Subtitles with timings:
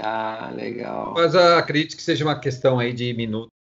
[0.00, 1.12] Tá, legal.
[1.14, 3.59] Mas acredito que seja uma questão aí de minutos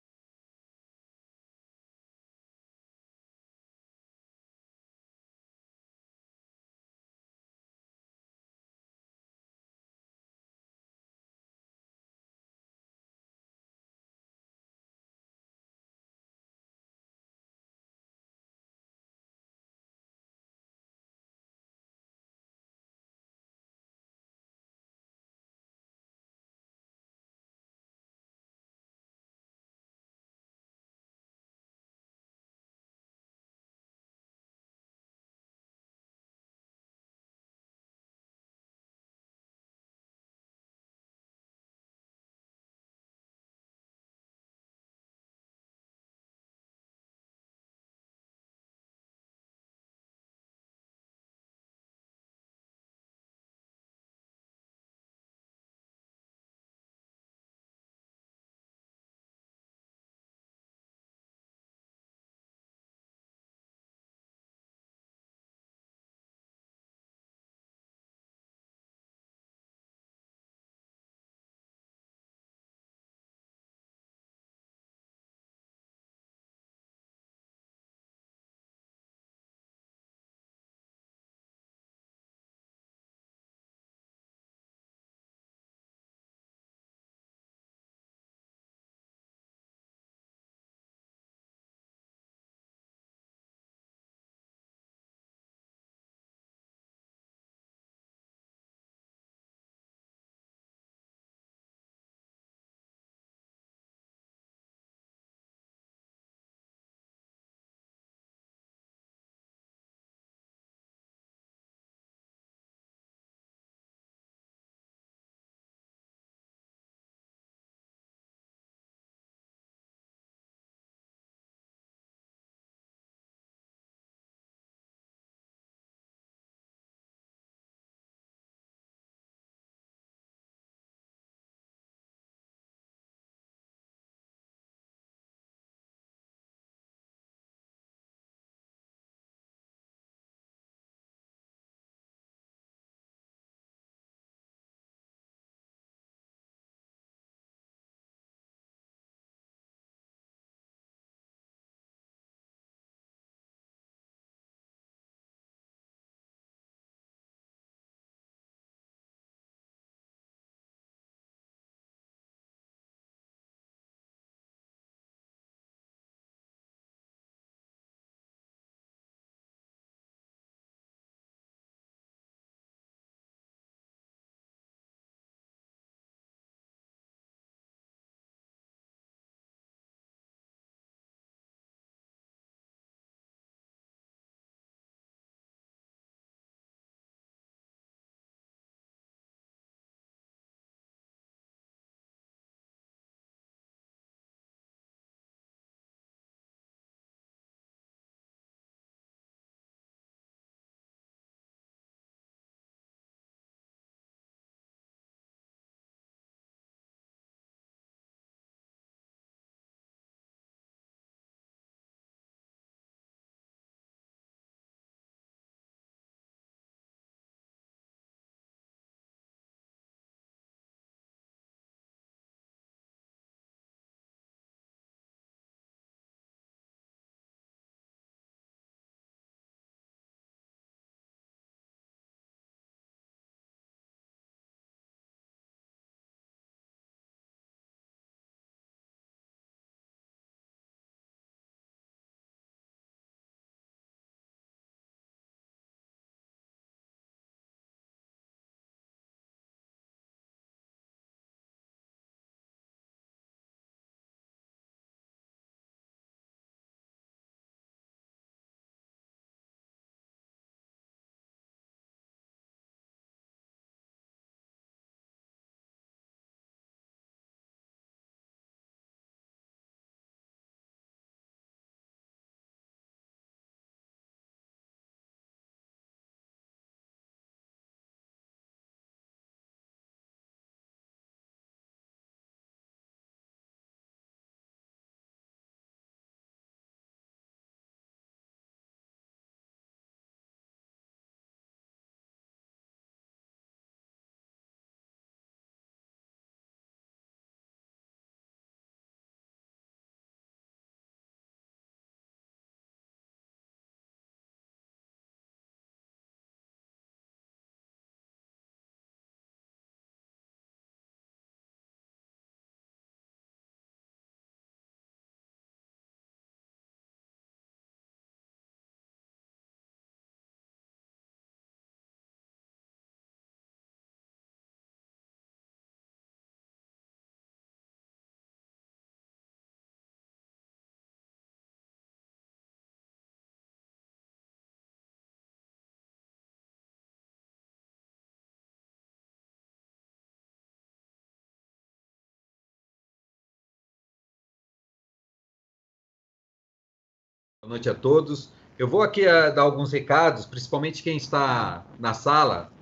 [347.44, 348.30] Boa noite a todos.
[348.56, 352.52] Eu vou aqui uh, dar alguns recados, principalmente quem está na sala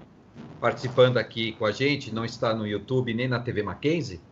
[0.58, 4.22] participando aqui com a gente, não está no YouTube nem na TV Mackenzie,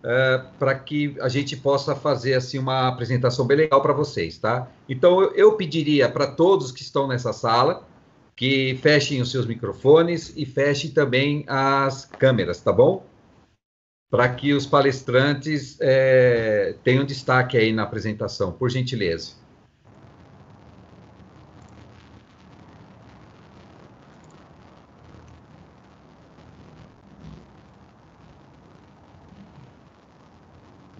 [0.00, 4.68] uh, para que a gente possa fazer assim uma apresentação bem legal para vocês, tá?
[4.88, 7.86] Então eu, eu pediria para todos que estão nessa sala
[8.34, 13.06] que fechem os seus microfones e fechem também as câmeras, tá bom?
[14.10, 19.40] Para que os palestrantes é, tenham destaque aí na apresentação, por gentileza.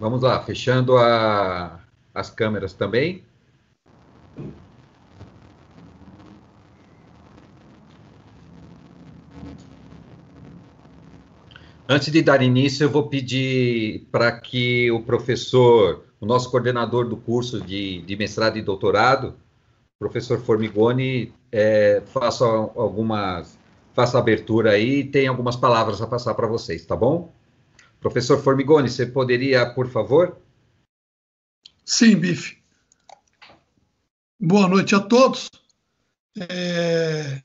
[0.03, 1.79] Vamos lá, fechando a,
[2.13, 3.23] as câmeras também.
[11.87, 17.15] Antes de dar início, eu vou pedir para que o professor, o nosso coordenador do
[17.15, 19.33] curso de, de mestrado e doutorado,
[19.97, 23.57] professor Formigoni, é, faça algumas,
[23.93, 27.33] faça abertura aí e tem algumas palavras a passar para vocês, tá bom?
[28.03, 30.37] Professor Formigoni, você poderia, por favor?
[31.85, 32.61] Sim, Bife.
[34.39, 35.49] Boa noite a todos.
[36.37, 37.41] É...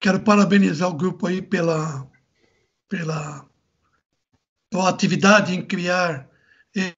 [0.00, 2.10] Quero parabenizar o grupo aí pela
[2.90, 3.46] pela,
[4.88, 6.28] atividade em criar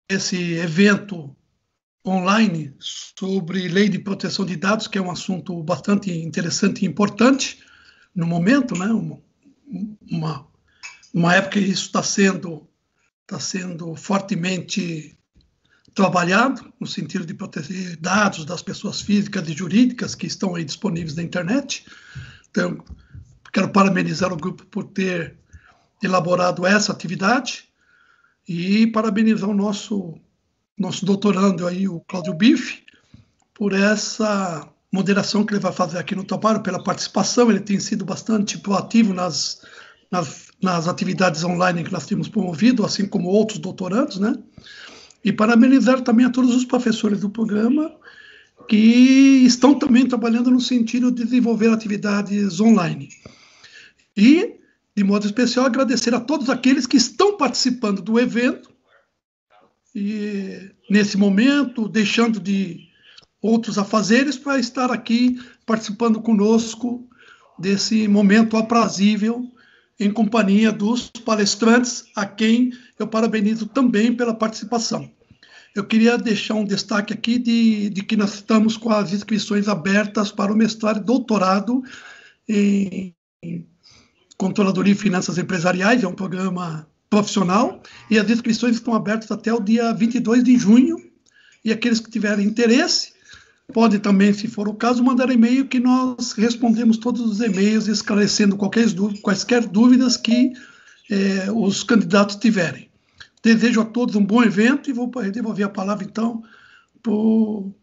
[0.08, 1.36] esse evento
[2.06, 7.62] online sobre lei de proteção de dados, que é um assunto bastante interessante e importante
[8.14, 8.86] no momento, né?
[8.86, 9.20] Uma,
[10.10, 10.51] uma,
[11.12, 12.66] uma época que isso está sendo,
[13.22, 15.16] está sendo fortemente
[15.94, 21.14] trabalhado no sentido de proteger dados das pessoas físicas e jurídicas que estão aí disponíveis
[21.14, 21.84] na internet.
[22.50, 22.82] Então,
[23.52, 25.36] quero parabenizar o grupo por ter
[26.02, 27.68] elaborado essa atividade
[28.48, 30.18] e parabenizar o nosso
[30.78, 32.82] nosso doutorando aí, o Cláudio Bife,
[33.54, 38.04] por essa moderação que ele vai fazer aqui no trabalho, pela participação, ele tem sido
[38.04, 39.62] bastante proativo nas,
[40.10, 44.34] nas, nas atividades online que nós temos promovido, assim como outros doutorandos, né?
[45.24, 47.92] E parabenizar também a todos os professores do programa
[48.68, 53.08] que estão também trabalhando no sentido de desenvolver atividades online.
[54.16, 54.62] E
[54.94, 58.70] de modo especial, agradecer a todos aqueles que estão participando do evento
[59.94, 62.88] e, nesse momento, deixando de
[63.40, 67.08] outros afazeres para estar aqui participando conosco
[67.58, 69.50] desse momento aprazível
[69.98, 75.10] em companhia dos palestrantes, a quem eu parabenizo também pela participação.
[75.74, 80.30] Eu queria deixar um destaque aqui de, de que nós estamos com as inscrições abertas
[80.30, 81.82] para o mestrado e doutorado
[82.48, 83.14] em
[84.36, 89.60] Controladoria e Finanças Empresariais, é um programa profissional, e as inscrições estão abertas até o
[89.60, 90.96] dia 22 de junho,
[91.64, 93.11] e aqueles que tiverem interesse,
[93.72, 98.56] podem também, se for o caso, mandar e-mail que nós respondemos todos os e-mails esclarecendo
[98.56, 98.86] qualquer,
[99.22, 100.52] quaisquer dúvidas que
[101.10, 102.90] eh, os candidatos tiverem.
[103.42, 106.44] Desejo a todos um bom evento e vou devolver a palavra, então,
[107.02, 107.74] para o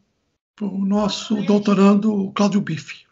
[0.62, 3.06] nosso doutorando Cláudio Bife.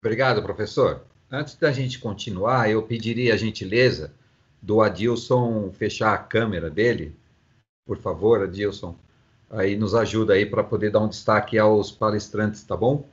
[0.00, 1.04] Obrigado, professor.
[1.30, 4.14] Antes da gente continuar, eu pediria a gentileza
[4.62, 7.16] do Adilson fechar a câmera dele.
[7.84, 8.96] Por favor, Adilson.
[9.50, 13.06] Aí nos ajuda aí para poder dar um destaque aos palestrantes, tá bom?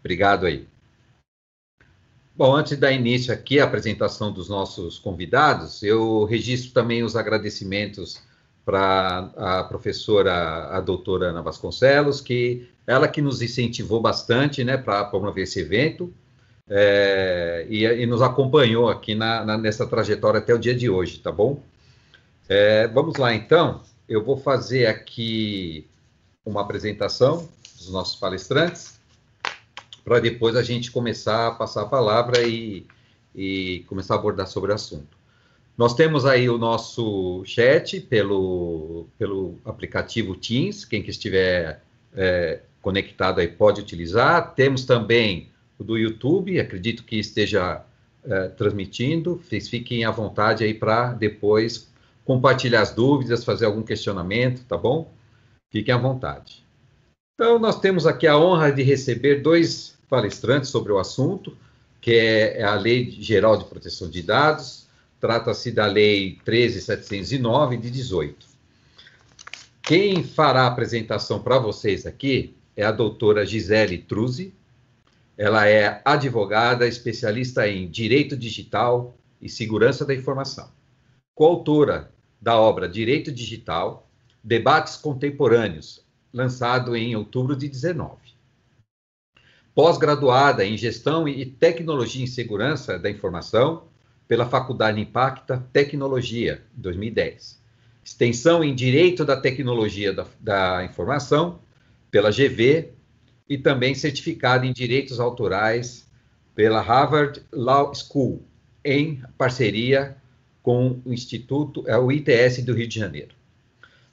[0.00, 0.66] Obrigado aí.
[2.36, 7.16] Bom, antes de dar início aqui à apresentação dos nossos convidados, eu registro também os
[7.16, 8.22] agradecimentos
[8.62, 15.04] para a professora, a doutora Ana Vasconcelos, que ela que nos incentivou bastante, né, para
[15.04, 16.12] promover esse evento,
[16.68, 21.20] é, e, e, nos acompanhou aqui na, na, nessa trajetória até o dia de hoje,
[21.20, 21.62] tá bom?
[22.48, 23.82] É, vamos lá, então.
[24.08, 25.86] Eu vou fazer aqui
[26.44, 29.00] uma apresentação dos nossos palestrantes,
[30.04, 32.86] para depois a gente começar a passar a palavra e,
[33.34, 35.16] e começar a abordar sobre o assunto.
[35.76, 41.82] Nós temos aí o nosso chat pelo, pelo aplicativo Teams, quem que estiver
[42.14, 44.54] é, conectado aí pode utilizar.
[44.54, 47.84] Temos também o do YouTube, acredito que esteja
[48.24, 49.42] é, transmitindo.
[49.42, 51.90] Vocês fiquem à vontade aí para depois
[52.26, 55.10] compartilhar as dúvidas, fazer algum questionamento, tá bom?
[55.70, 56.64] Fiquem à vontade.
[57.34, 61.56] Então, nós temos aqui a honra de receber dois palestrantes sobre o assunto,
[62.00, 64.86] que é, é a Lei Geral de Proteção de Dados,
[65.20, 68.46] trata-se da Lei 13.709 de 18.
[69.82, 74.52] Quem fará a apresentação para vocês aqui é a doutora Gisele Truzzi,
[75.38, 80.70] ela é advogada, especialista em direito digital e segurança da informação.
[81.34, 84.08] Coautora da obra Direito Digital,
[84.42, 88.16] Debates Contemporâneos, lançado em outubro de 19.
[89.74, 93.88] Pós-graduada em Gestão e Tecnologia em Segurança da Informação
[94.26, 97.60] pela Faculdade Impacta Tecnologia, 2010.
[98.04, 101.60] Extensão em Direito da Tecnologia da, da Informação
[102.10, 102.92] pela GV
[103.48, 106.06] e também certificado em Direitos Autorais
[106.54, 108.42] pela Harvard Law School,
[108.84, 110.16] em parceria
[110.66, 113.36] com o Instituto, é, o ITS do Rio de Janeiro.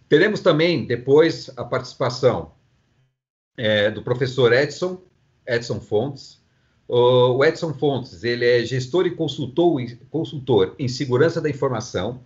[0.07, 2.51] Teremos também, depois, a participação
[3.57, 5.01] é, do professor Edson,
[5.47, 6.39] Edson Fontes.
[6.87, 9.81] O Edson Fontes, ele é gestor e consultor,
[10.11, 12.21] consultor em segurança da informação,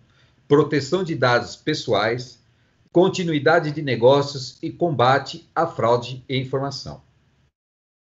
[0.46, 2.38] proteção de dados pessoais,
[2.91, 7.01] continuidade de negócios e combate à fraude e informação.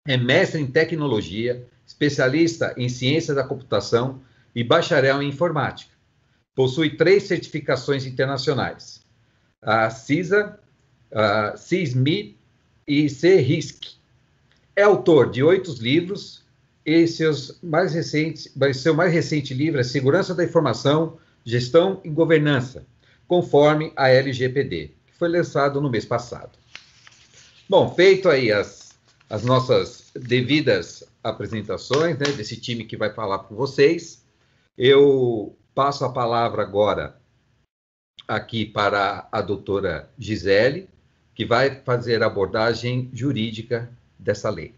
[0.08, 4.22] É mestre em tecnologia, especialista em ciência da computação
[4.53, 5.92] e bacharel em informática.
[6.55, 9.01] Possui três certificações internacionais:
[9.62, 10.60] a CISA,
[11.12, 12.38] a CISMI
[12.88, 13.95] e CRISC.
[14.75, 16.43] É autor de oito livros
[16.86, 22.86] e seus mais recentes, seu mais recente livro é Segurança da Informação, Gestão e Governança,
[23.27, 26.57] conforme a LGPD, que foi lançado no mês passado.
[27.69, 28.93] Bom, feito aí as,
[29.29, 34.24] as nossas devidas apresentações né, desse time que vai falar com vocês,
[34.77, 37.20] eu passo a palavra agora
[38.27, 40.89] aqui para a doutora Gisele,
[41.36, 44.75] que vai fazer a abordagem jurídica dessa lei.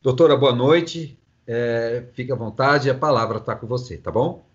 [0.00, 1.18] Doutora, boa noite.
[1.46, 4.46] É, fique à vontade, a palavra está com você, tá bom?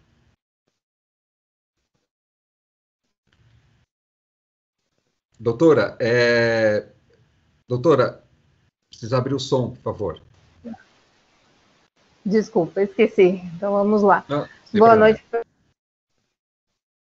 [5.39, 6.89] Doutora, é...
[7.68, 8.24] doutora,
[8.89, 10.22] precisa abrir o som, por favor.
[12.25, 13.42] Desculpa, esqueci.
[13.56, 14.25] Então vamos lá.
[14.28, 14.96] Não, Boa problema.
[14.98, 15.24] noite,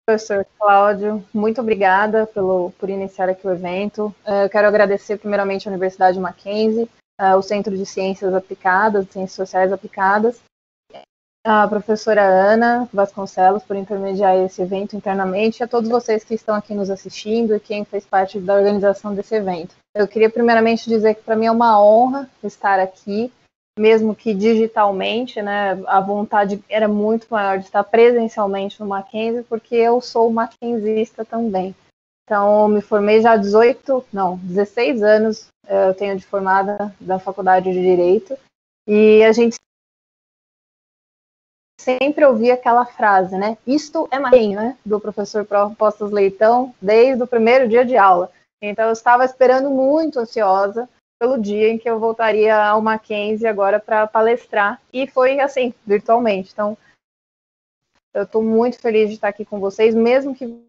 [0.08, 1.22] professor Cláudio.
[1.34, 4.16] Muito obrigada pelo, por iniciar aqui o evento.
[4.26, 9.34] Uh, eu quero agradecer primeiramente à Universidade Mackenzie, uh, o Centro de Ciências Aplicadas, Ciências
[9.34, 10.40] Sociais Aplicadas,
[11.46, 16.56] a professora Ana Vasconcelos por intermediar esse evento internamente e a todos vocês que estão
[16.56, 19.76] aqui nos assistindo e quem fez parte da organização desse evento.
[19.94, 23.32] Eu queria primeiramente dizer que para mim é uma honra estar aqui
[23.78, 29.76] mesmo que digitalmente, né, a vontade era muito maior de estar presencialmente no Mackenzie, porque
[29.76, 31.76] eu sou mackenzista também.
[32.24, 36.94] Então, eu me formei já há 18, não, 16 anos eh, eu tenho de formada
[37.00, 38.38] da Faculdade de Direito,
[38.88, 39.56] e a gente
[41.80, 47.28] sempre ouvia aquela frase, né, isto é Mackenzie, né, do professor Postos Leitão, desde o
[47.28, 48.30] primeiro dia de aula.
[48.62, 53.80] Então, eu estava esperando muito ansiosa pelo dia em que eu voltaria ao Mackenzie agora
[53.80, 54.82] para palestrar.
[54.94, 56.52] E foi assim, virtualmente.
[56.54, 56.78] Então,
[58.14, 60.62] eu estou muito feliz de estar aqui com vocês, mesmo que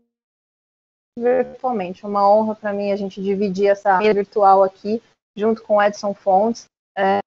[1.18, 2.04] virtualmente.
[2.04, 5.02] É uma honra para mim a gente dividir essa mesa virtual aqui,
[5.36, 7.18] junto com Edson Fontes, é,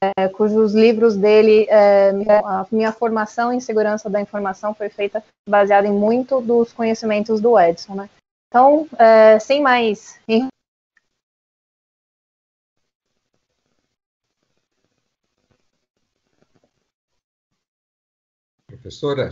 [0.00, 2.10] é, cujos livros dele, é,
[2.44, 7.58] a minha formação em segurança da informação foi feita baseada em muito dos conhecimentos do
[7.58, 7.94] Edson.
[7.94, 8.10] Né?
[8.48, 10.20] Então, é, sem mais
[18.86, 19.30] Professora?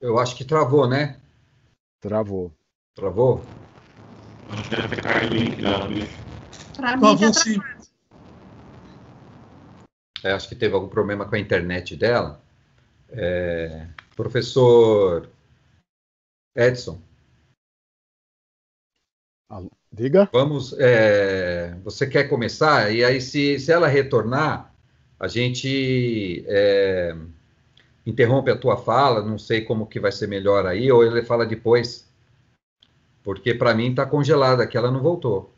[0.00, 1.20] Eu acho que travou, né?
[2.00, 2.54] Travou.
[2.94, 3.42] Travou?
[6.76, 7.58] Travou sim.
[10.22, 12.40] É, acho que teve algum problema com a internet dela.
[13.12, 15.28] É, professor
[16.54, 17.00] Edson.
[19.92, 20.28] Diga.
[20.32, 20.72] Vamos.
[20.78, 22.92] É, você quer começar?
[22.94, 24.72] E aí, se, se ela retornar,
[25.18, 27.16] a gente é,
[28.06, 29.22] interrompe a tua fala.
[29.22, 32.08] Não sei como que vai ser melhor aí, ou ele fala depois.
[33.22, 35.52] Porque para mim está congelada, que ela não voltou.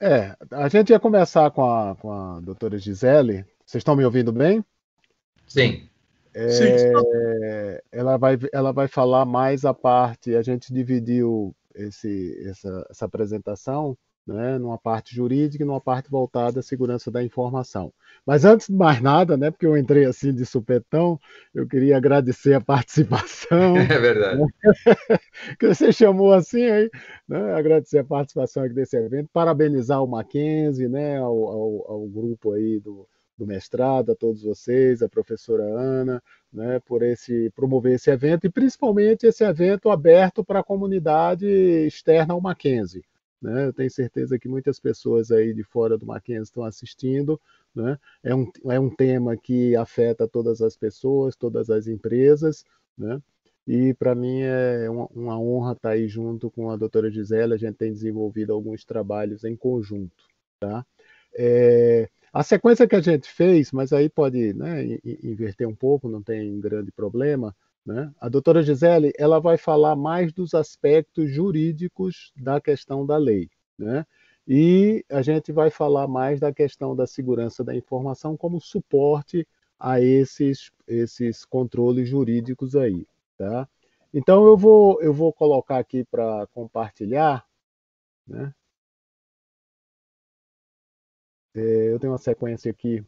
[0.00, 3.44] É, a gente ia começar com a, com a doutora Gisele.
[3.64, 4.64] Vocês estão me ouvindo bem?
[5.46, 5.88] Sim.
[6.34, 13.04] É, ela, vai, ela vai falar mais a parte, a gente dividiu esse, essa, essa
[13.04, 13.96] apresentação
[14.26, 17.92] né, numa parte jurídica e numa parte voltada à segurança da informação.
[18.26, 21.20] Mas antes de mais nada, né, porque eu entrei assim de supetão,
[21.54, 23.74] eu queria agradecer a participação.
[23.94, 24.40] É verdade.
[24.40, 24.46] Né,
[25.60, 26.90] que você chamou assim aí,
[27.28, 32.52] né, agradecer a participação aqui desse evento, parabenizar o Mackenzie, né, ao, ao, ao grupo
[32.52, 36.22] aí do, do mestrado, a todos vocês, a professora Ana,
[36.52, 42.34] né, por esse promover esse evento e principalmente esse evento aberto para a comunidade externa
[42.34, 43.04] ao Mackenzie.
[43.44, 43.66] Né?
[43.66, 47.38] Eu tenho certeza que muitas pessoas aí de fora do Mackenzie estão assistindo.
[47.74, 47.98] Né?
[48.22, 52.64] É, um, é um tema que afeta todas as pessoas, todas as empresas.
[52.96, 53.20] Né?
[53.66, 57.52] E para mim é uma, honra estar aí junto com a doutora Gisele.
[57.52, 60.24] A gente tem desenvolvido alguns trabalhos em conjunto.
[60.58, 60.86] Tá?
[61.34, 66.20] É, a sequência que a gente fez, mas aí pode né, inverter um pouco, não
[66.20, 67.54] tem grande problema.
[67.86, 68.12] Né?
[68.20, 73.48] A doutora Gisele ela vai falar mais dos aspectos jurídicos da questão da lei.
[73.78, 74.04] Né?
[74.48, 79.46] E a gente vai falar mais da questão da segurança da informação como suporte
[79.78, 83.06] a esses, esses controles jurídicos aí.
[83.38, 83.68] Tá?
[84.12, 87.46] Então eu vou, eu vou colocar aqui para compartilhar.
[88.26, 88.52] Né?
[91.54, 93.04] É, eu tenho uma sequência aqui.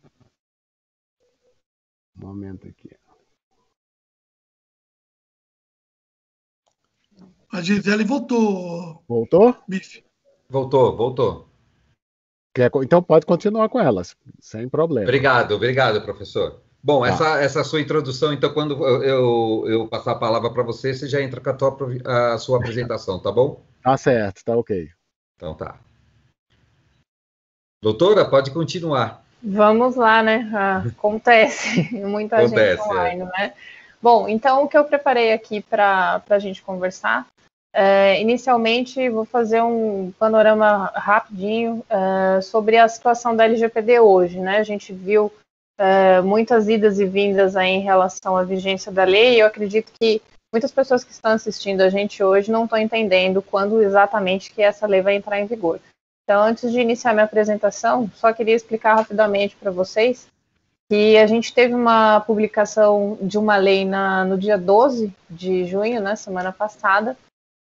[2.16, 2.90] Um momento aqui.
[7.50, 9.02] A Gisele voltou.
[9.09, 9.56] Voltou?
[9.66, 10.04] Bife.
[10.48, 11.48] Voltou, voltou.
[12.82, 15.04] Então pode continuar com elas, sem problema.
[15.04, 16.62] Obrigado, obrigado, professor.
[16.82, 17.09] Bom, tá.
[17.09, 21.09] essa, essa sua introdução, então, quando eu, eu, eu passar a palavra para você, você
[21.09, 23.62] já entra com a, tua, a sua apresentação, tá bom?
[23.82, 24.88] Tá certo, tá ok.
[25.37, 25.80] Então tá.
[27.82, 29.22] Doutora, pode continuar.
[29.42, 30.50] Vamos lá, né?
[30.52, 33.24] Ah, acontece, muita acontece, gente online, é.
[33.24, 33.54] né?
[34.02, 37.26] Bom, então o que eu preparei aqui para a gente conversar,
[37.74, 44.58] é, inicialmente vou fazer um panorama rapidinho é, sobre a situação da LGPD hoje, né?
[44.58, 45.32] A gente viu
[45.78, 49.92] é, muitas idas e vindas aí em relação à vigência da lei, e eu acredito
[50.00, 54.62] que muitas pessoas que estão assistindo a gente hoje não estão entendendo quando exatamente que
[54.62, 55.78] essa lei vai entrar em vigor.
[56.26, 60.26] Então, antes de iniciar minha apresentação, só queria explicar rapidamente para vocês
[60.90, 66.00] que a gente teve uma publicação de uma lei na, no dia 12 de junho,
[66.00, 67.16] né, semana passada,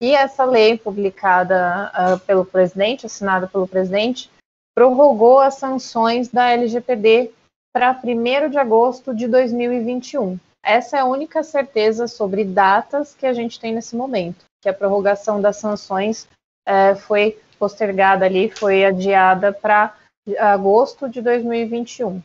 [0.02, 4.30] e essa lei, publicada uh, pelo presidente, assinada pelo presidente,
[4.74, 7.32] prorrogou as sanções da LGPD
[7.74, 10.38] para 1 de agosto de 2021.
[10.62, 14.74] Essa é a única certeza sobre datas que a gente tem nesse momento, que a
[14.74, 16.26] prorrogação das sanções
[16.68, 19.94] uh, foi postergada ali, foi adiada para
[20.38, 22.20] agosto de 2021.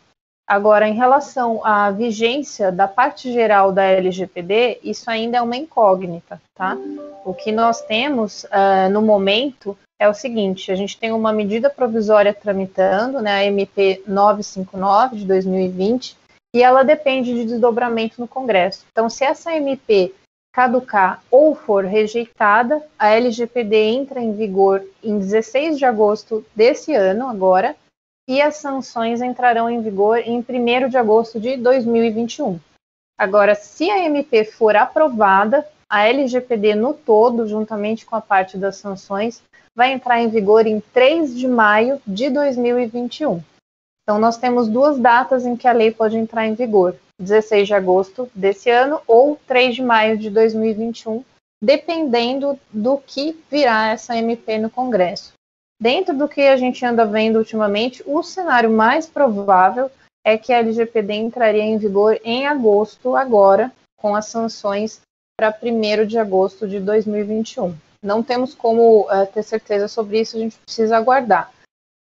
[0.48, 6.42] Agora, em relação à vigência da parte geral da LGPD, isso ainda é uma incógnita,
[6.54, 6.78] tá?
[7.24, 11.70] O que nós temos uh, no momento é o seguinte: a gente tem uma medida
[11.70, 16.18] provisória tramitando, né, a MP 959 de 2020,
[16.54, 18.86] e ela depende de desdobramento no Congresso.
[18.92, 20.14] Então, se essa MP
[20.52, 27.28] caducar ou for rejeitada, a LGPD entra em vigor em 16 de agosto desse ano,
[27.28, 27.76] agora,
[28.28, 32.60] e as sanções entrarão em vigor em 1 de agosto de 2021.
[33.18, 38.78] Agora, se a MP for aprovada, a LGPD no todo, juntamente com a parte das
[38.78, 39.44] sanções,
[39.76, 43.42] vai entrar em vigor em 3 de maio de 2021.
[44.04, 47.74] Então, nós temos duas datas em que a lei pode entrar em vigor: 16 de
[47.74, 51.24] agosto desse ano ou 3 de maio de 2021,
[51.62, 55.34] dependendo do que virá essa MP no Congresso.
[55.80, 59.90] Dentro do que a gente anda vendo ultimamente, o cenário mais provável
[60.24, 65.02] é que a LGPD entraria em vigor em agosto, agora, com as sanções
[65.36, 67.76] para 1 de agosto de 2021.
[68.04, 71.52] Não temos como uh, ter certeza sobre isso, a gente precisa aguardar.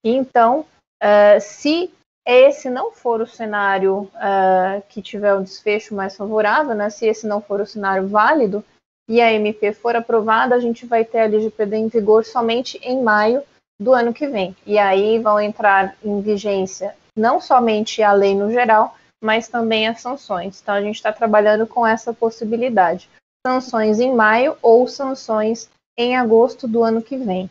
[0.03, 0.65] Então,
[1.03, 1.91] uh, se
[2.25, 7.25] esse não for o cenário uh, que tiver um desfecho mais favorável, né, se esse
[7.25, 8.63] não for o cenário válido
[9.09, 13.01] e a MP for aprovada, a gente vai ter a LGPD em vigor somente em
[13.01, 13.41] maio
[13.81, 14.55] do ano que vem.
[14.65, 20.01] E aí vão entrar em vigência não somente a lei no geral, mas também as
[20.01, 20.61] sanções.
[20.61, 23.09] Então a gente está trabalhando com essa possibilidade.
[23.45, 27.49] Sanções em maio ou sanções em agosto do ano que vem.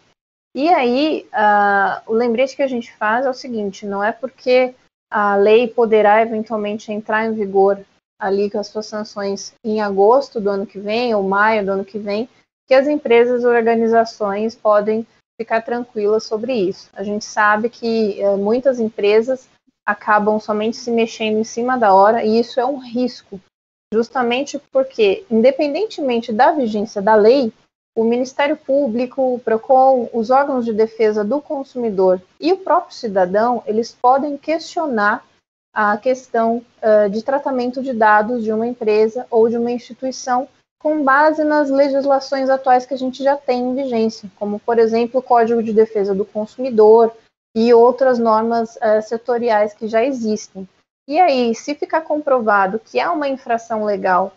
[0.55, 4.75] E aí, uh, o lembrete que a gente faz é o seguinte: não é porque
[5.11, 7.79] a lei poderá eventualmente entrar em vigor
[8.21, 11.85] ali com as suas sanções em agosto do ano que vem ou maio do ano
[11.85, 12.29] que vem,
[12.67, 15.07] que as empresas e organizações podem
[15.41, 16.91] ficar tranquilas sobre isso.
[16.93, 19.49] A gente sabe que uh, muitas empresas
[19.87, 23.41] acabam somente se mexendo em cima da hora e isso é um risco,
[23.95, 27.53] justamente porque, independentemente da vigência da lei,
[27.99, 33.61] o Ministério Público, o PROCON, os órgãos de defesa do consumidor e o próprio cidadão,
[33.67, 35.27] eles podem questionar
[35.75, 40.47] a questão uh, de tratamento de dados de uma empresa ou de uma instituição
[40.81, 45.19] com base nas legislações atuais que a gente já tem em vigência, como, por exemplo,
[45.19, 47.13] o Código de Defesa do Consumidor
[47.53, 50.69] e outras normas uh, setoriais que já existem.
[51.09, 54.33] E aí, se ficar comprovado que há uma infração legal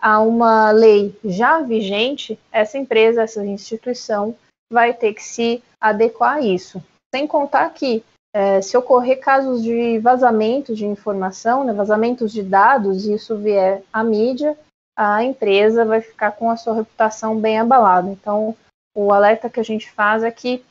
[0.00, 4.34] a uma lei já vigente, essa empresa, essa instituição
[4.72, 6.82] vai ter que se adequar a isso.
[7.14, 13.04] Sem contar que, é, se ocorrer casos de vazamento de informação, né, vazamentos de dados,
[13.04, 14.56] e isso vier à mídia,
[14.96, 18.08] a empresa vai ficar com a sua reputação bem abalada.
[18.10, 18.56] Então,
[18.94, 20.64] o alerta que a gente faz é que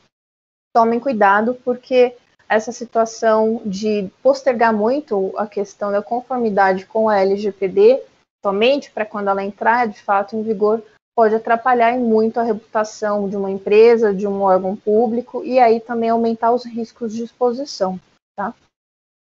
[0.74, 2.16] tomem cuidado, porque
[2.48, 8.02] essa situação de postergar muito a questão da conformidade com a LGPD
[8.44, 10.82] somente para quando ela entrar de fato em vigor,
[11.14, 16.10] pode atrapalhar muito a reputação de uma empresa, de um órgão público e aí também
[16.10, 18.00] aumentar os riscos de exposição,
[18.36, 18.54] tá?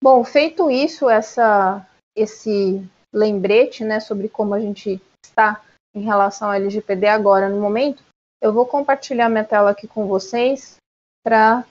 [0.03, 5.61] Bom, feito isso, essa, esse lembrete, né, sobre como a gente está
[5.95, 8.03] em relação ao LGPD agora no momento,
[8.41, 10.77] eu vou compartilhar minha tela aqui com vocês
[11.23, 11.65] para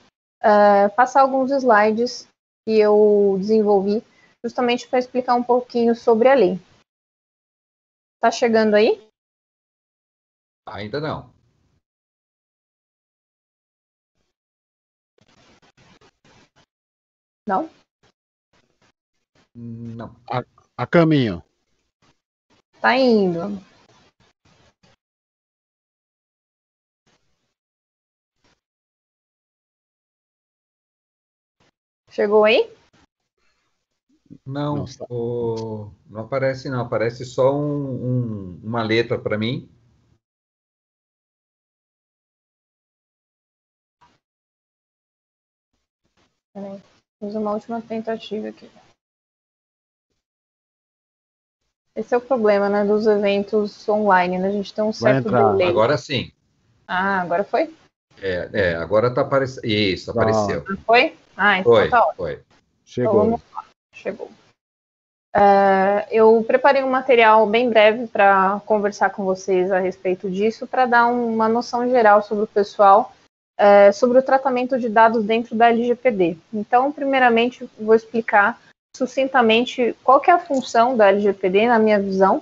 [0.44, 2.28] uh, é, passar alguns slides
[2.68, 4.04] que eu desenvolvi
[4.46, 6.60] justamente para explicar um pouquinho sobre a lei.
[8.20, 9.10] Tá chegando aí?
[10.66, 11.34] Ainda não.
[17.48, 17.70] Não?
[19.56, 20.16] Não.
[20.30, 20.44] A,
[20.78, 21.42] a caminho.
[22.82, 23.58] Tá indo.
[32.12, 32.79] Chegou aí?
[34.50, 39.70] Não, não, o, não aparece não, aparece só um, um, uma letra para mim.
[46.52, 46.82] Peraí,
[47.20, 48.68] fiz uma última tentativa aqui.
[51.96, 54.48] Esse é o problema, né, dos eventos online, né?
[54.48, 55.68] A gente tem um certo delay.
[55.68, 56.32] Agora sim.
[56.88, 57.72] Ah, agora foi?
[58.18, 59.66] É, é agora tá aparecendo.
[59.66, 60.66] Isso, apareceu.
[60.68, 61.18] Ah, foi?
[61.38, 62.16] Ah, então foi, tá ótimo.
[62.16, 62.44] Foi.
[62.84, 63.26] Chegou.
[63.26, 64.32] Então, Chegou.
[65.36, 70.88] Uh, eu preparei um material bem breve para conversar com vocês a respeito disso, para
[70.88, 73.14] dar uma noção geral sobre o pessoal,
[73.60, 76.36] uh, sobre o tratamento de dados dentro da LGPD.
[76.52, 78.60] Então, primeiramente, vou explicar
[78.96, 82.42] sucintamente qual é a função da LGPD, na minha visão.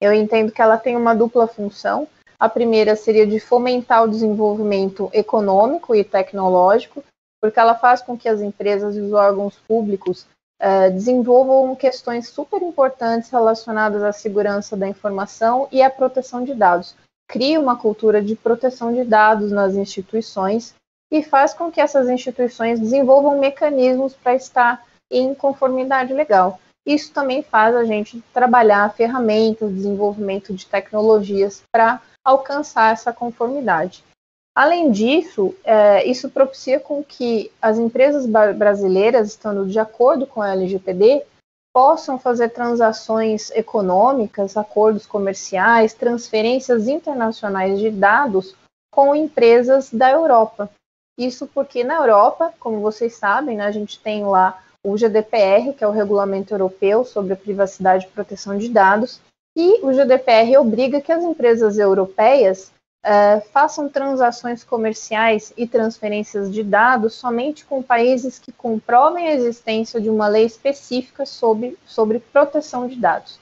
[0.00, 2.08] Eu entendo que ela tem uma dupla função.
[2.40, 7.04] A primeira seria de fomentar o desenvolvimento econômico e tecnológico,
[7.40, 10.26] porque ela faz com que as empresas e os órgãos públicos
[10.62, 16.94] uh, desenvolvam questões super importantes relacionadas à segurança da informação e à proteção de dados.
[17.28, 20.74] Cria uma cultura de proteção de dados nas instituições
[21.10, 26.58] e faz com que essas instituições desenvolvam mecanismos para estar em conformidade legal.
[26.86, 34.04] Isso também faz a gente trabalhar ferramentas, desenvolvimento de tecnologias para alcançar essa conformidade.
[34.54, 40.52] Além disso, é, isso propicia com que as empresas brasileiras, estando de acordo com a
[40.52, 41.24] LGPD,
[41.74, 48.54] possam fazer transações econômicas, acordos comerciais, transferências internacionais de dados
[48.92, 50.70] com empresas da Europa.
[51.18, 55.82] Isso porque na Europa, como vocês sabem, né, a gente tem lá o GDPR, que
[55.82, 59.20] é o Regulamento Europeu sobre a Privacidade e Proteção de Dados,
[59.56, 62.70] e o GDPR obriga que as empresas europeias
[63.04, 70.00] uh, façam transações comerciais e transferências de dados somente com países que comprovem a existência
[70.00, 73.38] de uma lei específica sobre, sobre proteção de dados.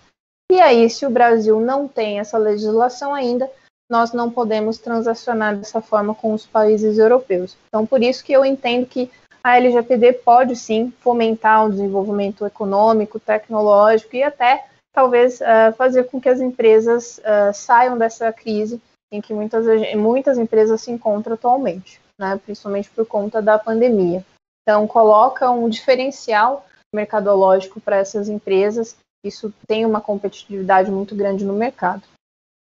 [0.50, 3.50] E aí, se o Brasil não tem essa legislação ainda,
[3.90, 7.56] nós não podemos transacionar dessa forma com os países europeus.
[7.68, 9.10] Então, por isso que eu entendo que
[9.42, 16.20] a LGPD pode sim fomentar o desenvolvimento econômico, tecnológico e até talvez uh, fazer com
[16.20, 18.80] que as empresas uh, saiam dessa crise
[19.12, 24.24] em que muitas, muitas empresas se encontram atualmente, né, principalmente por conta da pandemia.
[24.62, 31.52] Então, coloca um diferencial mercadológico para essas empresas, isso tem uma competitividade muito grande no
[31.52, 32.02] mercado.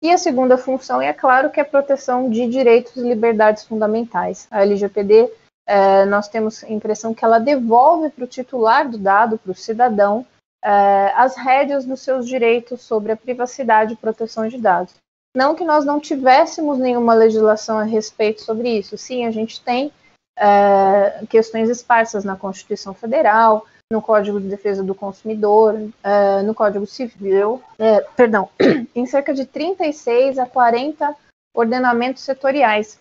[0.03, 4.47] E a segunda função é, claro, que é a proteção de direitos e liberdades fundamentais.
[4.51, 5.31] A LGPD,
[5.69, 9.55] eh, nós temos a impressão que ela devolve para o titular do dado, para o
[9.55, 10.27] cidadão,
[10.65, 14.95] eh, as rédeas dos seus direitos sobre a privacidade e proteção de dados.
[15.35, 18.99] Não que nós não tivéssemos nenhuma legislação a respeito sobre isso.
[18.99, 19.93] Sim, a gente tem
[20.37, 26.87] é, questões esparsas na Constituição Federal, no Código de Defesa do Consumidor, é, no Código
[26.87, 28.49] Civil, é, perdão,
[28.95, 31.15] em cerca de 36 a 40
[31.55, 32.99] ordenamentos setoriais.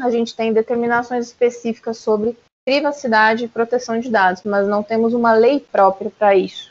[0.00, 5.32] A gente tem determinações específicas sobre privacidade e proteção de dados, mas não temos uma
[5.32, 6.67] lei própria para isso.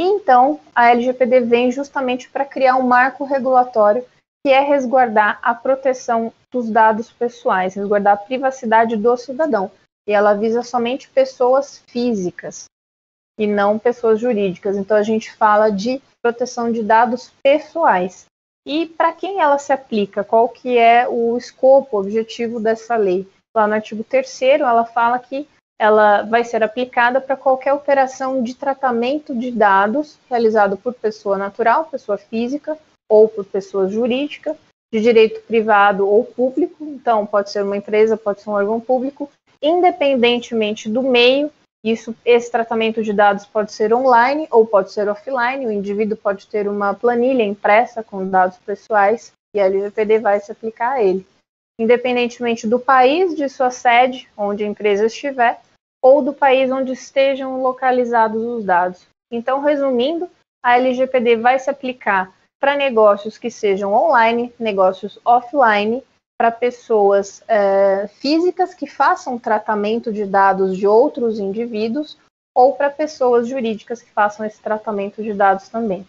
[0.00, 4.02] E então, a LGPD vem justamente para criar um marco regulatório
[4.42, 9.70] que é resguardar a proteção dos dados pessoais, resguardar a privacidade do cidadão.
[10.08, 12.64] E ela visa somente pessoas físicas.
[13.38, 14.74] e não pessoas jurídicas.
[14.74, 18.24] Então a gente fala de proteção de dados pessoais.
[18.66, 20.24] E para quem ela se aplica?
[20.24, 23.28] Qual que é o escopo, o objetivo dessa lei?
[23.54, 25.46] Lá no artigo 3 ela fala que
[25.80, 31.86] ela vai ser aplicada para qualquer operação de tratamento de dados realizado por pessoa natural,
[31.86, 32.76] pessoa física
[33.08, 34.54] ou por pessoa jurídica,
[34.92, 39.30] de direito privado ou público, então pode ser uma empresa, pode ser um órgão público,
[39.62, 41.50] independentemente do meio,
[41.82, 46.46] isso, esse tratamento de dados pode ser online ou pode ser offline, o indivíduo pode
[46.46, 51.26] ter uma planilha impressa com dados pessoais e a LGPD vai se aplicar a ele.
[51.80, 55.58] Independentemente do país de sua sede, onde a empresa estiver,
[56.02, 59.06] ou do país onde estejam localizados os dados.
[59.30, 60.28] Então, resumindo,
[60.62, 66.02] a LGPD vai se aplicar para negócios que sejam online, negócios offline,
[66.38, 72.16] para pessoas é, físicas que façam tratamento de dados de outros indivíduos
[72.54, 76.06] ou para pessoas jurídicas que façam esse tratamento de dados também.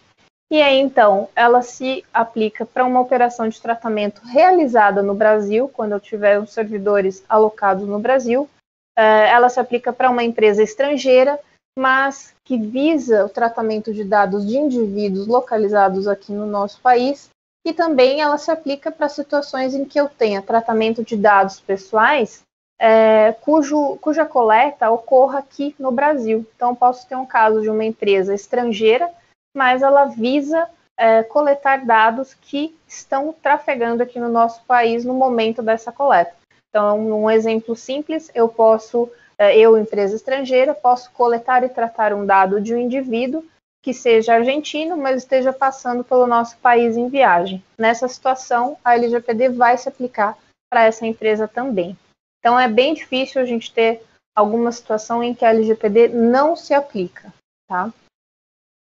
[0.50, 5.92] E aí, então, ela se aplica para uma operação de tratamento realizada no Brasil, quando
[5.92, 8.48] eu tiver os servidores alocados no Brasil.
[8.96, 11.38] É, ela se aplica para uma empresa estrangeira
[11.78, 17.30] mas que visa o tratamento de dados de indivíduos localizados aqui no nosso país,
[17.66, 22.42] e também ela se aplica para situações em que eu tenha tratamento de dados pessoais
[22.80, 26.44] é, cujo, cuja coleta ocorra aqui no Brasil.
[26.56, 29.08] Então, posso ter um caso de uma empresa estrangeira,
[29.56, 35.62] mas ela visa é, coletar dados que estão trafegando aqui no nosso país no momento
[35.62, 36.34] dessa coleta.
[36.72, 42.24] Então, um exemplo simples, eu posso é, eu, empresa estrangeira, posso coletar e tratar um
[42.24, 43.44] dado de um indivíduo
[43.82, 47.62] que seja argentino, mas esteja passando pelo nosso país em viagem.
[47.76, 50.38] Nessa situação, a LGPD vai se aplicar
[50.70, 51.98] para essa empresa também.
[52.38, 54.02] Então, é bem difícil a gente ter
[54.34, 57.34] alguma situação em que a LGPD não se aplica,
[57.68, 57.92] tá?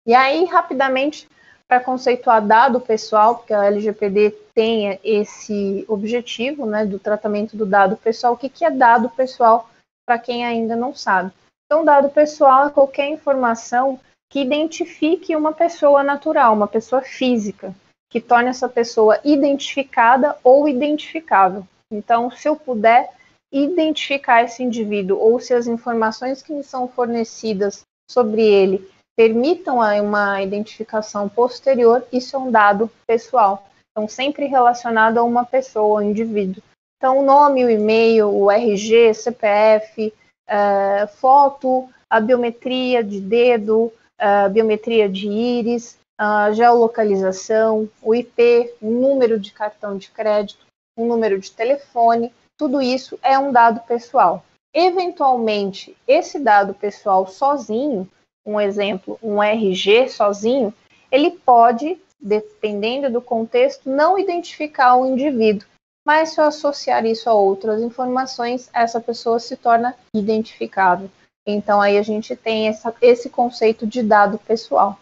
[0.07, 1.27] E aí, rapidamente,
[1.71, 7.97] para conceituar dado pessoal, porque a LGPD tem esse objetivo, né, do tratamento do dado
[7.97, 8.33] pessoal.
[8.33, 9.71] O que, que é dado pessoal
[10.05, 11.31] para quem ainda não sabe.
[11.65, 17.73] Então, dado pessoal é qualquer informação que identifique uma pessoa natural, uma pessoa física,
[18.11, 21.65] que torne essa pessoa identificada ou identificável.
[21.93, 23.11] Então, se eu puder
[23.53, 30.43] identificar esse indivíduo ou se as informações que me são fornecidas sobre ele permitam uma
[30.43, 33.67] identificação posterior, isso é um dado pessoal.
[33.91, 36.63] Então, sempre relacionado a uma pessoa, um indivíduo.
[36.97, 40.11] Então, o nome, o e-mail, o RG, CPF,
[40.49, 48.91] uh, foto, a biometria de dedo, a biometria de íris, a geolocalização, o IP, o
[48.91, 50.65] número de cartão de crédito,
[50.97, 54.43] o número de telefone, tudo isso é um dado pessoal.
[54.75, 58.09] Eventualmente, esse dado pessoal sozinho,
[58.45, 60.73] um exemplo, um RG sozinho,
[61.11, 65.67] ele pode, dependendo do contexto, não identificar o indivíduo
[66.11, 71.11] mas se eu associar isso a outras informações, essa pessoa se torna identificável.
[71.47, 74.99] Então aí a gente tem essa, esse conceito de dado pessoal.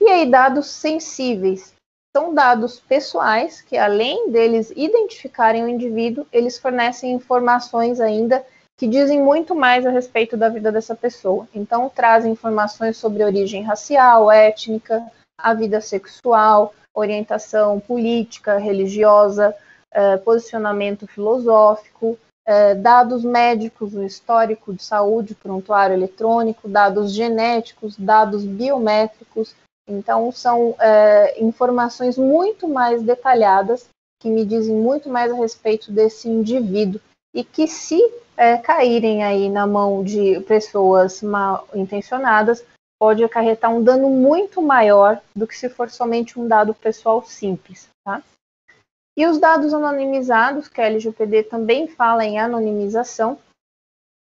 [0.00, 1.74] E aí dados sensíveis
[2.14, 8.44] são dados pessoais que além deles identificarem o indivíduo, eles fornecem informações ainda
[8.76, 11.48] que dizem muito mais a respeito da vida dessa pessoa.
[11.54, 15.04] Então trazem informações sobre origem racial, étnica,
[15.38, 19.54] a vida sexual, orientação política, religiosa,
[19.92, 28.44] é, posicionamento filosófico, é, dados médicos, o histórico de saúde, prontuário eletrônico, dados genéticos, dados
[28.44, 29.54] biométricos.
[29.88, 33.88] Então, são é, informações muito mais detalhadas
[34.20, 37.00] que me dizem muito mais a respeito desse indivíduo
[37.36, 38.00] e que, se
[38.34, 42.64] é, caírem aí na mão de pessoas mal intencionadas,
[42.98, 47.90] pode acarretar um dano muito maior do que se for somente um dado pessoal simples,
[48.02, 48.22] tá?
[49.18, 53.38] E os dados anonimizados, que a LGPD também fala em anonimização,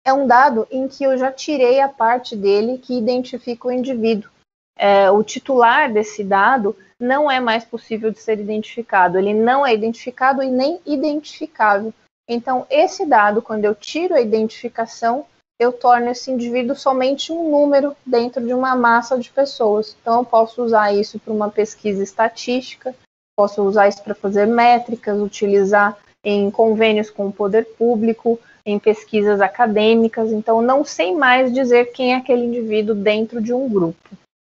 [0.05, 4.29] é um dado em que eu já tirei a parte dele que identifica o indivíduo.
[4.77, 9.73] É, o titular desse dado não é mais possível de ser identificado, ele não é
[9.73, 11.93] identificado e nem identificável.
[12.27, 15.25] Então, esse dado, quando eu tiro a identificação,
[15.59, 19.95] eu torno esse indivíduo somente um número dentro de uma massa de pessoas.
[20.01, 22.93] Então, eu posso usar isso para uma pesquisa estatística,
[23.37, 29.41] Posso usar isso para fazer métricas, utilizar em convênios com o poder público, em pesquisas
[29.41, 30.31] acadêmicas.
[30.31, 34.09] Então, não sei mais dizer quem é aquele indivíduo dentro de um grupo.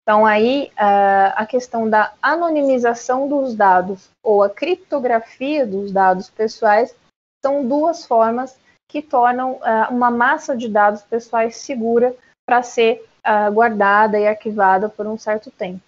[0.03, 6.95] Então, aí a questão da anonimização dos dados ou a criptografia dos dados pessoais
[7.47, 12.13] são duas formas que tornam uma massa de dados pessoais segura
[12.45, 15.81] para ser uh, guardada e arquivada por um certo tempo.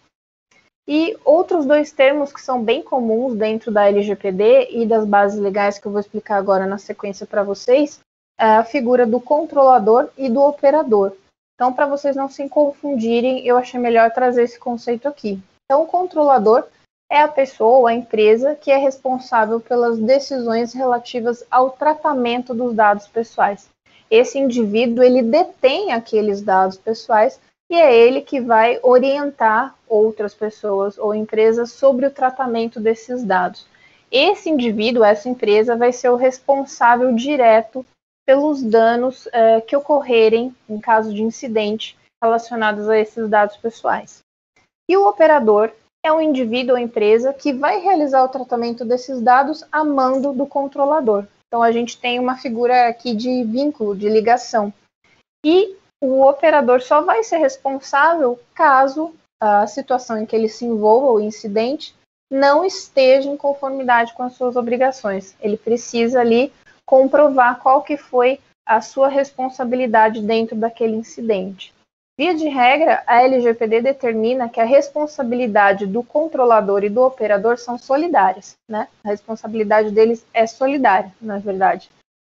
[0.87, 5.79] E outros dois termos que são bem comuns dentro da LGPD e das bases legais
[5.79, 8.01] que eu vou explicar agora na sequência para vocês,
[8.39, 11.13] é a figura do controlador e do operador.
[11.55, 15.43] Então, para vocês não se confundirem, eu achei melhor trazer esse conceito aqui.
[15.65, 16.65] Então, o controlador
[17.11, 22.75] é a pessoa ou a empresa que é responsável pelas decisões relativas ao tratamento dos
[22.75, 23.69] dados pessoais.
[24.11, 27.41] Esse indivíduo ele detém aqueles dados pessoais
[27.71, 33.67] e é ele que vai orientar outras pessoas ou empresas sobre o tratamento desses dados.
[34.11, 37.85] Esse indivíduo, essa empresa, vai ser o responsável direto
[38.27, 44.21] pelos danos eh, que ocorrerem em caso de incidente relacionados a esses dados pessoais.
[44.89, 45.71] E o operador
[46.05, 50.47] é um indivíduo ou empresa que vai realizar o tratamento desses dados a mando do
[50.47, 51.27] controlador.
[51.47, 54.73] Então a gente tem uma figura aqui de vínculo, de ligação.
[55.45, 61.13] E o operador só vai ser responsável caso a situação em que ele se envolva,
[61.13, 61.95] o incidente,
[62.31, 65.35] não esteja em conformidade com as suas obrigações.
[65.41, 66.53] Ele precisa ali
[66.85, 71.73] comprovar qual que foi a sua responsabilidade dentro daquele incidente.
[72.19, 77.79] Via de regra, a LGPD determina que a responsabilidade do controlador e do operador são
[77.79, 78.89] solidárias, né?
[79.05, 81.89] A responsabilidade deles é solidária, na verdade.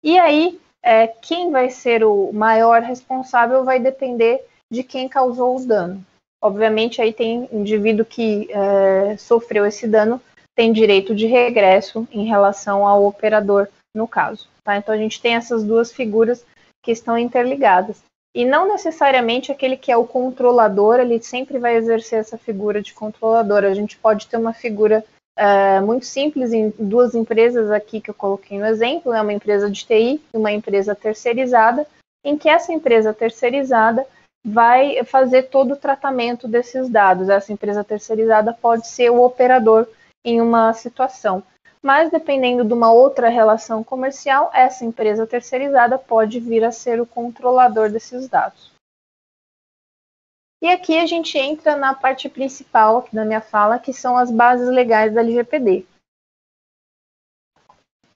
[0.03, 5.65] E aí, é, quem vai ser o maior responsável vai depender de quem causou o
[5.65, 6.05] dano.
[6.43, 10.21] Obviamente, aí tem indivíduo que é, sofreu esse dano
[10.55, 14.49] tem direito de regresso em relação ao operador, no caso.
[14.61, 14.75] Tá?
[14.75, 16.45] Então, a gente tem essas duas figuras
[16.83, 18.03] que estão interligadas.
[18.33, 22.93] E não necessariamente aquele que é o controlador, ele sempre vai exercer essa figura de
[22.93, 23.63] controlador.
[23.63, 25.03] A gente pode ter uma figura
[25.37, 29.69] uh, muito simples em duas empresas aqui que eu coloquei no exemplo, é uma empresa
[29.69, 31.87] de TI e uma empresa terceirizada,
[32.23, 34.05] em que essa empresa terceirizada
[34.45, 37.29] vai fazer todo o tratamento desses dados.
[37.29, 39.87] Essa empresa terceirizada pode ser o operador
[40.23, 41.43] em uma situação
[41.83, 47.05] mas dependendo de uma outra relação comercial, essa empresa terceirizada pode vir a ser o
[47.05, 48.71] controlador desses dados.
[50.61, 54.29] E aqui a gente entra na parte principal aqui da minha fala, que são as
[54.29, 55.85] bases legais da LGPD.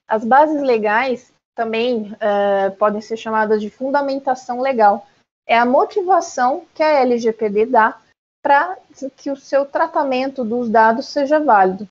[0.06, 5.06] As bases legais também uh, podem ser chamadas de fundamentação legal.
[5.46, 7.98] É a motivação que a LGPD dá
[8.42, 8.76] para
[9.16, 11.88] que o seu tratamento dos dados seja válido.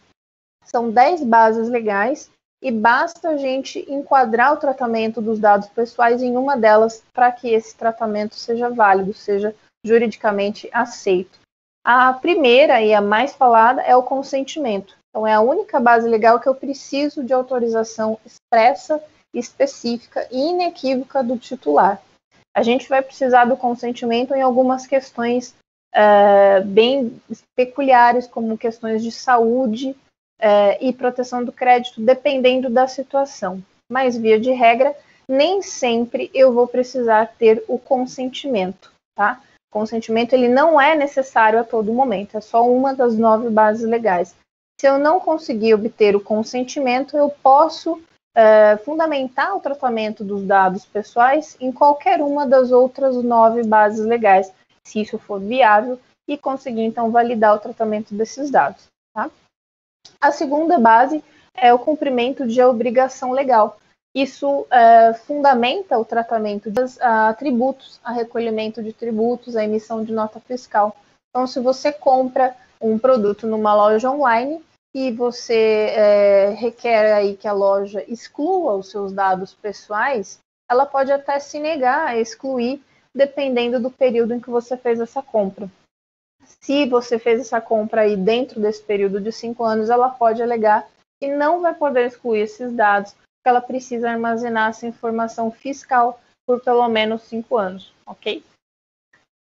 [0.65, 2.29] São 10 bases legais
[2.61, 7.49] e basta a gente enquadrar o tratamento dos dados pessoais em uma delas para que
[7.49, 9.53] esse tratamento seja válido, seja
[9.85, 11.39] juridicamente aceito.
[11.85, 14.95] A primeira e a mais falada é o consentimento.
[15.09, 21.21] Então, é a única base legal que eu preciso de autorização expressa, específica e inequívoca
[21.21, 22.01] do titular.
[22.55, 25.53] A gente vai precisar do consentimento em algumas questões
[25.93, 27.21] uh, bem
[27.55, 29.95] peculiares, como questões de saúde
[30.39, 33.63] é, e proteção do crédito, dependendo da situação.
[33.91, 34.95] Mas, via de regra,
[35.27, 39.41] nem sempre eu vou precisar ter o consentimento, tá?
[39.71, 44.35] Consentimento ele não é necessário a todo momento, é só uma das nove bases legais.
[44.79, 47.99] Se eu não conseguir obter o consentimento, eu posso
[48.35, 54.53] é, fundamentar o tratamento dos dados pessoais em qualquer uma das outras nove bases legais,
[54.85, 58.87] se isso for viável, e conseguir então validar o tratamento desses dados.
[59.13, 59.29] Tá?
[60.23, 61.21] A segunda base
[61.53, 63.77] é o cumprimento de obrigação legal.
[64.15, 70.13] Isso é, fundamenta o tratamento de a, tributos, a recolhimento de tributos, a emissão de
[70.13, 70.95] nota fiscal.
[71.29, 74.63] Então, se você compra um produto numa loja online
[74.95, 80.39] e você é, requer aí que a loja exclua os seus dados pessoais,
[80.71, 82.81] ela pode até se negar a excluir,
[83.13, 85.69] dependendo do período em que você fez essa compra
[86.45, 90.87] se você fez essa compra aí dentro desse período de cinco anos, ela pode alegar
[91.21, 96.61] que não vai poder excluir esses dados, porque ela precisa armazenar essa informação fiscal por
[96.61, 98.43] pelo menos cinco anos, ok?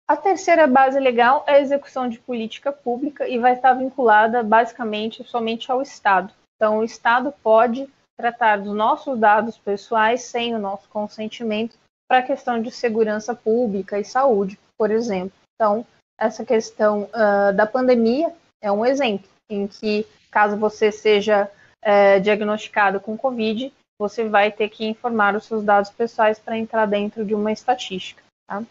[0.09, 5.25] A terceira base legal é a execução de política pública e vai estar vinculada basicamente
[5.25, 6.33] somente ao Estado.
[6.55, 11.77] Então, o Estado pode tratar dos nossos dados pessoais sem o nosso consentimento
[12.09, 15.37] para a questão de segurança pública e saúde, por exemplo.
[15.55, 15.85] Então,
[16.19, 21.51] essa questão uh, da pandemia é um exemplo em que, caso você seja
[21.85, 26.87] uh, diagnosticado com Covid, você vai ter que informar os seus dados pessoais para entrar
[26.87, 28.23] dentro de uma estatística.
[28.49, 28.63] Tá?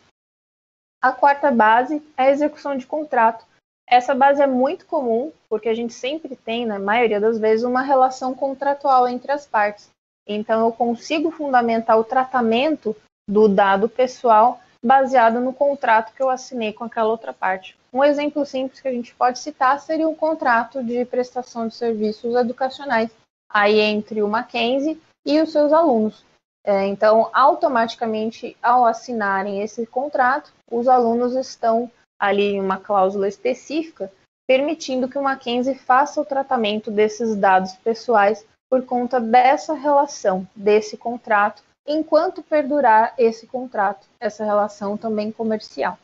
[1.01, 3.45] A quarta base é a execução de contrato.
[3.87, 7.81] Essa base é muito comum, porque a gente sempre tem, na maioria das vezes, uma
[7.81, 9.89] relação contratual entre as partes.
[10.27, 12.95] Então, eu consigo fundamentar o tratamento
[13.29, 17.75] do dado pessoal baseado no contrato que eu assinei com aquela outra parte.
[17.91, 22.35] Um exemplo simples que a gente pode citar seria um contrato de prestação de serviços
[22.35, 23.09] educacionais
[23.49, 26.23] aí entre o Mackenzie e os seus alunos.
[26.63, 34.11] É, então, automaticamente, ao assinarem esse contrato, os alunos estão ali em uma cláusula específica
[34.47, 40.95] permitindo que o Mackenzie faça o tratamento desses dados pessoais por conta dessa relação, desse
[40.95, 45.97] contrato enquanto perdurar esse contrato, essa relação também comercial.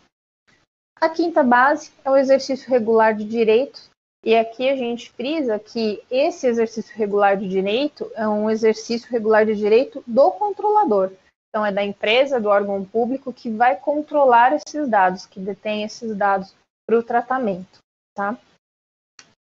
[0.99, 3.89] A quinta base é o exercício regular de direitos,
[4.23, 9.45] e aqui a gente frisa que esse exercício regular de direito é um exercício regular
[9.45, 11.11] de direito do controlador.
[11.49, 16.15] Então, é da empresa, do órgão público que vai controlar esses dados, que detém esses
[16.15, 16.55] dados
[16.88, 17.79] para o tratamento.
[18.15, 18.38] Tá?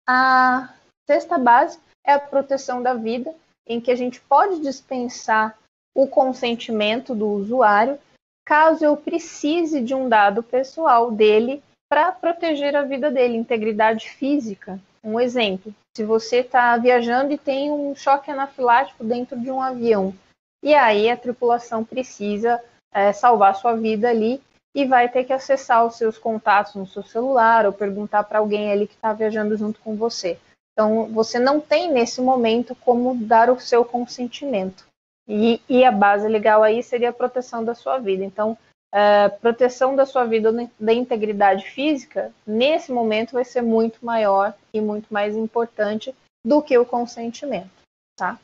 [0.09, 0.75] A
[1.07, 3.33] sexta base é a proteção da vida,
[3.67, 5.57] em que a gente pode dispensar
[5.95, 7.99] o consentimento do usuário
[8.47, 14.81] caso eu precise de um dado pessoal dele para proteger a vida dele, integridade física.
[15.05, 20.15] Um exemplo: se você está viajando e tem um choque anafilático dentro de um avião,
[20.63, 22.63] e aí a tripulação precisa
[22.93, 24.41] é, salvar sua vida ali
[24.75, 28.71] e vai ter que acessar os seus contatos no seu celular ou perguntar para alguém
[28.71, 30.39] ali que está viajando junto com você.
[30.73, 34.87] Então, você não tem nesse momento como dar o seu consentimento.
[35.33, 38.25] E, e a base legal aí seria a proteção da sua vida.
[38.25, 38.59] Então,
[38.93, 44.81] a proteção da sua vida da integridade física, nesse momento, vai ser muito maior e
[44.81, 46.13] muito mais importante
[46.45, 47.71] do que o consentimento.
[48.19, 48.41] Tá?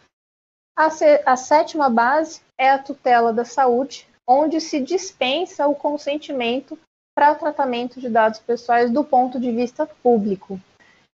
[0.79, 0.89] A,
[1.27, 6.79] a sétima base é a tutela da saúde, onde se dispensa o consentimento
[7.17, 10.61] para tratamento de dados pessoais do ponto de vista público.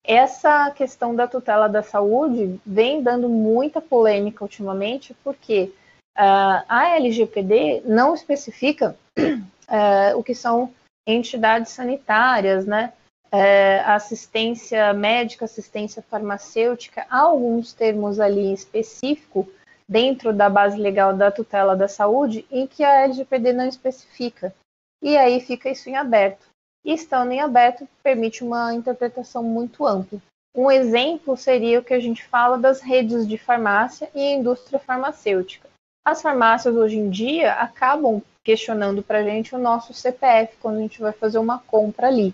[0.03, 5.71] Essa questão da tutela da saúde vem dando muita polêmica ultimamente, porque
[6.17, 10.73] uh, a LGPD não especifica uh, o que são
[11.07, 12.93] entidades sanitárias, né?
[13.33, 19.47] Uh, assistência médica, assistência farmacêutica, há alguns termos ali em específico
[19.87, 24.53] dentro da base legal da tutela da saúde em que a LGPD não especifica.
[25.01, 26.50] E aí fica isso em aberto
[26.83, 30.19] e estando em aberto permite uma interpretação muito ampla.
[30.55, 35.69] Um exemplo seria o que a gente fala das redes de farmácia e indústria farmacêutica.
[36.03, 40.81] As farmácias hoje em dia acabam questionando para a gente o nosso CPF quando a
[40.81, 42.33] gente vai fazer uma compra ali.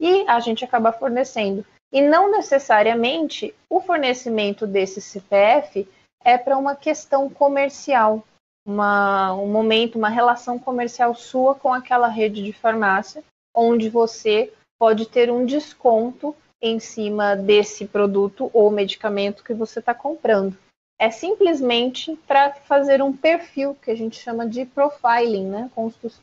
[0.00, 1.64] E a gente acaba fornecendo.
[1.92, 5.88] E não necessariamente o fornecimento desse CPF
[6.24, 8.24] é para uma questão comercial,
[8.66, 13.22] uma, um momento, uma relação comercial sua com aquela rede de farmácia,
[13.56, 19.94] onde você pode ter um desconto em cima desse produto ou medicamento que você está
[19.94, 20.56] comprando.
[20.98, 25.70] É simplesmente para fazer um perfil que a gente chama de profiling, né?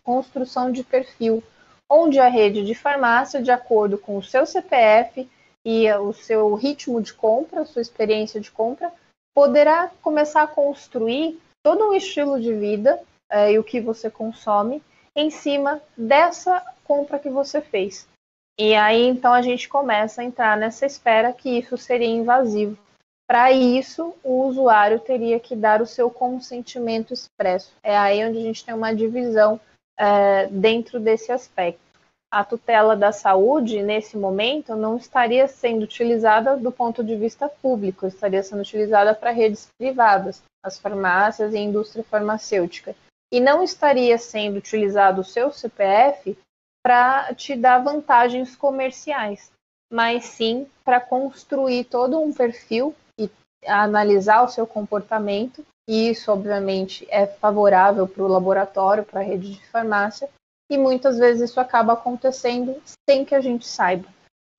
[0.03, 1.43] construção de perfil,
[1.89, 5.29] onde a rede de farmácia, de acordo com o seu CPF
[5.65, 8.91] e o seu ritmo de compra, sua experiência de compra,
[9.35, 14.81] poderá começar a construir todo um estilo de vida é, e o que você consome
[15.15, 18.07] em cima dessa compra que você fez.
[18.59, 22.77] E aí então a gente começa a entrar nessa espera que isso seria invasivo.
[23.27, 27.73] Para isso, o usuário teria que dar o seu consentimento expresso.
[27.81, 29.59] É aí onde a gente tem uma divisão
[29.97, 31.81] é, dentro desse aspecto.
[32.29, 38.07] A tutela da saúde, nesse momento, não estaria sendo utilizada do ponto de vista público,
[38.07, 42.95] estaria sendo utilizada para redes privadas, as farmácias e a indústria farmacêutica.
[43.33, 46.37] E não estaria sendo utilizado o seu CPF
[46.85, 49.51] para te dar vantagens comerciais,
[49.91, 53.27] mas sim para construir todo um perfil e
[53.65, 55.65] analisar o seu comportamento.
[55.89, 60.29] E isso, obviamente, é favorável para o laboratório, para a rede de farmácia,
[60.69, 62.79] e muitas vezes isso acaba acontecendo
[63.09, 64.07] sem que a gente saiba.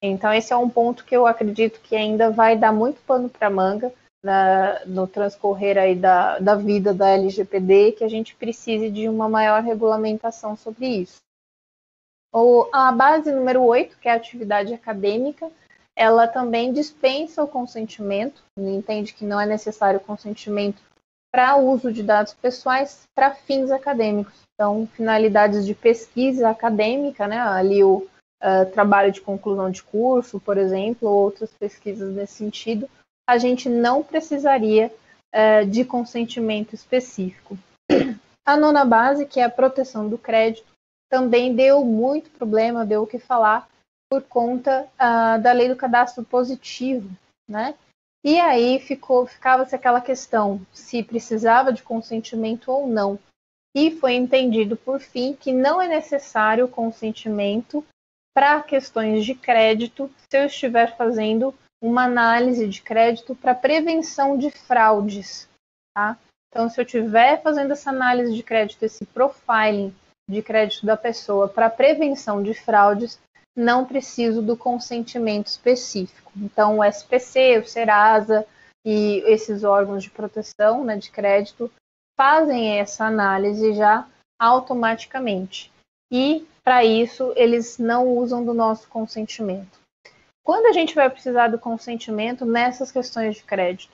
[0.03, 3.49] Então, esse é um ponto que eu acredito que ainda vai dar muito pano para
[3.49, 3.95] manga
[4.25, 9.29] na, no transcorrer aí da, da vida da LGPD, que a gente precise de uma
[9.29, 11.19] maior regulamentação sobre isso.
[12.33, 15.53] O, a base número 8, que é a atividade acadêmica,
[15.95, 20.83] ela também dispensa o consentimento, entende que não é necessário consentimento
[21.31, 24.35] para uso de dados pessoais para fins acadêmicos.
[24.55, 28.07] Então, finalidades de pesquisa acadêmica, né, ali o
[28.43, 32.89] uh, trabalho de conclusão de curso, por exemplo, ou outras pesquisas nesse sentido,
[33.27, 34.93] a gente não precisaria
[35.35, 37.59] uh, de consentimento específico.
[38.47, 40.67] A nona base, que é a proteção do crédito,
[41.11, 43.69] também deu muito problema, deu o que falar
[44.11, 47.09] por conta uh, da lei do cadastro positivo,
[47.49, 47.75] né?
[48.25, 53.19] E aí ficou, ficava-se aquela questão se precisava de consentimento ou não.
[53.77, 57.85] e foi entendido, por fim, que não é necessário consentimento
[58.33, 61.53] para questões de crédito se eu estiver fazendo
[61.85, 65.47] uma análise de crédito para prevenção de fraudes.
[65.95, 66.17] Tá?
[66.49, 69.95] Então, se eu estiver fazendo essa análise de crédito, esse profiling
[70.27, 73.21] de crédito da pessoa para prevenção de fraudes,
[73.55, 76.33] não preciso do consentimento específico.
[76.37, 78.47] Então, o SPC, o Serasa
[78.83, 81.71] e esses órgãos de proteção né, de crédito
[82.19, 84.09] fazem essa análise já
[84.41, 85.71] automaticamente.
[86.11, 89.84] E, para isso, eles não usam do nosso consentimento.
[90.45, 93.93] Quando a gente vai precisar do consentimento nessas questões de crédito?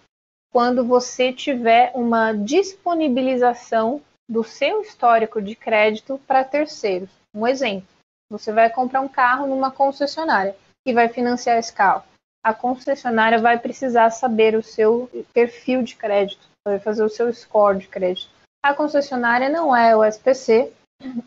[0.52, 7.10] Quando você tiver uma disponibilização do seu histórico de crédito para terceiros.
[7.34, 7.88] Um exemplo:
[8.30, 12.04] você vai comprar um carro numa concessionária e vai financiar esse carro.
[12.42, 17.78] A concessionária vai precisar saber o seu perfil de crédito, vai fazer o seu score
[17.78, 18.30] de crédito.
[18.62, 20.72] A concessionária não é o SPC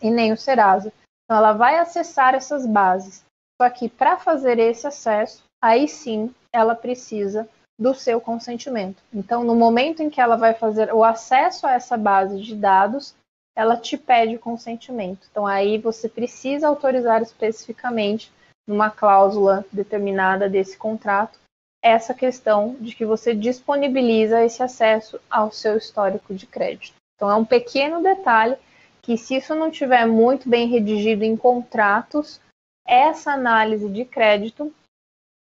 [0.01, 0.91] e nem o Serasa.
[1.24, 3.24] Então, ela vai acessar essas bases.
[3.64, 7.47] Só que para fazer esse acesso, aí sim ela precisa
[7.80, 9.01] do seu consentimento.
[9.14, 13.16] Então, no momento em que ela vai fazer o acesso a essa base de dados,
[13.55, 15.26] ela te pede o consentimento.
[15.32, 18.30] Então, aí você precisa autorizar especificamente,
[18.68, 21.39] numa cláusula determinada desse contrato,
[21.82, 26.95] essa questão de que você disponibiliza esse acesso ao seu histórico de crédito.
[27.16, 28.57] Então, é um pequeno detalhe
[29.01, 32.41] que, se isso não estiver muito bem redigido em contratos,
[32.86, 34.74] essa análise de crédito,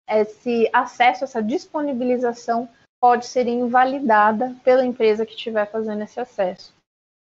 [0.10, 2.68] esse acesso, essa disponibilização
[3.00, 6.74] pode ser invalidada pela empresa que estiver fazendo esse acesso.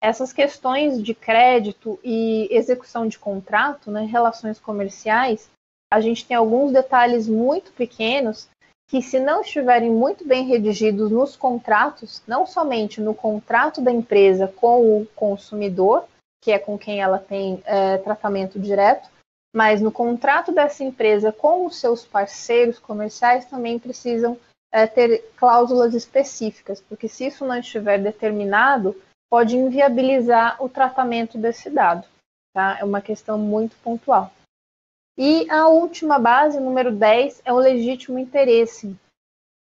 [0.03, 5.49] Essas questões de crédito e execução de contrato, né, relações comerciais,
[5.91, 8.49] a gente tem alguns detalhes muito pequenos
[8.89, 14.47] que, se não estiverem muito bem redigidos nos contratos, não somente no contrato da empresa
[14.47, 16.07] com o consumidor,
[16.43, 19.09] que é com quem ela tem é, tratamento direto,
[19.55, 24.37] mas no contrato dessa empresa com os seus parceiros comerciais também precisam
[24.73, 29.01] é, ter cláusulas específicas, porque se isso não estiver determinado,
[29.31, 32.05] pode inviabilizar o tratamento desse dado.
[32.53, 32.79] Tá?
[32.81, 34.33] É uma questão muito pontual.
[35.17, 38.97] E a última base, número 10, é o legítimo interesse.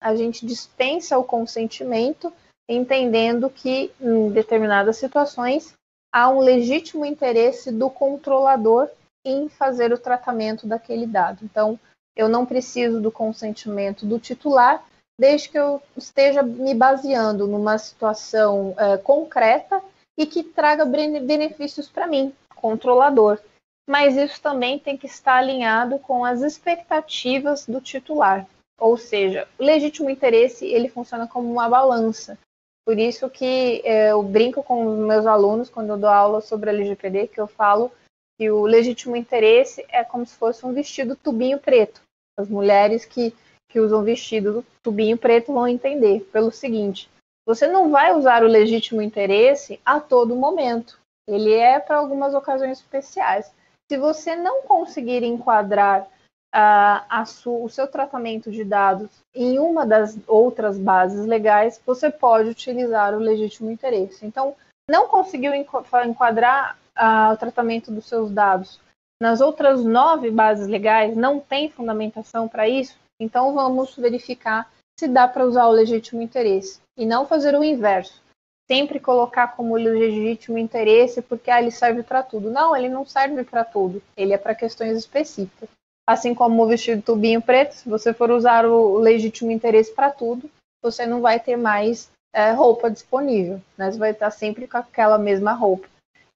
[0.01, 2.31] A gente dispensa o consentimento,
[2.69, 5.73] entendendo que, em determinadas situações,
[6.13, 8.89] há um legítimo interesse do controlador
[9.26, 11.43] em fazer o tratamento daquele dado.
[11.43, 11.80] Então,
[12.15, 14.84] eu não preciso do consentimento do titular,
[15.19, 19.82] desde que eu esteja me baseando numa situação é, concreta
[20.17, 23.39] e que traga benefícios para mim, controlador.
[23.88, 28.47] Mas isso também tem que estar alinhado com as expectativas do titular.
[28.80, 32.38] Ou seja, o legítimo interesse ele funciona como uma balança.
[32.86, 36.74] Por isso que é, eu brinco com meus alunos quando eu dou aula sobre a
[36.74, 37.91] LGPD, que eu falo
[38.38, 42.01] que o legítimo interesse é como se fosse um vestido tubinho preto.
[42.38, 43.34] As mulheres que,
[43.69, 47.09] que usam vestido tubinho preto vão entender pelo seguinte:
[47.45, 50.99] você não vai usar o legítimo interesse a todo momento.
[51.27, 53.51] Ele é para algumas ocasiões especiais.
[53.89, 56.07] Se você não conseguir enquadrar
[56.53, 63.13] a, o seu tratamento de dados em uma das outras bases legais, você pode utilizar
[63.13, 64.25] o legítimo interesse.
[64.25, 64.55] Então,
[64.89, 68.80] não conseguiu enquadrar o tratamento dos seus dados
[69.22, 74.70] nas outras nove bases legais, não tem fundamentação para isso, então vamos verificar
[75.00, 78.22] se dá para usar o legítimo interesse e não fazer o inverso.
[78.70, 82.52] Sempre colocar como legítimo interesse porque ah, ele serve para tudo.
[82.52, 84.02] Não, ele não serve para tudo.
[84.16, 85.70] Ele é para questões específicas.
[86.08, 90.50] Assim como o vestido tubinho preto, se você for usar o legítimo interesse para tudo,
[90.82, 93.91] você não vai ter mais é, roupa disponível, né?
[93.91, 95.88] Você vai estar sempre com aquela mesma roupa.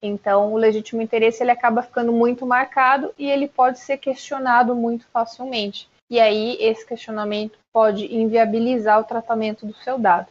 [0.02, 5.08] Então, o legítimo interesse ele acaba ficando muito marcado e ele pode ser questionado muito
[5.08, 5.90] facilmente.
[6.10, 10.28] E aí, esse questionamento pode inviabilizar o tratamento do seu dado.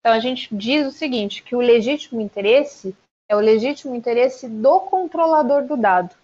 [0.00, 2.96] Então, a gente diz o seguinte, que o legítimo interesse
[3.28, 6.14] é o legítimo interesse do controlador do dado.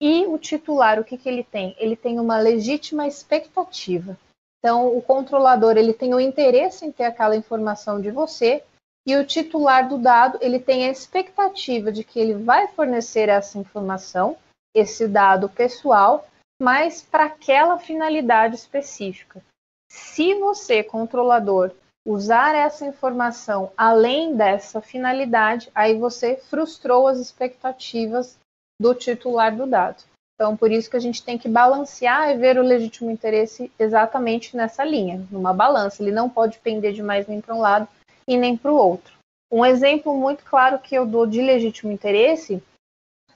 [0.00, 1.74] E o titular, o que, que ele tem?
[1.78, 4.16] Ele tem uma legítima expectativa.
[4.58, 8.62] Então, o controlador ele tem o interesse em ter aquela informação de você
[9.08, 13.58] e o titular do dado ele tem a expectativa de que ele vai fornecer essa
[13.58, 14.36] informação,
[14.76, 16.28] esse dado pessoal,
[16.60, 19.42] mas para aquela finalidade específica.
[19.90, 21.70] Se você, controlador,
[22.06, 28.38] usar essa informação além dessa finalidade, aí você frustrou as expectativas
[28.78, 30.04] do titular do dado.
[30.34, 34.54] Então, por isso que a gente tem que balancear e ver o legítimo interesse exatamente
[34.54, 36.02] nessa linha, numa balança.
[36.02, 37.88] Ele não pode pender de mais nem para um lado
[38.28, 39.16] e nem para o outro.
[39.50, 42.62] Um exemplo muito claro que eu dou de legítimo interesse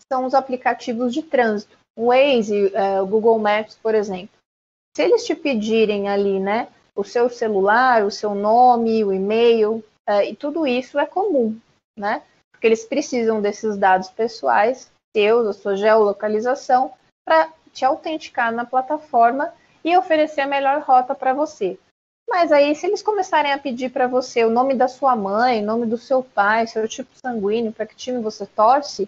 [0.07, 1.79] são os aplicativos de trânsito.
[1.97, 4.37] O Waze, é, o Google Maps, por exemplo.
[4.95, 10.29] Se eles te pedirem ali, né, o seu celular, o seu nome, o e-mail, é,
[10.29, 11.59] e tudo isso é comum,
[11.99, 12.23] né?
[12.51, 16.93] Porque eles precisam desses dados pessoais, seus, a sua geolocalização,
[17.25, 21.79] para te autenticar na plataforma e oferecer a melhor rota para você.
[22.33, 25.67] Mas aí, se eles começarem a pedir para você o nome da sua mãe, o
[25.67, 29.07] nome do seu pai, seu tipo sanguíneo, para que time você torce,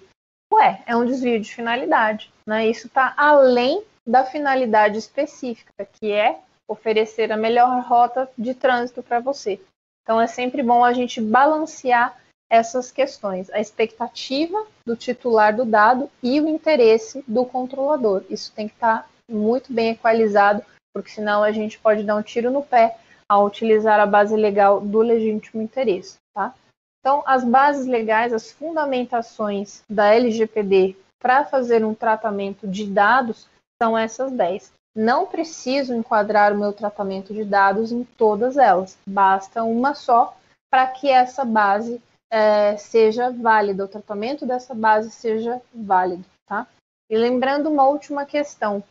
[0.53, 2.31] ué, é um desvio de finalidade.
[2.47, 2.69] Né?
[2.69, 9.21] Isso está além da finalidade específica, que é oferecer a melhor rota de trânsito para
[9.21, 9.59] você.
[10.03, 12.15] Então é sempre bom a gente balancear
[12.51, 18.23] essas questões, a expectativa do titular do dado e o interesse do controlador.
[18.29, 20.63] Isso tem que estar tá muito bem equalizado,
[20.93, 22.99] porque senão a gente pode dar um tiro no pé
[23.29, 26.17] ao utilizar a base legal do legítimo interesse.
[26.35, 26.55] Tá?
[27.01, 33.49] Então, as bases legais, as fundamentações da LGPD para fazer um tratamento de dados
[33.83, 34.73] são essas 10.
[34.97, 40.37] Não preciso enquadrar o meu tratamento de dados em todas elas, basta uma só
[40.71, 42.01] para que essa base
[42.31, 46.25] é, seja válida, o tratamento dessa base seja válido.
[46.47, 46.67] Tá?
[47.11, 48.83] E lembrando uma última questão,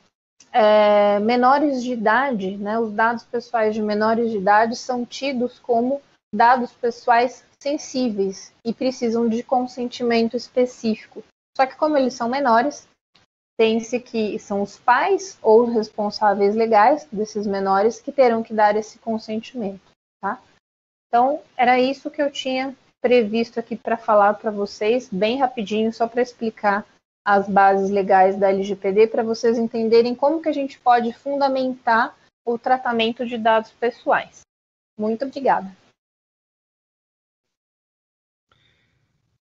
[0.52, 6.02] é, menores de idade, né, os dados pessoais de menores de idade são tidos como
[6.34, 11.24] dados pessoais sensíveis e precisam de consentimento específico.
[11.58, 12.88] Só que como eles são menores,
[13.58, 18.76] tem-se que são os pais ou os responsáveis legais desses menores que terão que dar
[18.76, 19.82] esse consentimento,
[20.22, 20.42] tá?
[21.08, 26.08] Então, era isso que eu tinha previsto aqui para falar para vocês, bem rapidinho, só
[26.08, 26.86] para explicar
[27.26, 32.58] as bases legais da LGPD para vocês entenderem como que a gente pode fundamentar o
[32.58, 34.42] tratamento de dados pessoais.
[34.98, 35.72] Muito obrigada.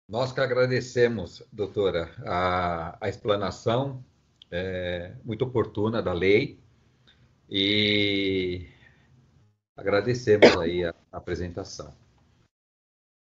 [0.07, 4.03] Nós que agradecemos, doutora, a, a explanação
[4.51, 6.59] é, muito oportuna da lei
[7.47, 8.67] e
[9.77, 11.93] agradecemos aí a, a apresentação.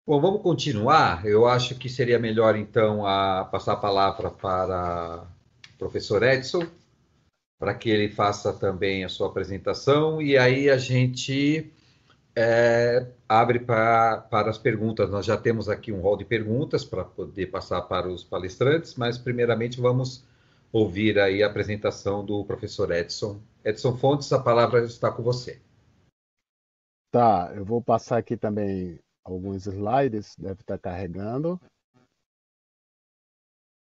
[0.09, 1.26] Bom, vamos continuar.
[1.26, 5.26] Eu acho que seria melhor, então, a passar a palavra para
[5.74, 6.66] o professor Edson,
[7.59, 11.70] para que ele faça também a sua apresentação, e aí a gente
[12.34, 15.11] é, abre para, para as perguntas.
[15.11, 19.18] Nós já temos aqui um rol de perguntas para poder passar para os palestrantes, mas
[19.18, 20.24] primeiramente vamos
[20.72, 23.42] ouvir aí a apresentação do professor Edson.
[23.62, 25.61] Edson Fontes, a palavra está com você.
[27.11, 28.98] Tá, eu vou passar aqui também
[29.32, 31.60] alguns slides, deve estar carregando.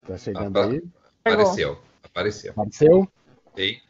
[0.02, 0.84] Está chegando Apa aí?
[1.20, 2.52] Apareceu, apareceu.
[2.52, 3.08] Apareceu?
[3.56, 3.82] Sim.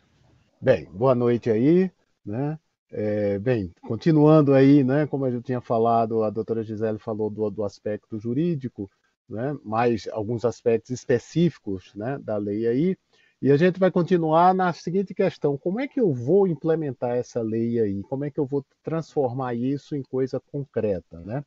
[0.61, 1.91] Bem, boa noite aí,
[2.25, 2.59] né?
[2.91, 7.63] É, bem, continuando aí, né, como gente tinha falado, a doutora Gisele falou do, do
[7.63, 8.87] aspecto jurídico,
[9.27, 12.95] né, mais alguns aspectos específicos né, da lei aí,
[13.43, 17.41] e a gente vai continuar na seguinte questão: como é que eu vou implementar essa
[17.41, 18.01] lei aí?
[18.03, 21.43] Como é que eu vou transformar isso em coisa concreta, né?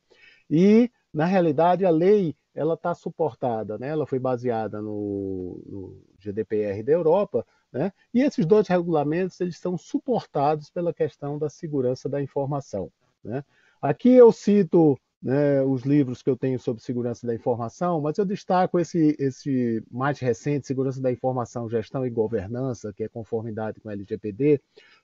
[0.47, 3.87] E na realidade a lei ela está suportada, né?
[3.87, 7.43] Ela foi baseada no, no GDPR da Europa,
[7.73, 7.91] né?
[8.13, 12.91] E esses dois regulamentos eles são suportados pela questão da segurança da informação,
[13.23, 13.43] né?
[13.81, 18.25] Aqui eu cito né, os livros que eu tenho sobre segurança da informação, mas eu
[18.25, 23.89] destaco esse, esse mais recente, Segurança da Informação, Gestão e Governança, que é conformidade com
[23.89, 24.61] a LGPD.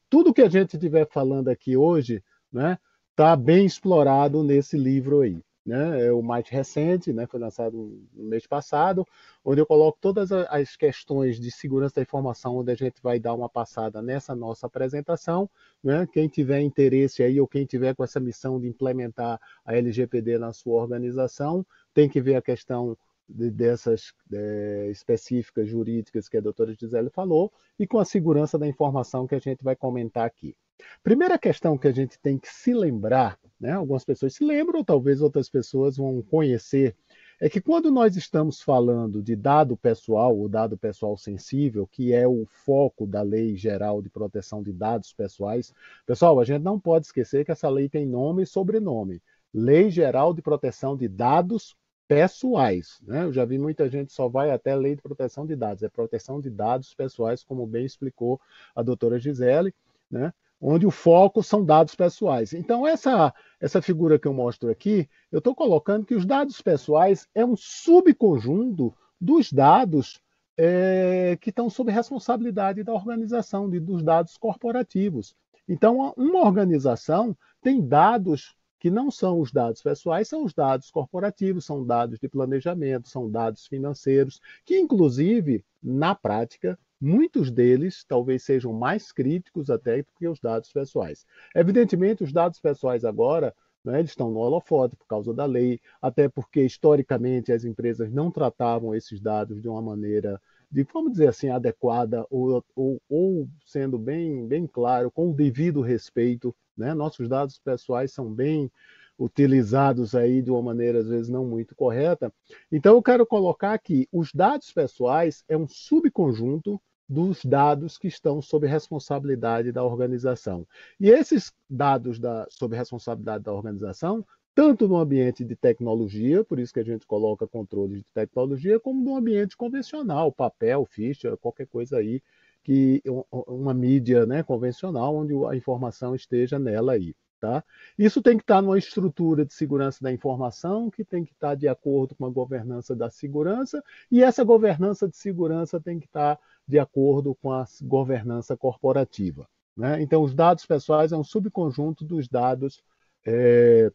[0.10, 2.78] Tudo que a gente estiver falando aqui hoje está né,
[3.16, 7.78] tá bem explorado nesse livro aí né, é o mais recente, né, foi lançado
[8.14, 9.06] no mês passado,
[9.44, 13.34] onde eu coloco todas as questões de segurança da informação, onde a gente vai dar
[13.34, 15.50] uma passada nessa nossa apresentação.
[15.84, 20.38] Né, quem tiver interesse aí, ou quem tiver com essa missão de implementar a LGPD
[20.38, 22.98] na sua organização, tem que ver a questão
[23.28, 28.68] de, dessas é, específicas jurídicas que a doutora Gisele falou, e com a segurança da
[28.68, 30.56] informação que a gente vai comentar aqui.
[31.04, 35.22] Primeira questão que a gente tem que se lembrar, né, algumas pessoas se lembram, talvez
[35.22, 36.96] outras pessoas vão conhecer,
[37.40, 42.28] é que quando nós estamos falando de dado pessoal, o dado pessoal sensível, que é
[42.28, 45.74] o foco da Lei Geral de Proteção de Dados Pessoais,
[46.06, 49.22] pessoal, a gente não pode esquecer que essa lei tem nome e sobrenome.
[49.54, 51.76] Lei Geral de Proteção de Dados
[52.08, 53.02] pessoais.
[53.02, 53.24] Né?
[53.24, 56.40] Eu já vi muita gente só vai até lei de proteção de dados, é proteção
[56.40, 58.40] de dados pessoais, como bem explicou
[58.76, 59.74] a doutora Gisele.
[60.10, 60.34] Né?
[60.66, 62.54] Onde o foco são dados pessoais.
[62.54, 67.28] Então, essa, essa figura que eu mostro aqui, eu estou colocando que os dados pessoais
[67.36, 70.22] é um subconjunto dos dados
[70.58, 75.36] é, que estão sob responsabilidade da organização, de, dos dados corporativos.
[75.68, 81.66] Então, uma organização tem dados que não são os dados pessoais, são os dados corporativos,
[81.66, 88.72] são dados de planejamento, são dados financeiros, que inclusive, na prática, muitos deles talvez sejam
[88.72, 91.26] mais críticos até do que os dados pessoais.
[91.54, 96.30] Evidentemente, os dados pessoais agora né, eles estão no holofote por causa da lei, até
[96.30, 100.42] porque historicamente as empresas não tratavam esses dados de uma maneira
[100.72, 105.82] de, vamos dizer assim, adequada ou, ou, ou sendo bem, bem claro, com o devido
[105.82, 106.56] respeito.
[106.76, 106.94] Né?
[106.94, 108.72] Nossos dados pessoais são bem
[109.20, 112.34] utilizados aí de uma maneira às vezes não muito correta.
[112.72, 118.42] Então eu quero colocar aqui, os dados pessoais é um subconjunto dos dados que estão
[118.42, 120.66] sob responsabilidade da organização.
[121.00, 124.26] E esses dados da, sob responsabilidade da organização
[124.56, 129.04] tanto no ambiente de tecnologia, por isso que a gente coloca controle de tecnologia, como
[129.04, 132.22] no ambiente convencional, papel, ficha, qualquer coisa aí,
[132.64, 133.02] que
[133.32, 137.16] uma mídia né, convencional, onde a informação esteja nela aí.
[137.40, 137.62] Tá?
[137.98, 141.68] Isso tem que estar numa estrutura de segurança da informação, que tem que estar de
[141.68, 146.80] acordo com a governança da segurança, e essa governança de segurança tem que estar de
[146.80, 149.48] acordo com a governança corporativa.
[149.76, 150.02] Né?
[150.02, 152.84] Então, os dados pessoais é um subconjunto dos dados
[153.26, 153.92] é,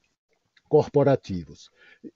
[0.69, 1.71] corporativos.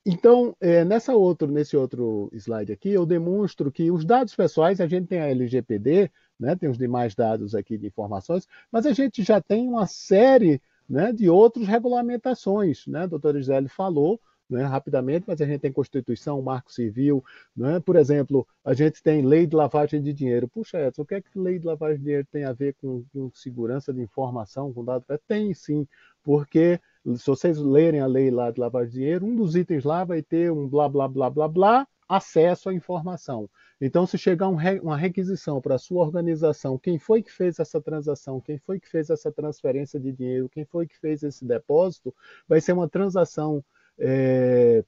[0.04, 4.86] Então, é, nessa outro, nesse outro slide aqui, eu demonstro que os dados pessoais, a
[4.86, 9.22] gente tem a LGPD, né, tem os demais dados aqui de informações, mas a gente
[9.22, 12.86] já tem uma série né, de outras regulamentações.
[12.86, 13.02] Né?
[13.02, 17.24] A doutora Gisele falou né, rapidamente, mas a gente tem Constituição, Marco Civil,
[17.56, 17.80] né?
[17.80, 20.48] por exemplo, a gente tem lei de lavagem de dinheiro.
[20.48, 23.04] Puxa, Edson, o que é que lei de lavagem de dinheiro tem a ver com,
[23.12, 25.06] com segurança de informação, com dados?
[25.26, 25.86] Tem sim,
[26.22, 26.78] porque
[27.16, 30.22] se vocês lerem a lei lá de lavagem de dinheiro, um dos itens lá vai
[30.22, 33.48] ter um blá, blá, blá, blá, blá, acesso à informação.
[33.80, 37.80] Então, se chegar um uma requisição para a sua organização, quem foi que fez essa
[37.80, 42.14] transação, quem foi que fez essa transferência de dinheiro, quem foi que fez esse depósito,
[42.46, 43.64] vai ser uma transação
[44.02, 44.84] é,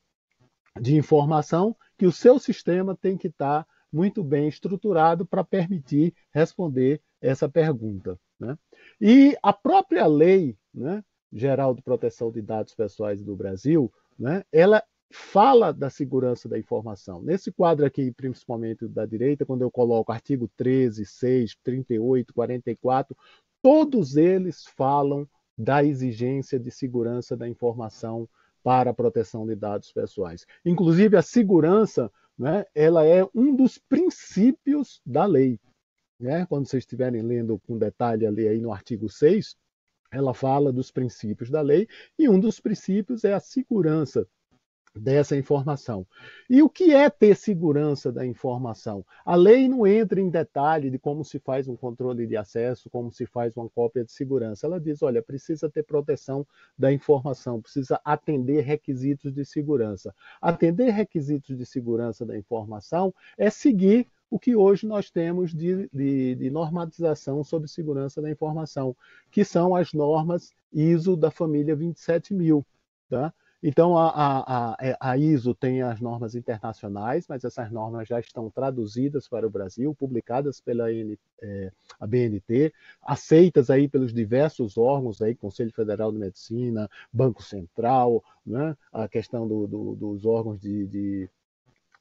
[0.80, 7.00] de informação que o seu sistema tem que estar muito bem estruturado para permitir responder
[7.20, 8.18] essa pergunta.
[8.40, 8.58] Né?
[9.00, 11.02] E a própria lei, né,
[11.32, 17.22] Geral de Proteção de Dados Pessoais do Brasil, né, ela fala da segurança da informação.
[17.22, 23.16] Nesse quadro aqui, principalmente da direita, quando eu coloco artigo 13, 6, 38, 44,
[23.62, 28.28] todos eles falam da exigência de segurança da informação
[28.64, 30.46] para a proteção de dados pessoais.
[30.64, 35.60] Inclusive, a segurança né, ela é um dos princípios da lei.
[36.18, 36.46] Né?
[36.46, 39.54] Quando vocês estiverem lendo com detalhe ali aí no artigo 6,
[40.10, 41.86] ela fala dos princípios da lei,
[42.18, 44.26] e um dos princípios é a segurança
[44.94, 46.06] dessa informação.
[46.48, 49.04] E o que é ter segurança da informação?
[49.24, 53.10] A lei não entra em detalhe de como se faz um controle de acesso, como
[53.10, 54.66] se faz uma cópia de segurança.
[54.66, 56.46] Ela diz, olha, precisa ter proteção
[56.78, 60.14] da informação, precisa atender requisitos de segurança.
[60.40, 66.34] Atender requisitos de segurança da informação é seguir o que hoje nós temos de, de,
[66.34, 68.96] de, normatização sobre segurança da informação,
[69.30, 72.66] que são as normas ISO da família 27000.
[73.08, 73.32] Tá?
[73.66, 79.26] Então, a, a, a, ISO tem as normas internacionais, mas essas normas já estão traduzidas
[79.26, 85.34] para o Brasil, publicadas pela N, é, a BNT, aceitas aí pelos diversos órgãos, aí,
[85.34, 91.30] Conselho Federal de Medicina, Banco Central, né, a questão do, do, dos órgãos de, de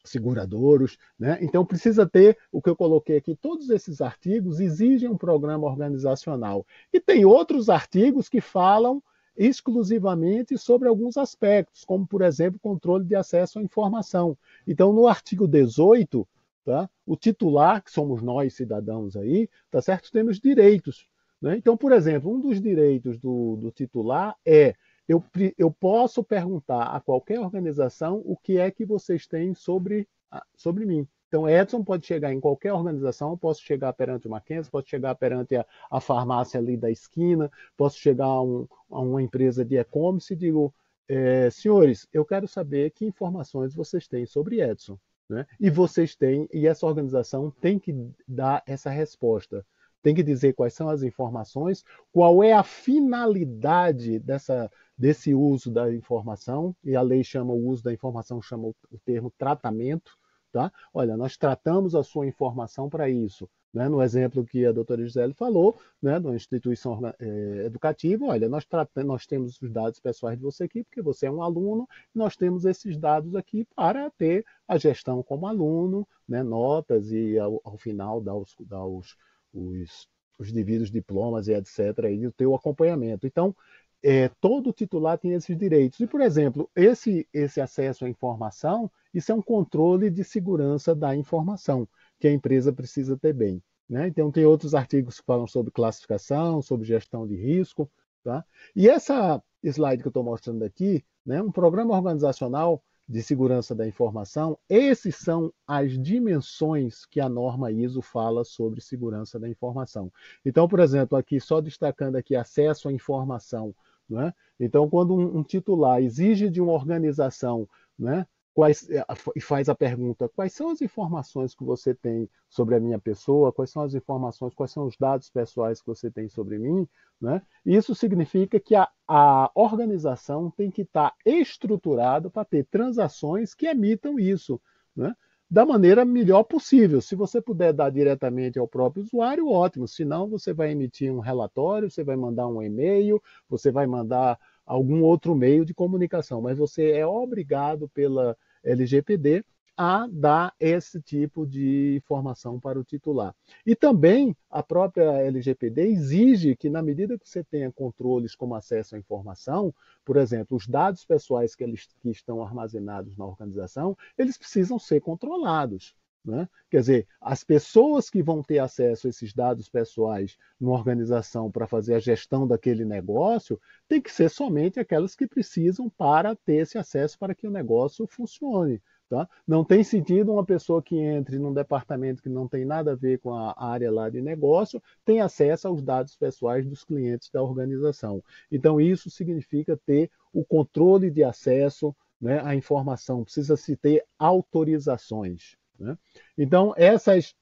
[0.03, 1.37] seguradouros, né?
[1.41, 3.37] Então precisa ter o que eu coloquei aqui.
[3.37, 9.01] Todos esses artigos exigem um programa organizacional e tem outros artigos que falam
[9.35, 14.37] exclusivamente sobre alguns aspectos, como por exemplo controle de acesso à informação.
[14.67, 16.27] Então no artigo 18,
[16.63, 16.89] tá?
[17.05, 20.11] O titular, que somos nós cidadãos aí, tá certo?
[20.11, 21.07] Temos direitos.
[21.41, 21.57] Né?
[21.57, 24.75] Então, por exemplo, um dos direitos do, do titular é
[25.07, 25.21] eu,
[25.57, 30.07] eu posso perguntar a qualquer organização o que é que vocês têm sobre,
[30.55, 31.05] sobre mim.
[31.33, 35.55] Então, Edson pode chegar em qualquer organização, posso chegar perante o Mackenzie, posso chegar perante
[35.55, 40.31] a, a farmácia ali da esquina, posso chegar a, um, a uma empresa de e-commerce
[40.31, 40.71] e digo,
[41.07, 44.95] é, senhores, eu quero saber que informações vocês têm sobre Edson.
[45.27, 45.47] Né?
[45.59, 47.95] E vocês têm, e essa organização tem que
[48.27, 49.65] dar essa resposta
[50.03, 55.91] tem que dizer quais são as informações, qual é a finalidade dessa, desse uso da
[55.93, 58.75] informação, e a lei chama o uso da informação, chama o,
[59.05, 60.17] termo tratamento.
[60.53, 60.71] Tá?
[60.93, 63.49] Olha, nós tratamos a sua informação para isso.
[63.73, 63.89] Né?
[63.89, 68.63] No exemplo que a doutora Gisele falou, né, de uma instituição é, educativa, olha, nós,
[69.03, 72.65] nós temos os dados pessoais de você aqui, porque você é um aluno, nós temos
[72.65, 78.21] esses dados aqui para ter a gestão como aluno, né, notas e ao, ao final
[78.21, 79.17] dar os, dar os
[79.53, 80.07] os,
[80.39, 81.79] os devidos diplomas e etc.
[82.11, 83.27] e o teu acompanhamento.
[83.27, 83.55] Então,
[84.01, 85.99] é, todo titular tem esses direitos.
[85.99, 91.15] E, por exemplo, esse, esse acesso à informação, isso é um controle de segurança da
[91.15, 91.87] informação
[92.19, 93.61] que a empresa precisa ter bem.
[93.89, 94.07] Né?
[94.07, 97.89] Então, tem outros artigos que falam sobre classificação, sobre gestão de risco.
[98.23, 98.43] Tá?
[98.75, 103.85] E essa slide que eu estou mostrando aqui, né, um programa organizacional de segurança da
[103.85, 110.11] informação, esses são as dimensões que a norma ISO fala sobre segurança da informação.
[110.45, 113.75] Então, por exemplo, aqui só destacando aqui acesso à informação,
[114.09, 114.33] né?
[114.59, 117.67] Então, quando um, um titular exige de uma organização
[117.99, 122.75] né, quais, eh, e faz a pergunta: quais são as informações que você tem sobre
[122.75, 123.51] a minha pessoa?
[123.51, 126.87] Quais são as informações, quais são os dados pessoais que você tem sobre mim?
[127.19, 127.41] Né?
[127.65, 134.19] Isso significa que a, a organização tem que estar estruturada para ter transações que emitam
[134.19, 134.61] isso.
[134.95, 135.13] Né?
[135.53, 136.99] da maneira melhor possível.
[136.99, 139.87] Se você puder dar diretamente ao próprio usuário, ótimo.
[139.87, 144.39] Se não, você vai emitir um relatório, você vai mandar um e-mail, você vai mandar
[144.65, 149.43] algum outro meio de comunicação, mas você é obrigado pela LGPD
[149.75, 153.35] a dar esse tipo de informação para o titular.
[153.65, 158.95] E também a própria LGPD exige que, na medida que você tenha controles como acesso
[158.95, 159.73] à informação,
[160.05, 165.01] por exemplo, os dados pessoais que, eles, que estão armazenados na organização, eles precisam ser
[165.01, 165.95] controlados.
[166.25, 166.47] Né?
[166.69, 171.67] Quer dizer, as pessoas que vão ter acesso a esses dados pessoais numa organização para
[171.67, 173.59] fazer a gestão daquele negócio,
[173.89, 178.07] tem que ser somente aquelas que precisam para ter esse acesso para que o negócio
[178.07, 178.81] funcione.
[179.09, 179.29] Tá?
[179.45, 183.19] Não tem sentido uma pessoa que entre num departamento que não tem nada a ver
[183.19, 188.23] com a área lá de negócio tem acesso aos dados pessoais dos clientes da organização.
[188.49, 195.57] Então, isso significa ter o controle de acesso né, à informação, precisa-se ter autorizações.
[195.83, 195.97] Né?
[196.37, 197.35] Então, essas,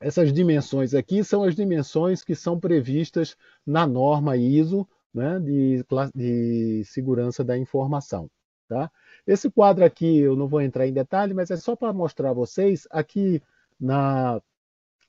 [0.00, 3.36] essas dimensões aqui são as dimensões que são previstas
[3.66, 5.84] na norma ISO né, de,
[6.14, 8.30] de segurança da informação.
[8.68, 8.90] Tá?
[9.26, 12.34] Esse quadro aqui eu não vou entrar em detalhe, mas é só para mostrar a
[12.34, 13.42] vocês aqui
[13.80, 14.40] na,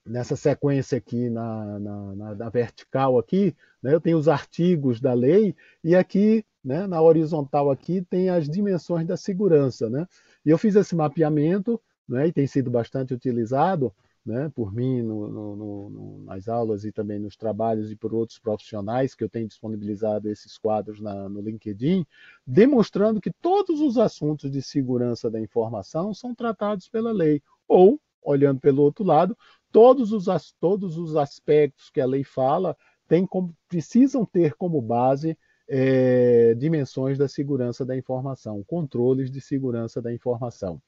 [0.04, 5.12] nessa sequência aqui na, na, na, na vertical aqui, né, eu tenho os artigos da
[5.12, 5.54] lei
[5.84, 9.88] e aqui né, na horizontal aqui tem as dimensões da segurança.
[9.90, 10.06] Né?
[10.44, 11.80] E eu fiz esse mapeamento
[12.10, 13.92] né, e tem sido bastante utilizado
[14.24, 18.38] né, por mim no, no, no, nas aulas e também nos trabalhos e por outros
[18.38, 22.04] profissionais que eu tenho disponibilizado esses quadros na, no LinkedIn,
[22.46, 27.42] demonstrando que todos os assuntos de segurança da informação são tratados pela lei.
[27.66, 29.36] Ou, olhando pelo outro lado,
[29.72, 30.26] todos os,
[30.60, 32.76] todos os aspectos que a lei fala
[33.08, 35.36] tem como, precisam ter como base
[35.66, 40.82] é, dimensões da segurança da informação, controles de segurança da informação.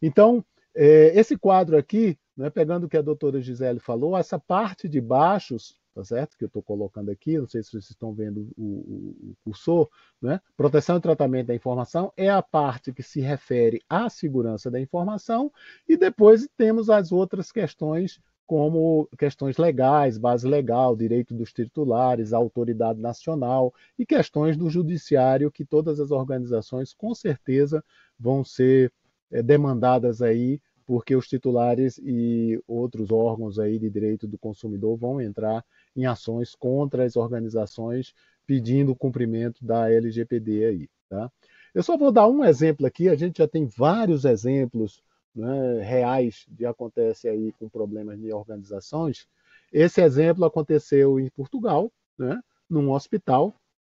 [0.00, 0.44] Então,
[0.74, 5.00] é, esse quadro aqui né, pegando o que a doutora Gisele falou, essa parte de
[5.00, 6.36] baixos, tá certo?
[6.36, 9.88] Que eu estou colocando aqui, não sei se vocês estão vendo o, o, o cursor,
[10.20, 10.40] né?
[10.56, 15.52] Proteção e tratamento da informação é a parte que se refere à segurança da informação,
[15.86, 23.00] e depois temos as outras questões como questões legais, base legal, direito dos titulares, autoridade
[23.00, 27.82] nacional e questões do judiciário que todas as organizações com certeza
[28.18, 28.92] vão ser
[29.40, 35.64] demandadas aí porque os titulares e outros órgãos aí de direito do consumidor vão entrar
[35.96, 38.14] em ações contra as organizações
[38.46, 41.30] pedindo o cumprimento da LGPD aí, tá?
[41.74, 45.02] Eu só vou dar um exemplo aqui, a gente já tem vários exemplos
[45.34, 49.26] né, reais de acontece aí com problemas de organizações.
[49.72, 53.54] Esse exemplo aconteceu em Portugal, né, num hospital,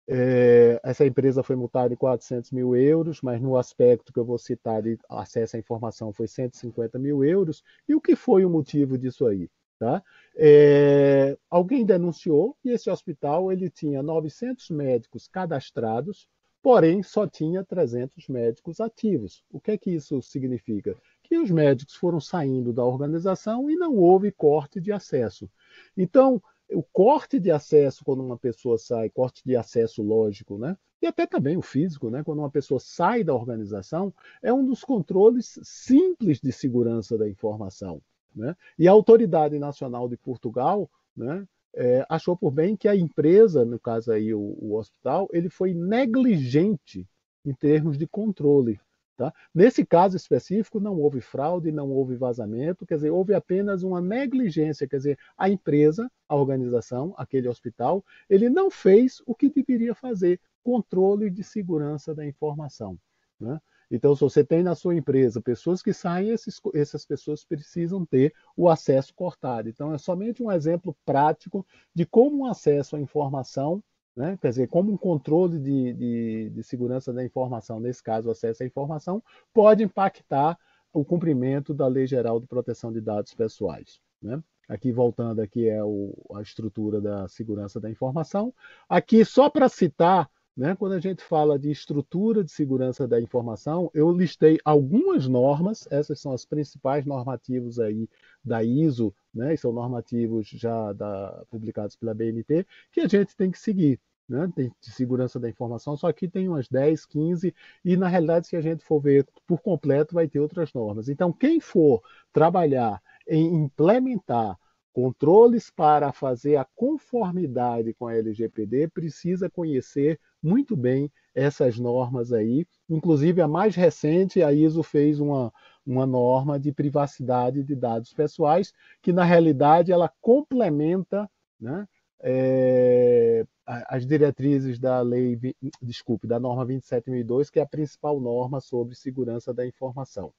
[0.07, 4.37] é, essa empresa foi multada em 400 mil euros, mas no aspecto que eu vou
[4.37, 7.63] citar de acesso à informação foi 150 mil euros.
[7.87, 9.49] E o que foi o motivo disso aí?
[9.79, 10.01] Tá?
[10.37, 16.29] É, alguém denunciou e esse hospital ele tinha 900 médicos cadastrados,
[16.61, 19.43] porém só tinha 300 médicos ativos.
[19.51, 20.95] O que é que isso significa?
[21.23, 25.49] Que os médicos foram saindo da organização e não houve corte de acesso.
[25.97, 26.41] Então,
[26.71, 30.77] o corte de acesso quando uma pessoa sai, corte de acesso lógico, né?
[31.01, 32.23] E até também o físico, né?
[32.23, 38.01] Quando uma pessoa sai da organização, é um dos controles simples de segurança da informação.
[38.35, 38.55] Né?
[38.77, 43.79] E a Autoridade Nacional de Portugal né, é, achou por bem que a empresa, no
[43.79, 47.07] caso aí o, o hospital, ele foi negligente
[47.45, 48.79] em termos de controle.
[49.17, 49.33] Tá?
[49.53, 54.87] Nesse caso específico, não houve fraude, não houve vazamento, quer dizer, houve apenas uma negligência,
[54.87, 60.39] quer dizer, a empresa, a organização, aquele hospital, ele não fez o que deveria fazer,
[60.61, 62.99] controle de segurança da informação.
[63.39, 63.59] Né?
[63.89, 68.33] Então, se você tem na sua empresa pessoas que saem, esses, essas pessoas precisam ter
[68.57, 69.69] o acesso cortado.
[69.69, 73.81] Então, é somente um exemplo prático de como o acesso à informação
[74.15, 74.37] né?
[74.41, 78.65] quer dizer, como um controle de, de, de segurança da informação, nesse caso, acesso à
[78.65, 79.21] informação,
[79.53, 80.57] pode impactar
[80.93, 83.99] o cumprimento da Lei Geral de Proteção de Dados Pessoais.
[84.21, 84.41] Né?
[84.67, 88.53] Aqui, voltando, aqui é o, a estrutura da segurança da informação.
[88.87, 93.91] Aqui, só para citar, né, quando a gente fala de estrutura de segurança da informação,
[93.93, 98.07] eu listei algumas normas, essas são as principais normativos aí
[98.43, 103.59] da ISO, né, são normativos já da, publicados pela BNT, que a gente tem que
[103.59, 103.99] seguir.
[104.27, 107.53] Né, de segurança da informação, só que tem umas 10, 15,
[107.85, 111.07] e na realidade, se a gente for ver por completo, vai ter outras normas.
[111.09, 112.01] Então, quem for
[112.33, 114.57] trabalhar em implementar
[114.95, 122.65] controles para fazer a conformidade com a LGPD precisa conhecer muito bem essas normas aí.
[122.89, 125.51] Inclusive, a mais recente, a ISO fez uma,
[125.85, 128.71] uma norma de privacidade de dados pessoais,
[129.01, 131.29] que na realidade ela complementa
[131.59, 131.85] né,
[132.21, 135.37] é, as diretrizes da lei,
[135.81, 140.31] desculpe, da norma 27002, que é a principal norma sobre segurança da informação.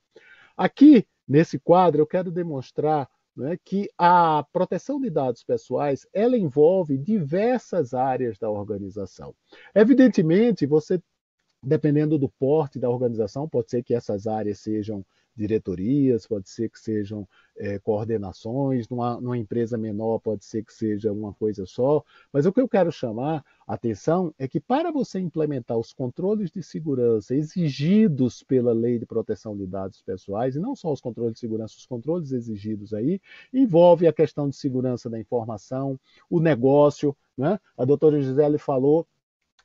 [0.56, 3.06] Aqui, nesse quadro, eu quero demonstrar
[3.36, 9.34] né, que a proteção de dados pessoais ela envolve diversas áreas da organização.
[9.74, 11.00] Evidentemente, você,
[11.62, 15.04] dependendo do porte da organização, pode ser que essas áreas sejam
[15.36, 17.28] diretorias, pode ser que sejam
[17.58, 22.52] é, coordenações, numa, numa, empresa menor pode ser que seja uma coisa só, mas o
[22.52, 27.34] que eu quero chamar a atenção é que para você implementar os controles de segurança
[27.34, 31.74] exigidos pela Lei de Proteção de Dados Pessoais, e não só os controles de segurança,
[31.76, 33.20] os controles exigidos aí,
[33.52, 35.98] envolve a questão de segurança da informação,
[36.30, 37.58] o negócio, né?
[37.76, 39.06] A doutora Gisele falou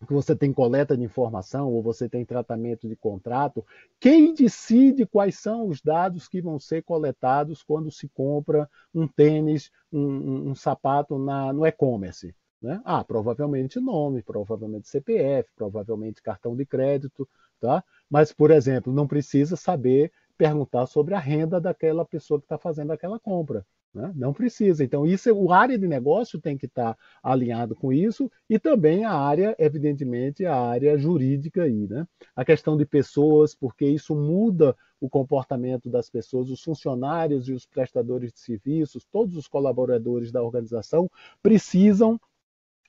[0.06, 3.66] que você tem coleta de informação ou você tem tratamento de contrato,
[3.99, 9.72] quem decide quais são os dados que vão ser coletados quando se compra um tênis,
[9.91, 12.36] um, um, sapato na, no e-commerce?
[12.62, 12.82] Né?
[12.86, 17.28] Ah, provavelmente nome, provavelmente CPF, provavelmente cartão de crédito,
[17.60, 17.84] tá?
[18.10, 22.91] Mas, por exemplo, não precisa saber perguntar sobre a renda daquela pessoa que está fazendo
[22.91, 23.66] aquela compra.
[23.94, 24.12] Né?
[24.16, 24.84] Não precisa.
[24.84, 29.14] Então, isso, o área de negócio tem que estar alinhado com isso e também a
[29.14, 32.08] área, evidentemente, a área jurídica aí, né?
[32.34, 37.66] A questão de pessoas, porque isso muda o comportamento das pessoas, os funcionários e os
[37.66, 41.10] prestadores de serviços, todos os colaboradores da organização
[41.44, 42.20] precisam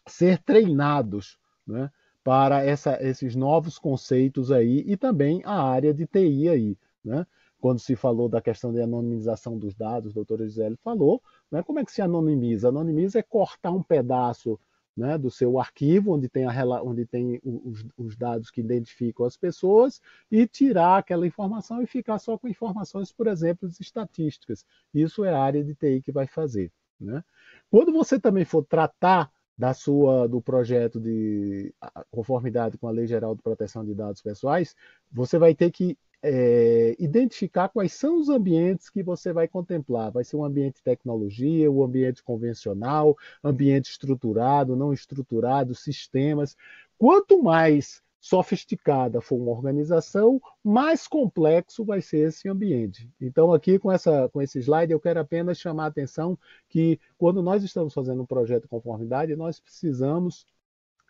[0.07, 1.37] ser treinados,
[1.67, 1.91] né?
[2.23, 7.27] Para essa, esses novos conceitos aí e também a área de TI aí, né?
[7.63, 11.79] Quando se falou da questão de anonimização dos dados, a doutora Gisele falou, né, como
[11.79, 12.69] é que se anonimiza?
[12.69, 14.59] Anonimiza é cortar um pedaço
[14.97, 19.37] né, do seu arquivo, onde tem, a, onde tem os, os, dados que identificam as
[19.37, 24.67] pessoas, e tirar aquela informação e ficar só com informações, por exemplo, estatísticas.
[24.93, 26.73] Isso é a área de TI que vai fazer.
[27.01, 27.23] Né?
[27.71, 31.73] Quando você também for tratar da sua do projeto de
[32.11, 34.75] conformidade com a Lei Geral de Proteção de Dados Pessoais,
[35.13, 40.13] você vai ter que é, identificar quais são os ambientes que você vai contemplar.
[40.13, 46.57] Vai ser um ambiente de tecnologia, um ambiente convencional, ambiente estruturado, não estruturado, sistemas.
[46.97, 53.11] Quanto mais sofisticada for uma organização, mais complexo vai ser esse ambiente.
[53.21, 57.43] Então, aqui com, essa, com esse slide, eu quero apenas chamar a atenção que quando
[57.43, 60.47] nós estamos fazendo um projeto de conformidade, nós precisamos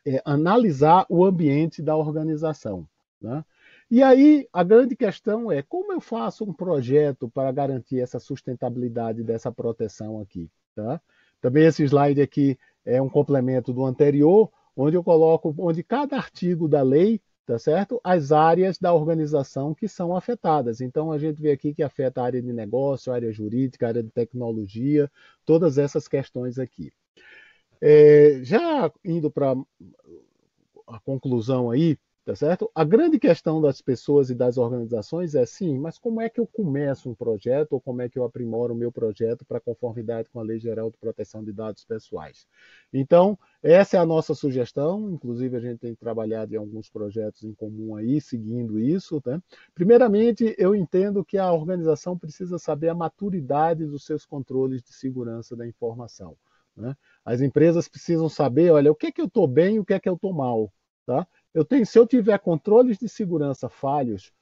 [0.07, 2.89] é, analisar o ambiente da organização.
[3.21, 3.45] Né?
[3.93, 9.23] E aí a grande questão é como eu faço um projeto para garantir essa sustentabilidade
[9.23, 10.51] dessa proteção aqui.
[10.75, 10.99] Tá?
[11.43, 16.67] Também esse slide aqui é um complemento do anterior, onde eu coloco onde cada artigo
[16.67, 18.01] da lei, tá certo?
[18.03, 20.81] As áreas da organização que são afetadas.
[20.81, 23.89] Então a gente vê aqui que afeta a área de negócio, a área jurídica, a
[23.91, 25.11] área de tecnologia,
[25.45, 26.91] todas essas questões aqui.
[27.79, 29.55] É, já indo para
[30.87, 32.71] a conclusão aí, Tá certo?
[32.73, 36.47] A grande questão das pessoas e das organizações é sim, mas como é que eu
[36.47, 40.39] começo um projeto ou como é que eu aprimoro o meu projeto para conformidade com
[40.39, 42.47] a Lei Geral de Proteção de Dados Pessoais?
[42.93, 47.53] Então, essa é a nossa sugestão, inclusive a gente tem trabalhado em alguns projetos em
[47.55, 49.21] comum aí, seguindo isso.
[49.27, 49.43] Né?
[49.75, 55.57] Primeiramente, eu entendo que a organização precisa saber a maturidade dos seus controles de segurança
[55.57, 56.37] da informação.
[56.77, 56.97] Né?
[57.25, 59.95] As empresas precisam saber, olha, o que é que eu estou bem e o que
[59.95, 60.73] é que eu estou mal.
[61.05, 61.27] Tá?
[61.55, 64.33] Eu tenho, se eu tiver controles de segurança falhos,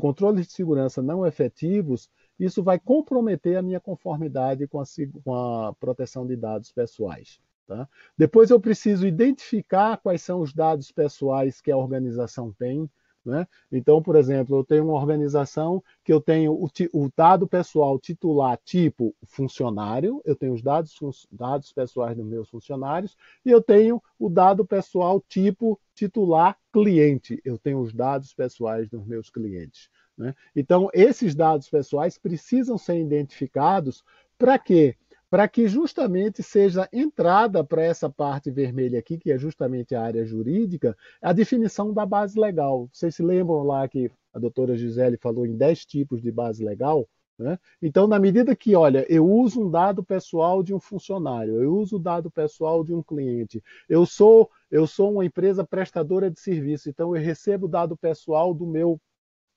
[0.00, 2.08] controles de segurança não efetivos,
[2.38, 4.84] isso vai comprometer a minha conformidade com a,
[5.22, 7.38] com a proteção de dados pessoais.
[7.66, 7.88] Tá?
[8.16, 12.90] Depois eu preciso identificar quais são os dados pessoais que a organização tem,
[13.24, 13.46] Né?
[13.72, 18.58] Então, por exemplo, eu tenho uma organização que eu tenho o, o, dado pessoal titular
[18.62, 20.94] tipo funcionário, eu tenho os dados,
[21.32, 27.56] dados pessoais dos meus funcionários, e eu tenho o dado pessoal tipo titular cliente, eu
[27.56, 29.88] tenho os dados pessoais dos meus clientes.
[30.18, 30.34] Né?
[30.54, 34.04] Então, esses dados pessoais precisam ser identificados
[34.36, 34.96] para quê?
[35.34, 40.24] Para que justamente seja entrada para essa parte vermelha aqui, que é justamente a área
[40.24, 42.88] jurídica, a definição da base legal.
[42.92, 47.08] Vocês se lembram lá que a doutora Gisele falou em 10 tipos de base legal?
[47.36, 47.58] Né?
[47.82, 51.96] Então, na medida que, olha, eu uso um dado pessoal de um funcionário, eu uso
[51.96, 56.88] o dado pessoal de um cliente, eu sou, eu sou uma empresa prestadora de serviço,
[56.88, 59.00] então eu recebo dado pessoal do meu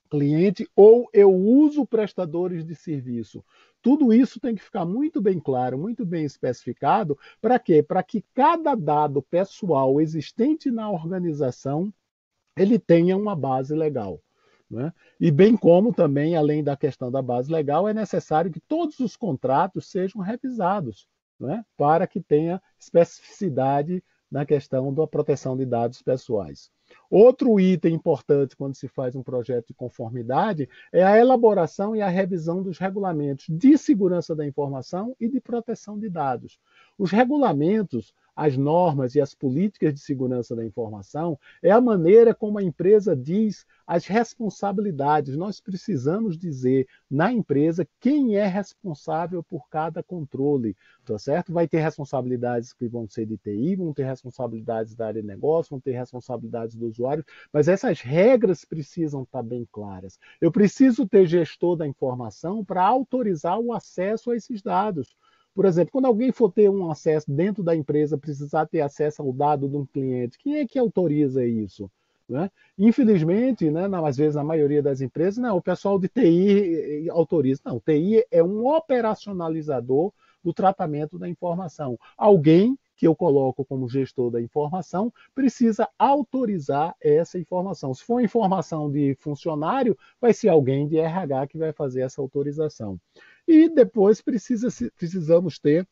[0.10, 3.44] cliente ou eu uso prestadores de serviço.
[3.88, 7.18] Tudo isso tem que ficar muito bem claro, muito bem especificado.
[7.40, 7.82] Para quê?
[7.82, 11.94] Para que cada dado pessoal existente na organização
[12.58, 14.22] ele tenha uma base legal.
[14.70, 14.92] Né?
[15.18, 19.16] E bem como também, além da questão da base legal, é necessário que todos os
[19.16, 21.08] contratos sejam revisados
[21.40, 21.64] né?
[21.78, 26.70] para que tenha especificidade na questão da proteção de dados pessoais.
[27.10, 32.10] Outro item importante quando se faz um projeto de conformidade é a elaboração e a
[32.10, 36.60] revisão dos regulamentos de segurança da informação e de proteção de dados.
[36.98, 42.60] Os regulamentos as normas e as políticas de segurança da informação é a maneira como
[42.60, 45.36] a empresa diz as responsabilidades.
[45.36, 51.52] Nós precisamos dizer na empresa quem é responsável por cada controle, tá certo?
[51.52, 55.72] Vai ter responsabilidades que vão ser de TI, vão ter responsabilidades da área de negócio,
[55.72, 60.20] vão ter responsabilidades do usuário, mas essas regras precisam estar bem claras.
[60.40, 65.16] Eu preciso ter gestor da informação para autorizar o acesso a esses dados.
[65.58, 69.34] Por exemplo, quando alguém for ter um acesso dentro da empresa, precisar ter acesso ao
[69.34, 71.89] dado de um cliente, quem é que autoriza isso?
[72.30, 72.51] Né?
[72.78, 77.62] Infelizmente, né, às vezes, na maioria das empresas, não, o pessoal de TI autoriza.
[77.66, 81.97] Não, TI é um operacionalizador do tratamento da informação.
[82.16, 87.95] Alguém que eu coloco como gestor da informação precisa autorizar essa informação.
[87.95, 92.99] Se for informação de funcionário, vai ser alguém de RH que vai fazer essa autorização.
[93.48, 94.68] E depois precisa,
[94.98, 95.88] precisamos ter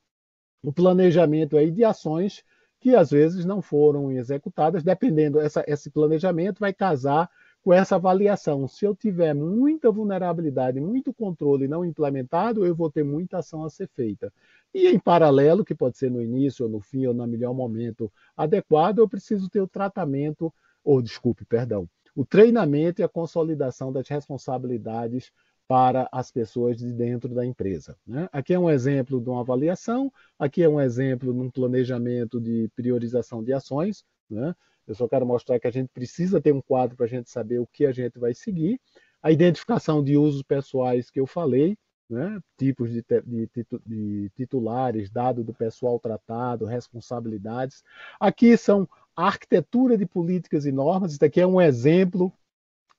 [0.61, 2.43] o planejamento aí de ações
[2.79, 7.29] que às vezes não foram executadas, dependendo, essa, esse planejamento vai casar
[7.63, 8.67] com essa avaliação.
[8.67, 13.69] Se eu tiver muita vulnerabilidade, muito controle não implementado, eu vou ter muita ação a
[13.71, 14.31] ser feita.
[14.71, 18.11] E em paralelo, que pode ser no início ou no fim ou no melhor momento
[18.37, 20.53] adequado, eu preciso ter o tratamento,
[20.83, 25.31] ou desculpe, perdão, o treinamento e a consolidação das responsabilidades
[25.67, 27.97] para as pessoas de dentro da empresa.
[28.05, 28.29] Né?
[28.31, 32.69] Aqui é um exemplo de uma avaliação, aqui é um exemplo de um planejamento de
[32.75, 34.03] priorização de ações.
[34.29, 34.55] Né?
[34.87, 37.59] Eu só quero mostrar que a gente precisa ter um quadro para a gente saber
[37.59, 38.79] o que a gente vai seguir.
[39.21, 41.75] A identificação de usos pessoais que eu falei,
[42.07, 42.39] né?
[42.57, 43.49] tipos de, de,
[43.85, 47.83] de, titulares, dado do pessoal tratado, responsabilidades.
[48.19, 51.13] Aqui são a arquitetura de políticas e normas.
[51.13, 52.31] Isso aqui é um exemplo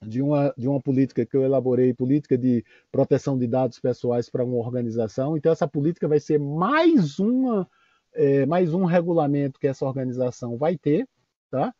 [0.03, 4.45] de uma, de uma política que eu elaborei, política de proteção de dados pessoais para
[4.45, 5.37] uma organização.
[5.37, 7.69] Então, essa política vai ser mais, uma,
[8.15, 11.09] é, mais um regulamento que essa organização vai ter.
[11.51, 11.75] Tá?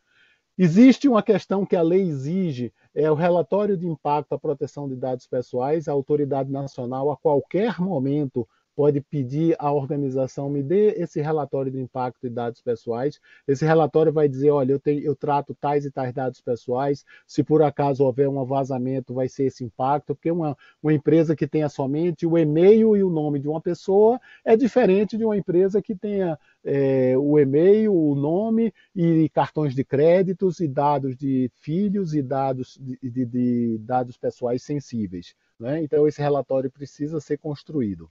[0.57, 4.95] Existe uma questão que a lei exige, é o relatório de impacto à proteção de
[4.95, 5.87] dados pessoais.
[5.87, 8.47] A autoridade nacional, a qualquer momento,
[8.77, 13.19] pode pedir à organização me dê esse relatório de impacto de dados pessoais.
[13.47, 17.03] Esse relatório vai dizer, olha, eu, tenho, eu trato tais e tais dados pessoais.
[17.25, 21.47] Se por acaso houver um vazamento, vai ser esse impacto, porque uma, uma empresa que
[21.47, 25.81] tenha somente o e-mail e o nome de uma pessoa é diferente de uma empresa
[25.81, 32.13] que tenha é, o e-mail, o nome e cartões de créditos e dados de filhos
[32.13, 35.33] e dados de, de, de dados pessoais sensíveis.
[35.59, 35.81] Né?
[35.81, 38.07] Então esse relatório precisa ser construído.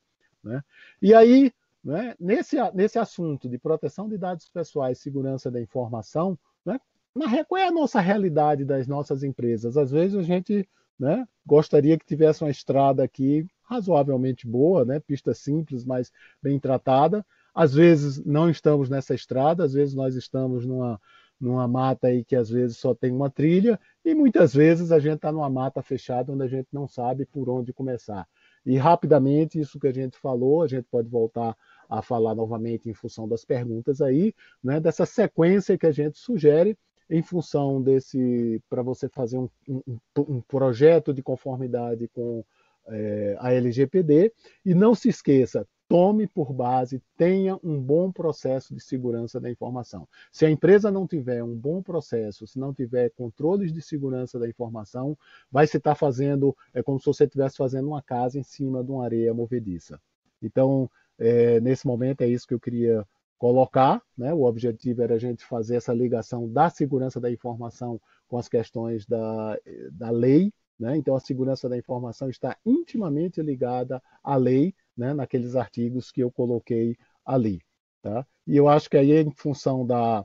[0.47, 0.63] Né?
[1.03, 1.53] E aí,
[1.85, 6.81] né, nesse, nesse assunto de proteção de dados pessoais, segurança da informação, né,
[7.15, 9.77] na, qual é a nossa realidade das nossas empresas?
[9.77, 10.69] Às vezes a gente
[10.99, 16.13] né, gostaria que tivesse uma estrada aqui razoavelmente boa, né, pista simples, mas
[16.43, 17.25] bem tratada.
[17.55, 21.01] Às vezes não estamos nessa estrada, às vezes nós estamos numa,
[21.41, 25.17] numa mata aí que às vezes só tem uma trilha, e muitas vezes a gente
[25.17, 28.27] está numa mata fechada onde a gente não sabe por onde começar.
[28.67, 31.57] E rapidamente, isso que a gente falou, a gente pode voltar
[31.89, 36.77] a falar novamente em função das perguntas aí, né, dessa sequência que a gente sugere
[37.09, 42.45] em função desse, para você fazer um, um, um, projeto de conformidade com
[42.89, 44.33] é, a LGPD.
[44.65, 50.07] E não se esqueça, tome por base, tenha um bom processo de segurança da informação.
[50.33, 54.49] Se a empresa não tiver um bom processo, se não tiver controles de segurança da
[54.49, 55.17] informação,
[55.51, 58.91] vai se estar fazendo, é como se você estivesse fazendo uma casa em cima de
[58.91, 60.01] uma areia movediça.
[60.43, 63.07] Então, é, nesse momento é isso que eu queria
[63.39, 64.33] colocar, né?
[64.33, 69.07] O objetivo era a gente fazer essa ligação da segurança da informação com as questões
[69.07, 69.59] da,
[69.93, 70.97] da lei, né?
[70.97, 75.13] Então, a segurança da informação está intimamente ligada à lei, né?
[75.13, 77.61] naqueles artigos que eu coloquei ali.
[78.03, 78.27] Tá?
[78.47, 80.25] E eu acho que aí, em função da,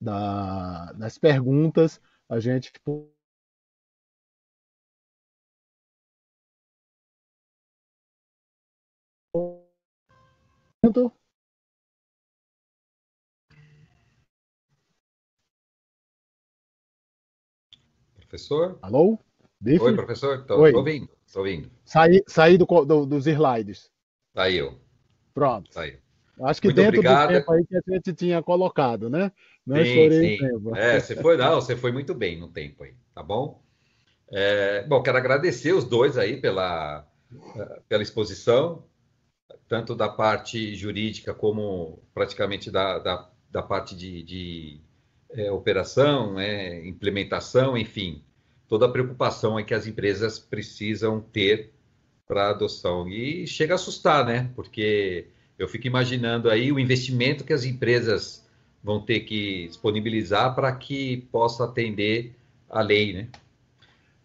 [0.00, 2.72] da, das perguntas, a gente
[18.16, 18.78] Professor?
[18.82, 19.18] Alô?
[19.60, 19.82] Bife?
[19.82, 20.40] Oi, professor.
[20.40, 21.08] Estou ouvindo.
[21.34, 21.68] Estou ouvindo.
[21.84, 23.90] Saí, saí do, do, dos slides.
[24.32, 24.78] Saiu.
[25.34, 25.68] Pronto.
[25.72, 25.98] Saiu.
[26.40, 27.28] Acho que Muito dentro obrigado.
[27.28, 29.32] do tempo aí que a gente tinha colocado, né?
[29.66, 30.44] Não sim, estourei sim.
[30.44, 30.76] o tempo.
[30.76, 33.60] É, você foi, não, você foi muito bem no tempo aí, tá bom?
[34.30, 37.04] É, bom, quero agradecer os dois aí pela,
[37.88, 38.84] pela exposição,
[39.68, 44.80] tanto da parte jurídica como praticamente da, da, da parte de, de
[45.30, 48.22] é, operação, né, implementação, enfim
[48.74, 51.70] toda a preocupação é que as empresas precisam ter
[52.26, 53.08] para adoção.
[53.08, 54.50] E chega a assustar, né?
[54.56, 58.44] Porque eu fico imaginando aí o investimento que as empresas
[58.82, 62.34] vão ter que disponibilizar para que possa atender
[62.68, 63.28] a lei, né?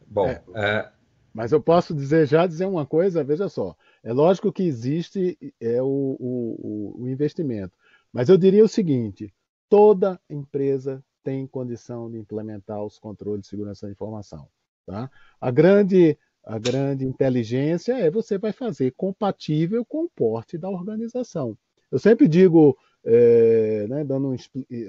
[0.07, 0.89] Bom, é, é...
[1.31, 3.75] mas eu posso dizer já dizer uma coisa, veja só.
[4.03, 7.73] É lógico que existe é o, o, o investimento,
[8.11, 9.31] mas eu diria o seguinte:
[9.69, 14.47] toda empresa tem condição de implementar os controles de segurança da informação.
[14.85, 15.09] Tá?
[15.39, 21.57] A, grande, a grande inteligência é você vai fazer compatível com o porte da organização.
[21.91, 24.35] Eu sempre digo, é, né, dando um,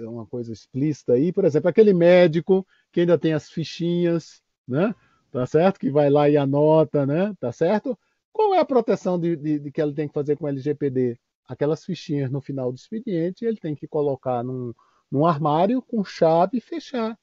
[0.09, 4.95] uma coisa explícita aí, por exemplo, aquele médico que ainda tem as fichinhas, né?
[5.31, 5.79] Tá certo?
[5.79, 7.35] Que vai lá e anota, né?
[7.39, 7.97] Tá certo?
[8.33, 11.19] Qual é a proteção de, de, de que ele tem que fazer com o LGPD?
[11.47, 14.73] Aquelas fichinhas no final do expediente, ele tem que colocar num,
[15.11, 17.19] num armário com chave e fechar.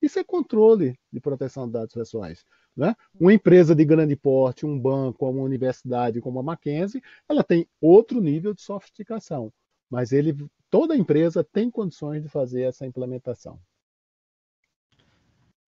[0.00, 2.44] Isso é controle de proteção de dados pessoais.
[2.76, 2.96] Né?
[3.18, 8.20] Uma empresa de grande porte, um banco, uma universidade como a Mackenzie, ela tem outro
[8.20, 9.52] nível de sofisticação,
[9.90, 10.34] mas ele,
[10.70, 13.60] toda empresa tem condições de fazer essa implementação.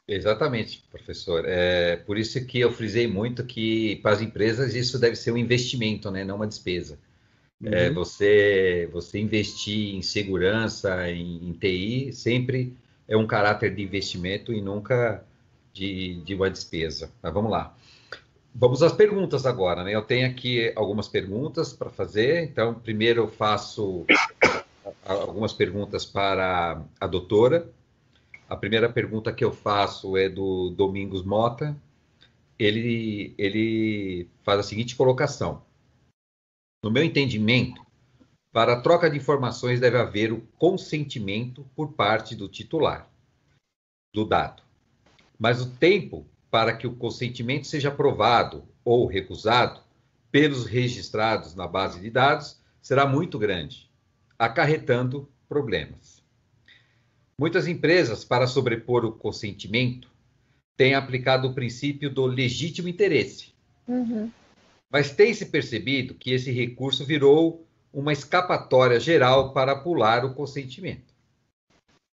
[0.07, 1.45] Exatamente, professor.
[1.47, 5.39] É por isso que eu frisei muito que para as empresas isso deve ser um
[5.39, 6.99] investimento, né, não uma despesa.
[7.65, 7.75] É, uhum.
[7.75, 12.77] É, você, você investir em segurança, em, em, TI, sempre
[13.09, 15.25] é um caráter de investimento e nunca
[15.73, 17.11] de, de uma despesa.
[17.23, 17.75] Mas vamos lá.
[18.55, 19.95] Vamos às perguntas agora, né?
[19.95, 22.45] Eu tenho aqui algumas perguntas para fazer.
[22.45, 24.05] Então, primeiro eu faço
[25.05, 27.69] algumas perguntas para a doutora.
[28.49, 31.75] A primeira pergunta que eu faço é do Domingos Mota.
[32.57, 35.63] Ele, ele faz a seguinte colocação.
[36.85, 37.83] No meu entendimento,
[38.53, 43.09] para a troca de informações deve haver o consentimento por parte do titular
[44.13, 44.63] do dado.
[45.39, 49.81] Mas o tempo para que o consentimento seja aprovado ou recusado
[50.31, 53.91] pelos registrados na base de dados será muito grande,
[54.39, 56.23] acarretando problemas.
[57.41, 60.11] Muitas empresas, para sobrepor o consentimento,
[60.77, 63.55] têm aplicado o princípio do legítimo interesse.
[63.89, 64.31] Uhum.
[64.95, 71.13] Mas tem-se percebido que esse recurso virou uma escapatória geral para pular o consentimento.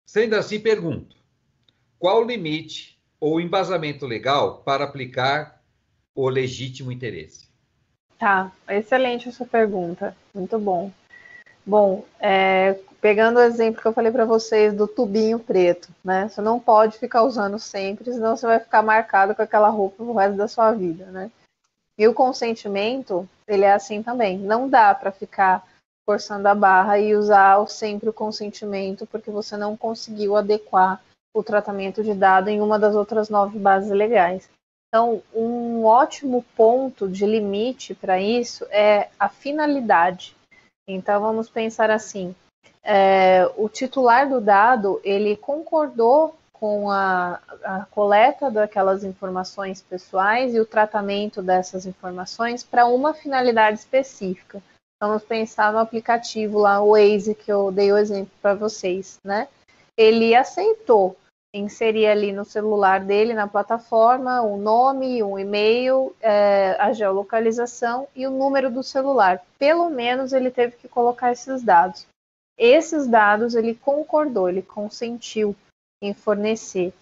[0.07, 1.17] Sendo assim, pergunto:
[1.99, 5.63] qual o limite ou embasamento legal para aplicar
[6.15, 7.49] o legítimo interesse?
[8.19, 10.93] Tá, excelente a sua pergunta, muito bom.
[11.65, 16.29] Bom, é, pegando o exemplo que eu falei para vocês do tubinho preto, né?
[16.29, 20.13] Você não pode ficar usando sempre, senão você vai ficar marcado com aquela roupa o
[20.13, 21.31] resto da sua vida, né?
[21.99, 24.39] E o consentimento, ele é assim também.
[24.39, 25.67] Não dá para ficar
[26.05, 31.03] forçando a barra e usar sempre o consentimento porque você não conseguiu adequar
[31.35, 34.49] o tratamento de dado em uma das outras nove bases legais.
[34.89, 40.35] Então, um ótimo ponto de limite para isso é a finalidade.
[40.89, 42.35] Então, vamos pensar assim:
[42.83, 50.61] é, o titular do dado ele concordou com a, a, coleta daquelas informações pessoais e
[50.61, 54.63] o tratamento dessas informações para uma finalidade específica.
[55.01, 59.49] Vamos pensar no aplicativo lá, o Waze, que eu dei o exemplo para vocês, né?
[59.97, 61.17] Ele aceitou.
[61.55, 68.27] inserir ali no celular dele, na plataforma, o nome, um e-mail, é, a geolocalização e
[68.27, 69.43] o número do celular.
[69.59, 72.07] Pelo menos ele teve que colocar esses dados.
[72.59, 75.57] Esses dados ele concordou, ele consentiu
[76.03, 76.93] em fornecer.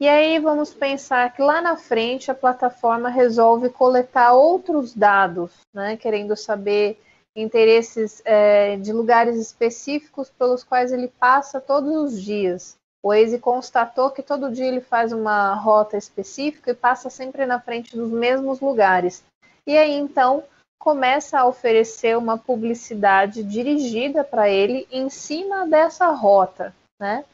[0.00, 5.96] E aí vamos pensar que lá na frente a plataforma resolve coletar outros dados, né,
[5.96, 7.00] querendo saber
[7.34, 12.76] interesses é, de lugares específicos pelos quais ele passa todos os dias.
[13.02, 17.60] O Waze constatou que todo dia ele faz uma rota específica e passa sempre na
[17.60, 19.24] frente dos mesmos lugares.
[19.66, 20.44] E aí então
[20.78, 27.24] começa a oferecer uma publicidade dirigida para ele em cima dessa rota, né?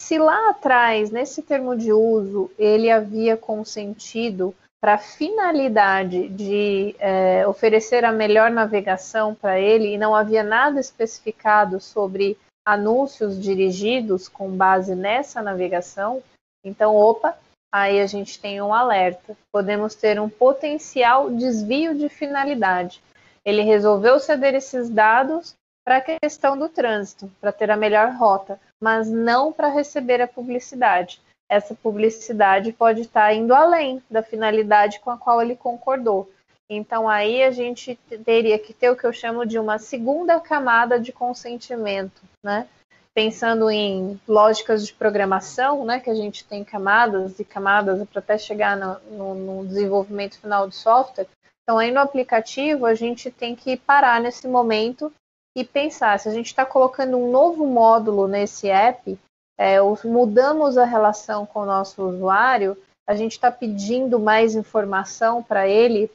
[0.00, 7.46] Se lá atrás, nesse termo de uso, ele havia consentido para a finalidade de é,
[7.46, 14.50] oferecer a melhor navegação para ele e não havia nada especificado sobre anúncios dirigidos com
[14.50, 16.22] base nessa navegação,
[16.64, 17.36] então, opa,
[17.72, 19.36] aí a gente tem um alerta.
[19.52, 23.02] Podemos ter um potencial desvio de finalidade.
[23.44, 25.54] Ele resolveu ceder esses dados
[25.84, 30.28] para a questão do trânsito, para ter a melhor rota, mas não para receber a
[30.28, 31.20] publicidade.
[31.50, 36.30] Essa publicidade pode estar indo além da finalidade com a qual ele concordou.
[36.70, 41.00] Então aí a gente teria que ter o que eu chamo de uma segunda camada
[41.00, 42.68] de consentimento, né?
[43.14, 48.38] Pensando em lógicas de programação, né, que a gente tem camadas e camadas para até
[48.38, 51.26] chegar no, no, no desenvolvimento final de software.
[51.62, 55.12] Então aí no aplicativo a gente tem que parar nesse momento
[55.58, 59.18] e pensar se a gente está colocando um novo módulo nesse app,
[59.58, 62.76] é, mudamos a relação com o nosso usuário,
[63.08, 66.08] a gente está pedindo mais informação para ele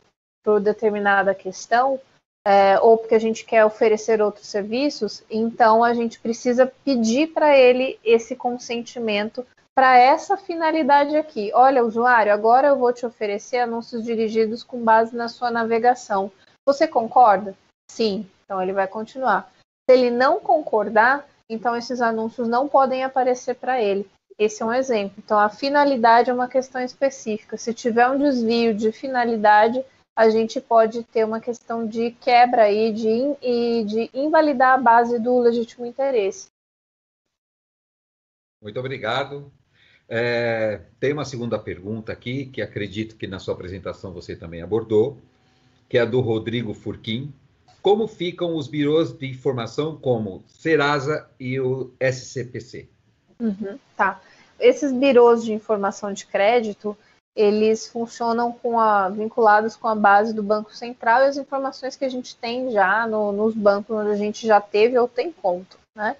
[0.45, 1.99] por determinada questão,
[2.47, 7.57] é, ou porque a gente quer oferecer outros serviços, então a gente precisa pedir para
[7.57, 9.45] ele esse consentimento
[9.75, 11.51] para essa finalidade aqui.
[11.53, 16.31] Olha, usuário, agora eu vou te oferecer anúncios dirigidos com base na sua navegação.
[16.65, 17.57] Você concorda?
[17.91, 18.25] Sim.
[18.43, 19.51] Então ele vai continuar.
[19.89, 24.09] Se ele não concordar, então esses anúncios não podem aparecer para ele.
[24.37, 25.15] Esse é um exemplo.
[25.17, 27.57] Então a finalidade é uma questão específica.
[27.57, 29.83] Se tiver um desvio de finalidade,
[30.15, 33.07] a gente pode ter uma questão de quebra aí de,
[33.41, 36.47] e de invalidar a base do legítimo interesse.
[38.61, 39.51] Muito obrigado.
[40.07, 45.17] É, tem uma segunda pergunta aqui, que acredito que na sua apresentação você também abordou,
[45.89, 47.33] que é do Rodrigo Furquim.
[47.83, 52.87] Como ficam os birôs de informação como Serasa e o SCPC?
[53.37, 54.21] Uhum, tá.
[54.57, 56.97] Esses birôs de informação de crédito,
[57.35, 62.05] eles funcionam com a, vinculados com a base do Banco Central e as informações que
[62.05, 65.75] a gente tem já no, nos bancos onde a gente já teve ou tem conta,
[65.93, 66.15] né?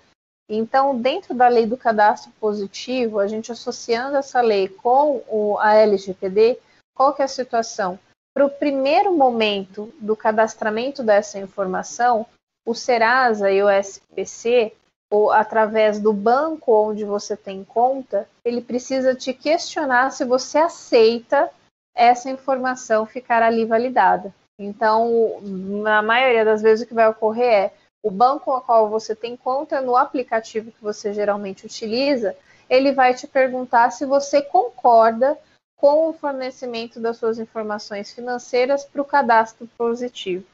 [0.49, 5.75] Então, dentro da lei do cadastro positivo, a gente associando essa lei com o, a
[5.75, 6.59] LGPD,
[6.93, 7.97] qual que é a situação?
[8.33, 12.25] Para o primeiro momento do cadastramento dessa informação,
[12.65, 14.73] o Serasa e o SPC
[15.11, 21.51] ou através do banco onde você tem conta, ele precisa te questionar se você aceita
[21.95, 24.33] essa informação ficar ali validada.
[24.57, 29.15] Então, na maioria das vezes, o que vai ocorrer é o banco a qual você
[29.15, 32.35] tem conta no aplicativo que você geralmente utiliza,
[32.67, 35.37] ele vai te perguntar se você concorda
[35.83, 40.45] com o fornecimento das suas informações financeiras para o cadastro positivo.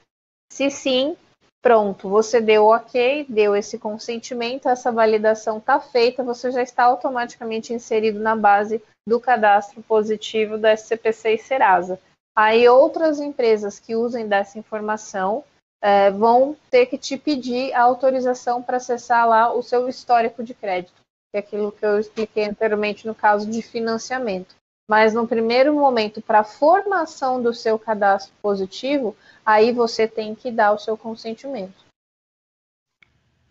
[0.52, 1.16] Se sim,
[1.62, 7.74] Pronto, você deu ok, deu esse consentimento, essa validação está feita, você já está automaticamente
[7.74, 12.00] inserido na base do cadastro positivo da SCPC e Serasa.
[12.34, 15.44] Aí outras empresas que usem dessa informação
[15.84, 20.54] é, vão ter que te pedir a autorização para acessar lá o seu histórico de
[20.54, 20.94] crédito,
[21.30, 24.59] que é aquilo que eu expliquei anteriormente no caso de financiamento.
[24.90, 30.50] Mas no primeiro momento, para a formação do seu cadastro positivo, aí você tem que
[30.50, 31.86] dar o seu consentimento.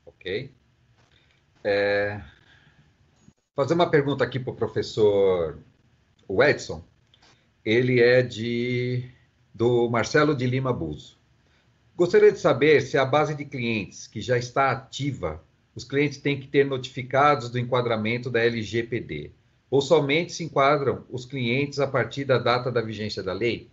[0.04, 0.50] Ok.
[1.62, 2.20] É...
[3.54, 5.56] Fazer uma pergunta aqui para o professor
[6.28, 6.82] Edson.
[7.64, 9.08] Ele é de
[9.54, 11.16] do Marcelo de Lima Buzo.
[11.94, 15.40] Gostaria de saber se a base de clientes que já está ativa,
[15.72, 19.37] os clientes têm que ter notificados do enquadramento da LGPD
[19.70, 23.70] ou somente se enquadram os clientes a partir da data da vigência da lei?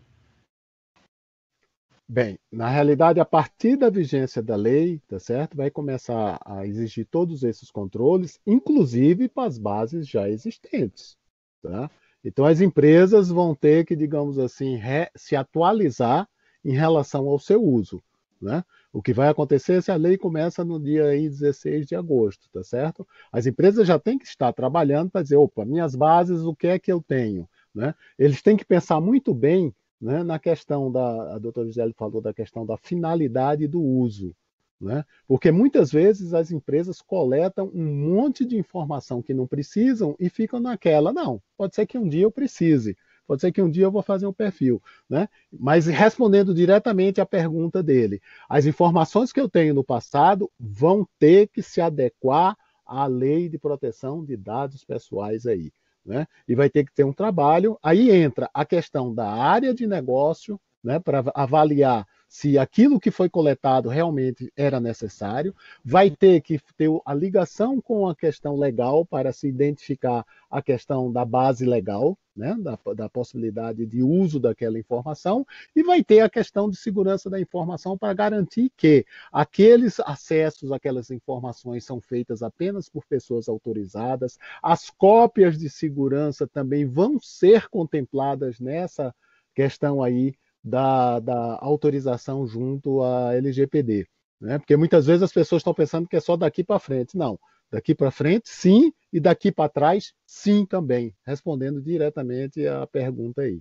[2.07, 5.57] Bem, na realidade, a partir da vigência da lei, tá certo?
[5.57, 11.17] Vai começar a exigir todos esses controles, inclusive para as bases já existentes,
[11.63, 11.89] tá?
[12.23, 14.80] Então, as empresas vão ter que, digamos assim,
[15.15, 16.30] se atualizar
[16.63, 18.03] em relação ao seu uso,
[18.39, 18.63] né?
[18.95, 22.63] O que vai acontecer se a lei começa no dia aí 16 de agosto, tá
[22.63, 23.05] certo?
[23.30, 26.80] As empresas já têm que estar trabalhando para dizer, opa, minhas bases, o que é
[26.80, 27.45] que eu tenho?
[27.73, 27.93] Né?
[28.17, 32.34] Eles têm que pensar muito bem né, na questão da, a doutora Gisele falou da
[32.34, 34.34] questão da finalidade do uso.
[34.80, 35.03] Né?
[35.27, 40.61] Porque muitas vezes as empresas coletam um monte de informação que não precisam e ficam
[40.61, 42.95] naquela, não, pode ser que um dia eu precise,
[43.27, 44.81] pode ser que um dia eu vou fazer um perfil.
[45.10, 45.27] Né?
[45.52, 51.47] Mas respondendo diretamente à pergunta dele, as informações que eu tenho no passado vão ter
[51.47, 55.72] que se adequar à lei de proteção de dados pessoais aí.
[56.06, 56.27] Né?
[56.47, 57.77] E vai ter que ter um trabalho.
[57.81, 62.06] Aí entra a questão da área de negócio, né, para avaliar
[62.36, 65.56] se aquilo que foi coletado realmente era necessário,
[65.86, 71.10] vai ter que ter a ligação com a questão legal para se identificar a questão
[71.10, 76.30] da base legal, né, da, da possibilidade de uso daquela informação, e vai ter a
[76.30, 82.90] questão de segurança da informação para garantir que aqueles acessos, aquelas informações são feitas apenas
[82.90, 89.16] por pessoas autorizadas, as cópias de segurança também vão ser contempladas nessa
[89.53, 94.07] questão aí da, da autorização junto à LGPD.
[94.41, 94.57] Né?
[94.57, 97.15] Porque muitas vezes as pessoas estão pensando que é só daqui para frente.
[97.15, 97.39] Não.
[97.71, 101.13] Daqui para frente, sim, e daqui para trás, sim também.
[101.25, 103.59] Respondendo diretamente à pergunta aí.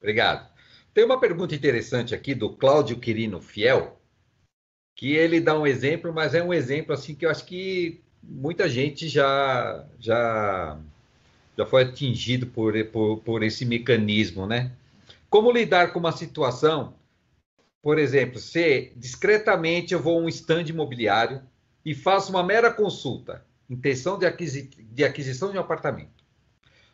[0.00, 0.50] Obrigado.
[0.94, 4.00] Tem uma pergunta interessante aqui do Cláudio Quirino Fiel,
[4.94, 8.68] que ele dá um exemplo, mas é um exemplo assim que eu acho que muita
[8.68, 10.78] gente já já
[11.56, 14.72] já foi atingido por, por, por esse mecanismo, né?
[15.32, 16.96] Como lidar com uma situação,
[17.80, 21.40] por exemplo, se discretamente eu vou a um stand imobiliário
[21.82, 26.22] e faço uma mera consulta, intenção de, aquisi de aquisição de um apartamento.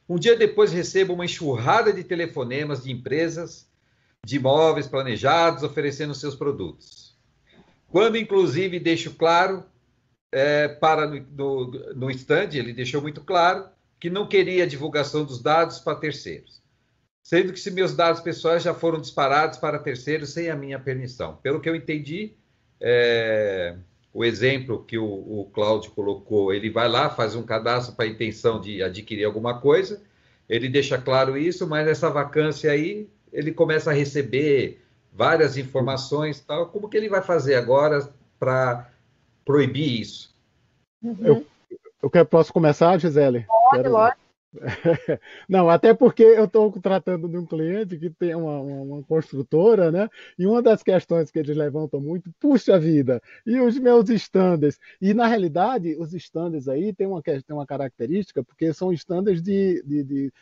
[0.09, 3.69] Um dia depois recebo uma enxurrada de telefonemas de empresas
[4.25, 7.19] de imóveis planejados oferecendo seus produtos.
[7.89, 9.65] Quando, inclusive, deixo claro
[10.31, 15.43] é, para no, no, no stand, ele deixou muito claro que não queria divulgação dos
[15.43, 16.59] dados para terceiros
[17.29, 21.37] sendo que se meus dados pessoais já foram disparados para terceiros sem a minha permissão.
[21.43, 22.33] Pelo que eu entendi,
[22.81, 23.77] é,
[24.15, 28.09] o exemplo que o, o Cláudio colocou, ele vai lá, faz um cadastro para a
[28.09, 30.01] intenção de adquirir alguma coisa,
[30.49, 34.83] ele deixa claro isso, mas essa vacância aí, ele começa a receber
[35.13, 36.69] várias informações, tal.
[36.69, 38.09] Como que ele vai fazer agora
[38.41, 38.91] para
[39.45, 40.35] proibir isso?
[41.03, 41.45] Uhum.
[42.03, 43.45] Eu, eu posso começar, Gisele?
[43.47, 43.93] Pode, Quero...
[43.93, 44.28] lógico.
[45.49, 49.93] Não, até porque eu estou tratando de um cliente que tem uma, uma, uma, construtora,
[49.93, 50.09] né?
[50.39, 54.79] E uma das questões que eles levantam muito, puxa vida, e os meus standards?
[55.01, 59.83] E na realidade, os standards aí tem uma, tem uma característica, porque são standards de,
[59.85, 60.33] de, de,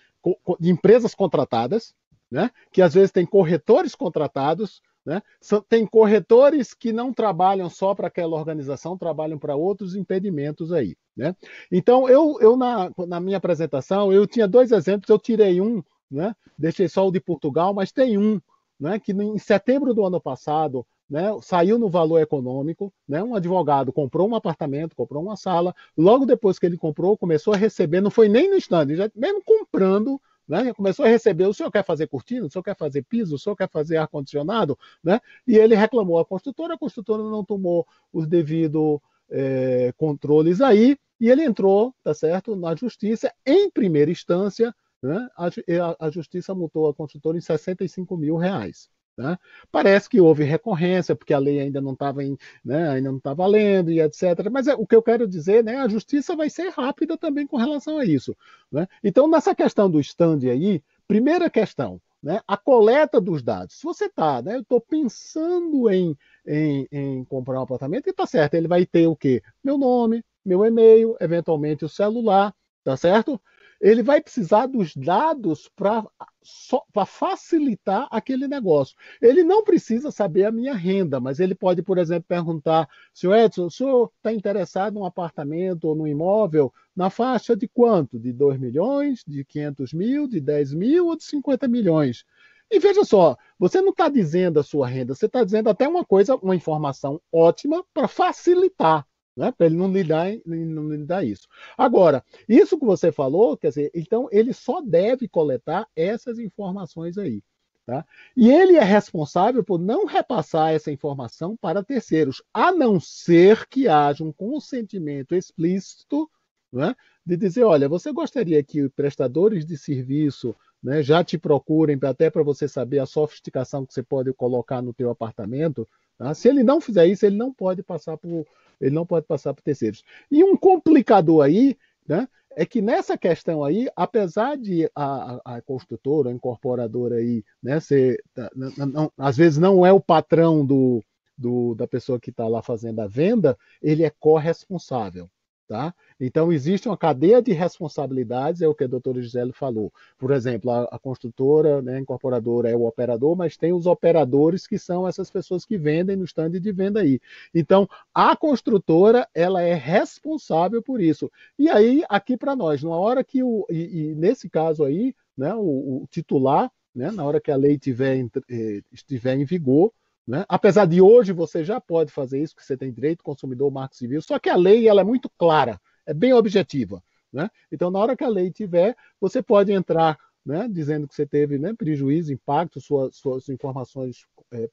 [0.60, 1.94] de empresas contratadas,
[2.30, 2.50] né?
[2.70, 5.22] Que às vezes tem corretores contratados né?
[5.68, 10.96] Tem corretores que não trabalham só para aquela organização, trabalham para outros impedimentos aí.
[11.16, 11.34] Né?
[11.72, 16.34] Então, eu, eu na, na minha apresentação, eu tinha dois exemplos, eu tirei um, né?
[16.58, 18.40] deixei só o de Portugal, mas tem um
[18.78, 18.98] né?
[18.98, 24.28] que em setembro do ano passado né, saiu no valor econômico, né, um advogado comprou
[24.28, 28.28] um apartamento, comprou uma sala, logo depois que ele comprou, começou a receber, não foi
[28.28, 30.72] nem no stand, já mesmo comprando, né?
[30.74, 33.56] Começou a receber, o senhor quer fazer cortina, o senhor quer fazer piso, o senhor
[33.56, 35.20] quer fazer ar-condicionado, né?
[35.46, 41.30] E ele reclamou à construtora, a construtora não tomou os devidos é, controles aí, e
[41.30, 45.28] ele entrou, tá certo, na justiça, em primeira instância, né?
[45.36, 48.88] a, a, justiça multou a construtora em 65 mil reais.
[49.16, 49.38] Né?
[49.72, 52.20] Parece que houve recorrência, porque a lei ainda não estava
[52.62, 54.50] né, ainda não está valendo e etc.
[54.50, 57.56] Mas é, o que eu quero dizer, né, a justiça vai ser rápida também com
[57.56, 58.36] relação a isso.
[58.70, 58.86] Né?
[59.02, 63.76] Então, nessa questão do stand aí, primeira questão, né, a coleta dos dados.
[63.76, 66.16] Se você está, né, eu estou pensando em,
[66.46, 69.42] em, em, comprar um apartamento, e está certo, ele vai ter o quê?
[69.64, 72.54] Meu nome, meu e-mail, eventualmente o celular,
[72.84, 73.40] tá certo?
[73.80, 78.96] ele vai precisar dos dados para facilitar aquele negócio.
[79.20, 83.66] Ele não precisa saber a minha renda, mas ele pode, por exemplo, perguntar: senhor Edson,
[83.66, 88.18] o senhor está interessado num apartamento ou num imóvel na faixa de quanto?
[88.18, 92.24] De 2 milhões, de 500 mil, de 10 mil ou de 50 milhões?
[92.70, 96.04] E veja só, você não está dizendo a sua renda, você está dizendo até uma
[96.04, 99.06] coisa, uma informação ótima para facilitar
[99.36, 99.52] né?
[99.52, 101.46] Para ele não lidar, não lidar isso.
[101.76, 107.42] Agora, isso que você falou, quer dizer, então ele só deve coletar essas informações aí.
[107.84, 108.04] Tá?
[108.36, 113.86] E ele é responsável por não repassar essa informação para terceiros, a não ser que
[113.86, 116.28] haja um consentimento explícito
[116.72, 122.28] né, de dizer, olha, você gostaria que prestadores de serviço né, já te procurem até
[122.28, 125.86] para você saber a sofisticação que você pode colocar no teu apartamento,
[126.18, 126.34] Tá?
[126.34, 128.46] Se ele não fizer isso, ele não pode passar por
[128.80, 130.02] ele não pode passar por terceiros.
[130.30, 131.76] E um complicador aí,
[132.06, 137.44] né, é que nessa questão aí, apesar de a, a, a construtora, a incorporadora aí,
[137.62, 141.04] né, ser, tá, não, não, às vezes não é o patrão do,
[141.36, 145.28] do da pessoa que está lá fazendo a venda, ele é corresponsável.
[145.68, 145.92] Tá?
[146.20, 149.92] Então, existe uma cadeia de responsabilidades, é o que a doutora Gisele falou.
[150.16, 154.64] Por exemplo, a, a construtora, né, a incorporadora é o operador, mas tem os operadores
[154.64, 157.20] que são essas pessoas que vendem no stand de venda aí.
[157.52, 161.28] Então, a construtora, ela é responsável por isso.
[161.58, 163.66] E aí, aqui para nós, na hora que o.
[163.68, 167.76] E, e nesse caso aí, né, o, o titular, né, na hora que a lei
[167.76, 169.92] tiver, eh, estiver em vigor,
[170.26, 170.44] né?
[170.48, 174.20] Apesar de hoje você já pode fazer isso, que você tem direito consumidor, marco civil,
[174.20, 177.02] só que a lei ela é muito clara, é bem objetiva.
[177.32, 177.50] Né?
[177.70, 181.58] Então, na hora que a lei tiver, você pode entrar né, dizendo que você teve
[181.58, 184.68] né, prejuízo, impacto, sua, suas informações é,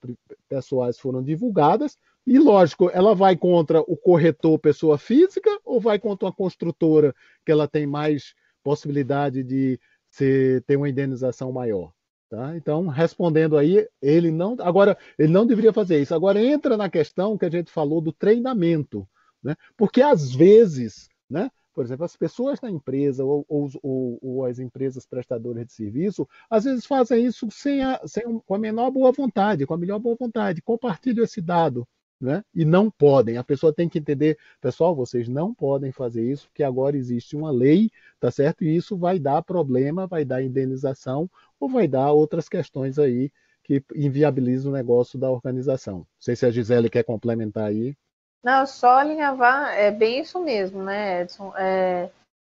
[0.48, 6.28] pessoais foram divulgadas, e lógico, ela vai contra o corretor pessoa física ou vai contra
[6.28, 7.14] uma construtora
[7.46, 11.92] que ela tem mais possibilidade de ser, ter uma indenização maior?
[12.34, 12.58] Tá?
[12.58, 14.58] Então, respondendo aí, ele não.
[14.62, 16.16] Agora, ele não deveria fazer isso.
[16.16, 19.08] Agora, entra na questão que a gente falou do treinamento.
[19.44, 19.56] Né?
[19.78, 25.06] Porque, às vezes, né, por exemplo, as pessoas na empresa ou, ou, ou, as empresas
[25.06, 29.68] prestadoras de serviço, às vezes fazem isso sem a, sem, com a menor boa vontade,
[29.68, 31.88] com a melhor boa vontade, compartilham esse dado
[32.24, 32.44] né?
[32.56, 33.38] E não podem.
[33.38, 37.52] A pessoa tem que entender, pessoal, vocês não podem fazer isso, porque agora existe uma
[37.52, 38.64] lei, tá certo?
[38.64, 41.30] E isso vai dar problema, vai dar indenização
[41.64, 43.32] ou vai dar outras questões aí
[43.64, 46.00] que inviabilizam o negócio da organização.
[46.00, 47.96] Não sei se a Gisele quer complementar aí.
[48.44, 51.54] Não, só alinhavar, é bem isso mesmo, né, Edson?
[51.56, 52.10] É,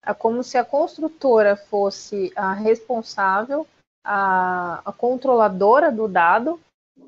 [0.06, 3.66] é como se a construtora fosse a responsável,
[4.04, 6.60] a, a controladora do dado,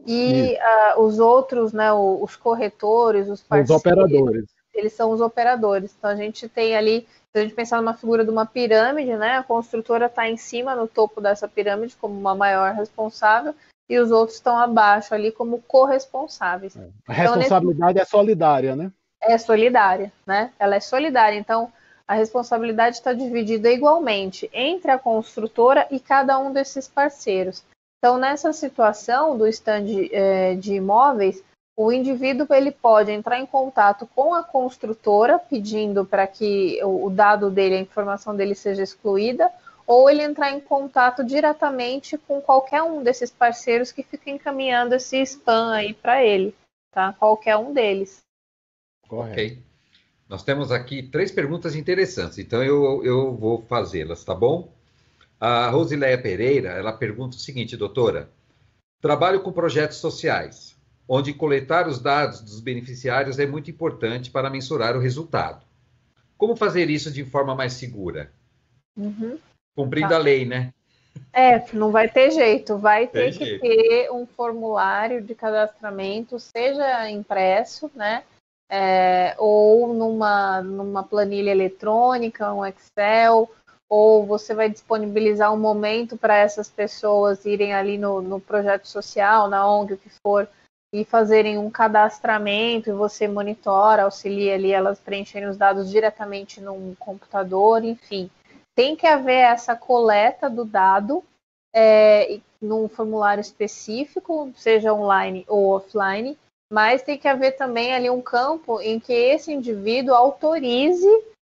[0.07, 0.57] e
[0.97, 4.45] os outros, né, os corretores, os parceiros, os operadores.
[4.79, 5.93] Eles são os operadores.
[5.97, 9.37] Então a gente tem ali, se a gente pensar numa figura de uma pirâmide, né,
[9.37, 13.53] a construtora está em cima, no topo dessa pirâmide, como uma maior responsável,
[13.89, 16.75] e os outros estão abaixo ali como corresponsáveis.
[16.75, 16.87] É.
[17.07, 18.01] A responsabilidade então, nesse...
[18.01, 18.91] é solidária, né?
[19.21, 20.51] É solidária, né?
[20.57, 21.37] Ela é solidária.
[21.37, 21.71] Então,
[22.07, 27.63] a responsabilidade está dividida igualmente entre a construtora e cada um desses parceiros.
[27.99, 31.43] Então, nessa situação do stand é, de imóveis,
[31.81, 37.49] o indivíduo ele pode entrar em contato com a construtora pedindo para que o dado
[37.49, 39.49] dele, a informação dele seja excluída,
[39.87, 45.21] ou ele entrar em contato diretamente com qualquer um desses parceiros que fica encaminhando esse
[45.21, 46.53] spam aí para ele,
[46.91, 47.13] tá?
[47.13, 48.23] Qualquer um deles.
[49.07, 49.31] Correto.
[49.31, 49.63] Ok.
[50.27, 54.69] Nós temos aqui três perguntas interessantes, então eu, eu vou fazê-las, tá bom?
[55.39, 58.29] A Rosileia Pereira, ela pergunta o seguinte, doutora:
[58.99, 60.77] Trabalho com projetos sociais,
[61.11, 65.65] onde coletar os dados dos beneficiários é muito importante para mensurar o resultado.
[66.37, 68.31] Como fazer isso de forma mais segura?
[68.95, 69.39] Uhum.
[69.75, 70.15] Cumprindo tá.
[70.17, 70.71] a lei, né?
[71.33, 73.61] É, não vai ter jeito, vai ter Tem que jeito.
[73.61, 78.23] ter um formulário de cadastramento, seja impresso, né?
[78.71, 83.49] É, ou numa, numa planilha eletrônica, um Excel,
[83.89, 89.49] ou você vai disponibilizar um momento para essas pessoas irem ali no, no projeto social,
[89.49, 90.47] na ONG, o que for,
[90.93, 96.95] e fazerem um cadastramento e você monitora, auxilia ali elas preencherem os dados diretamente num
[96.95, 98.29] computador, enfim.
[98.75, 101.23] Tem que haver essa coleta do dado
[101.73, 106.37] é, num formulário específico, seja online ou offline,
[106.71, 111.07] mas tem que haver também ali um campo em que esse indivíduo autorize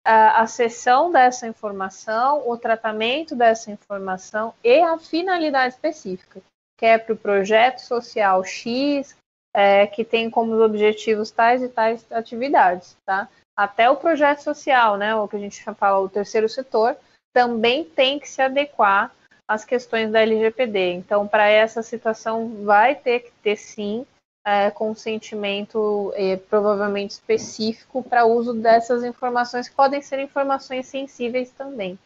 [0.05, 6.41] a, a sessão dessa informação, o tratamento dessa informação e a finalidade específica,
[6.77, 9.15] que é para o projeto social X,
[9.53, 13.29] é, que tem como objetivos tais e tais atividades, tá?
[13.55, 16.97] Até o projeto social, né, o que a gente fala, o terceiro setor,
[17.31, 19.13] também tem que se adequar
[19.47, 20.93] às questões da LGPD.
[20.93, 24.05] Então, para essa situação, vai ter que ter sim
[24.45, 31.97] é, consentimento é, provavelmente específico para uso dessas informações, que podem ser informações sensíveis também.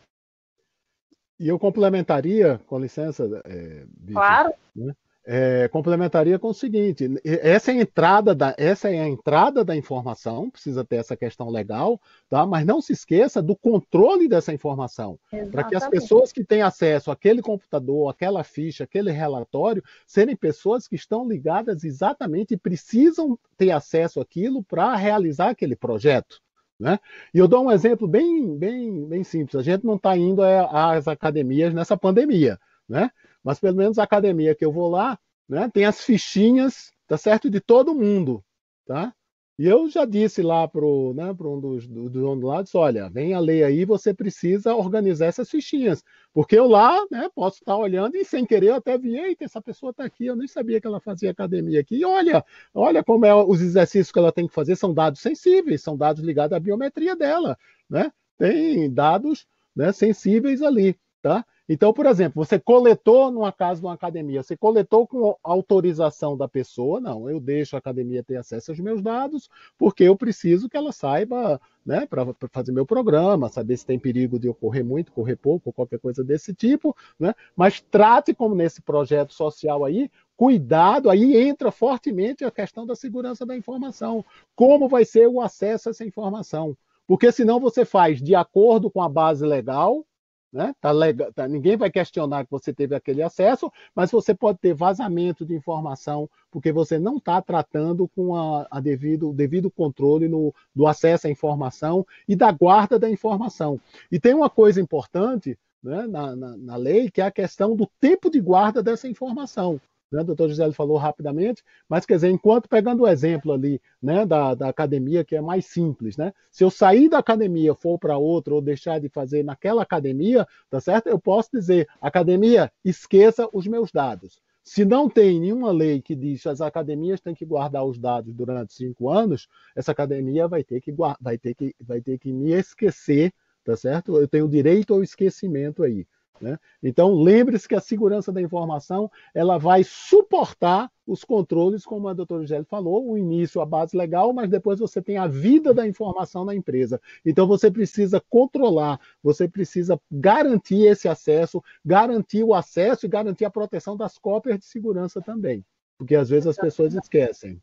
[1.40, 4.54] E eu complementaria, com licença, é, claro.
[4.76, 4.94] Né?
[5.30, 9.76] É, complementaria com o seguinte: essa é a entrada da, essa é a entrada da
[9.76, 12.00] informação, precisa ter essa questão legal,
[12.30, 12.46] tá?
[12.46, 15.20] Mas não se esqueça do controle dessa informação,
[15.52, 20.88] para que as pessoas que têm acesso àquele computador, aquela ficha, aquele relatório, serem pessoas
[20.88, 26.40] que estão ligadas exatamente e precisam ter acesso àquilo para realizar aquele projeto.
[26.80, 27.00] Né?
[27.34, 29.56] E eu dou um exemplo bem, bem, bem simples.
[29.56, 33.10] A gente não está indo é, às academias nessa pandemia, né?
[33.48, 35.18] Mas pelo menos a academia que eu vou lá,
[35.48, 37.50] né, tem as fichinhas tá certo?
[37.50, 38.44] De todo mundo,
[38.86, 39.14] tá?
[39.60, 40.82] E eu já disse lá para
[41.16, 46.04] né, um dos, do, do olha, vem a lei aí, você precisa organizar essas fichinhas.
[46.32, 49.60] Porque eu lá né, posso estar olhando e sem querer eu até vi, eita, essa
[49.60, 51.96] pessoa está aqui, eu nem sabia que ela fazia academia aqui.
[51.96, 55.82] E olha, olha como é os exercícios que ela tem que fazer, são dados sensíveis,
[55.82, 57.58] são dados ligados à biometria dela.
[57.90, 58.12] Né?
[58.38, 60.96] Tem dados né, sensíveis ali.
[61.20, 61.44] Tá?
[61.70, 66.48] Então, por exemplo, você coletou numa casa de uma academia, você coletou com autorização da
[66.48, 70.78] pessoa, não, eu deixo a academia ter acesso aos meus dados, porque eu preciso que
[70.78, 75.12] ela saiba, né, para fazer meu programa, saber se tem perigo de eu correr muito,
[75.12, 77.34] correr pouco, ou qualquer coisa desse tipo, né?
[77.56, 83.46] Mas trate como nesse projeto social aí, cuidado, aí entra fortemente a questão da segurança
[83.46, 84.24] da informação.
[84.56, 86.78] Como vai ser o acesso a essa informação?
[87.08, 90.06] Porque senão você faz de acordo com a base legal,
[90.52, 90.74] né?
[90.80, 94.74] Tá legal, tá, ninguém vai questionar que você teve aquele acesso, mas você pode ter
[94.74, 100.28] vazamento de informação porque você não está tratando com a, a devido, o devido controle
[100.28, 103.80] no, do acesso à informação e da guarda da informação.
[104.12, 107.88] E tem uma coisa importante né, na, na, na lei, que é a questão do
[108.00, 109.80] tempo de guarda dessa informação
[110.12, 110.22] né?
[110.22, 114.56] O doutor Gisele falou rapidamente, mas quer dizer, enquanto pegando o exemplo ali né, da,
[114.56, 116.34] da academia, que é mais simples, né?
[116.52, 120.80] Se eu sair da academia, for para outra, ou deixar de fazer naquela academia, tá
[120.80, 121.08] certo?
[121.08, 124.42] Eu posso dizer, academia, esqueça os meus dados.
[124.64, 128.34] Se não tem nenhuma lei que diz que as academias têm que guardar os dados
[128.34, 132.52] durante cinco anos, essa academia vai ter que, vai ter que, vai ter que me
[132.52, 134.18] esquecer, tá certo?
[134.18, 136.06] Eu tenho direito ao esquecimento aí.
[136.42, 136.58] Né?
[136.82, 142.44] Então, lembre-se que a segurança da informação ela vai suportar os controles, como a doutora
[142.44, 146.44] Angélica falou, o início, a base legal, mas depois você tem a vida da informação
[146.44, 147.02] na empresa.
[147.26, 153.50] Então, você precisa controlar, você precisa garantir esse acesso, garantir o acesso e garantir a
[153.50, 155.66] proteção das cópias de segurança também,
[155.98, 157.62] porque às vezes as pessoas esquecem.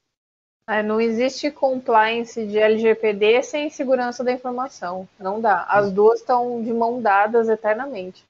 [0.66, 5.06] É, não existe compliance de LGPD sem segurança da informação.
[5.20, 5.64] Não dá.
[5.68, 8.24] As duas estão de mão dadas eternamente.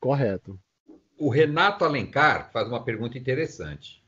[0.00, 0.58] Correto.
[1.18, 4.02] O Renato Alencar faz uma pergunta interessante.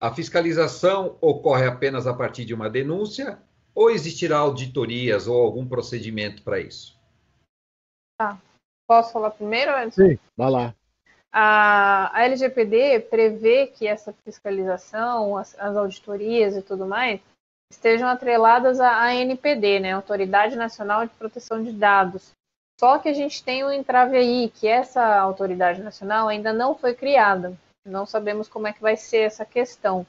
[0.00, 3.38] A fiscalização ocorre apenas a partir de uma denúncia
[3.74, 6.98] ou existirá auditorias ou algum procedimento para isso?
[8.18, 8.40] Tá.
[8.88, 10.08] Posso falar primeiro, Anderson?
[10.08, 10.74] Sim, vai lá.
[11.32, 17.20] A, a LGPD prevê que essa fiscalização, as, as, auditorias e tudo mais,
[17.70, 22.32] estejam atreladas à ANPD, né, Autoridade Nacional de Proteção de Dados,
[22.80, 26.94] só que a gente tem um entrave aí, que essa autoridade nacional ainda não foi
[26.94, 27.54] criada.
[27.84, 30.06] Não sabemos como é que vai ser essa questão.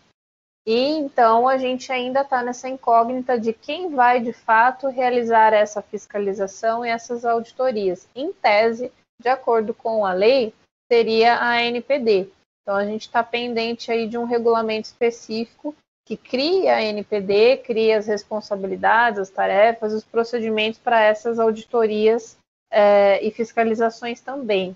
[0.66, 5.82] E então a gente ainda está nessa incógnita de quem vai de fato realizar essa
[5.82, 8.08] fiscalização e essas auditorias.
[8.16, 8.90] Em tese,
[9.22, 10.54] de acordo com a lei,
[10.90, 12.30] seria a NPD.
[12.62, 15.76] Então a gente está pendente aí de um regulamento específico
[16.08, 22.40] que cria a NPD, cria as responsabilidades, as tarefas, os procedimentos para essas auditorias
[22.72, 24.76] é, e fiscalizações também.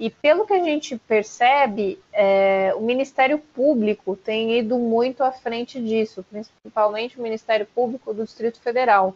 [0.00, 5.80] E pelo que a gente percebe, é, o Ministério Público tem ido muito à frente
[5.80, 9.14] disso, principalmente o Ministério Público do Distrito Federal.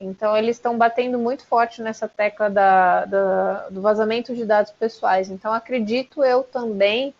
[0.00, 5.30] Então, eles estão batendo muito forte nessa tecla da, da, do vazamento de dados pessoais.
[5.30, 7.14] Então, acredito eu também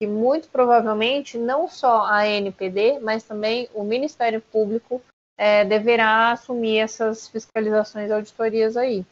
[0.00, 5.02] que, muito provavelmente, não só a ANPD, mas também o Ministério Público
[5.38, 9.04] é, deverá assumir essas fiscalizações e auditorias aí.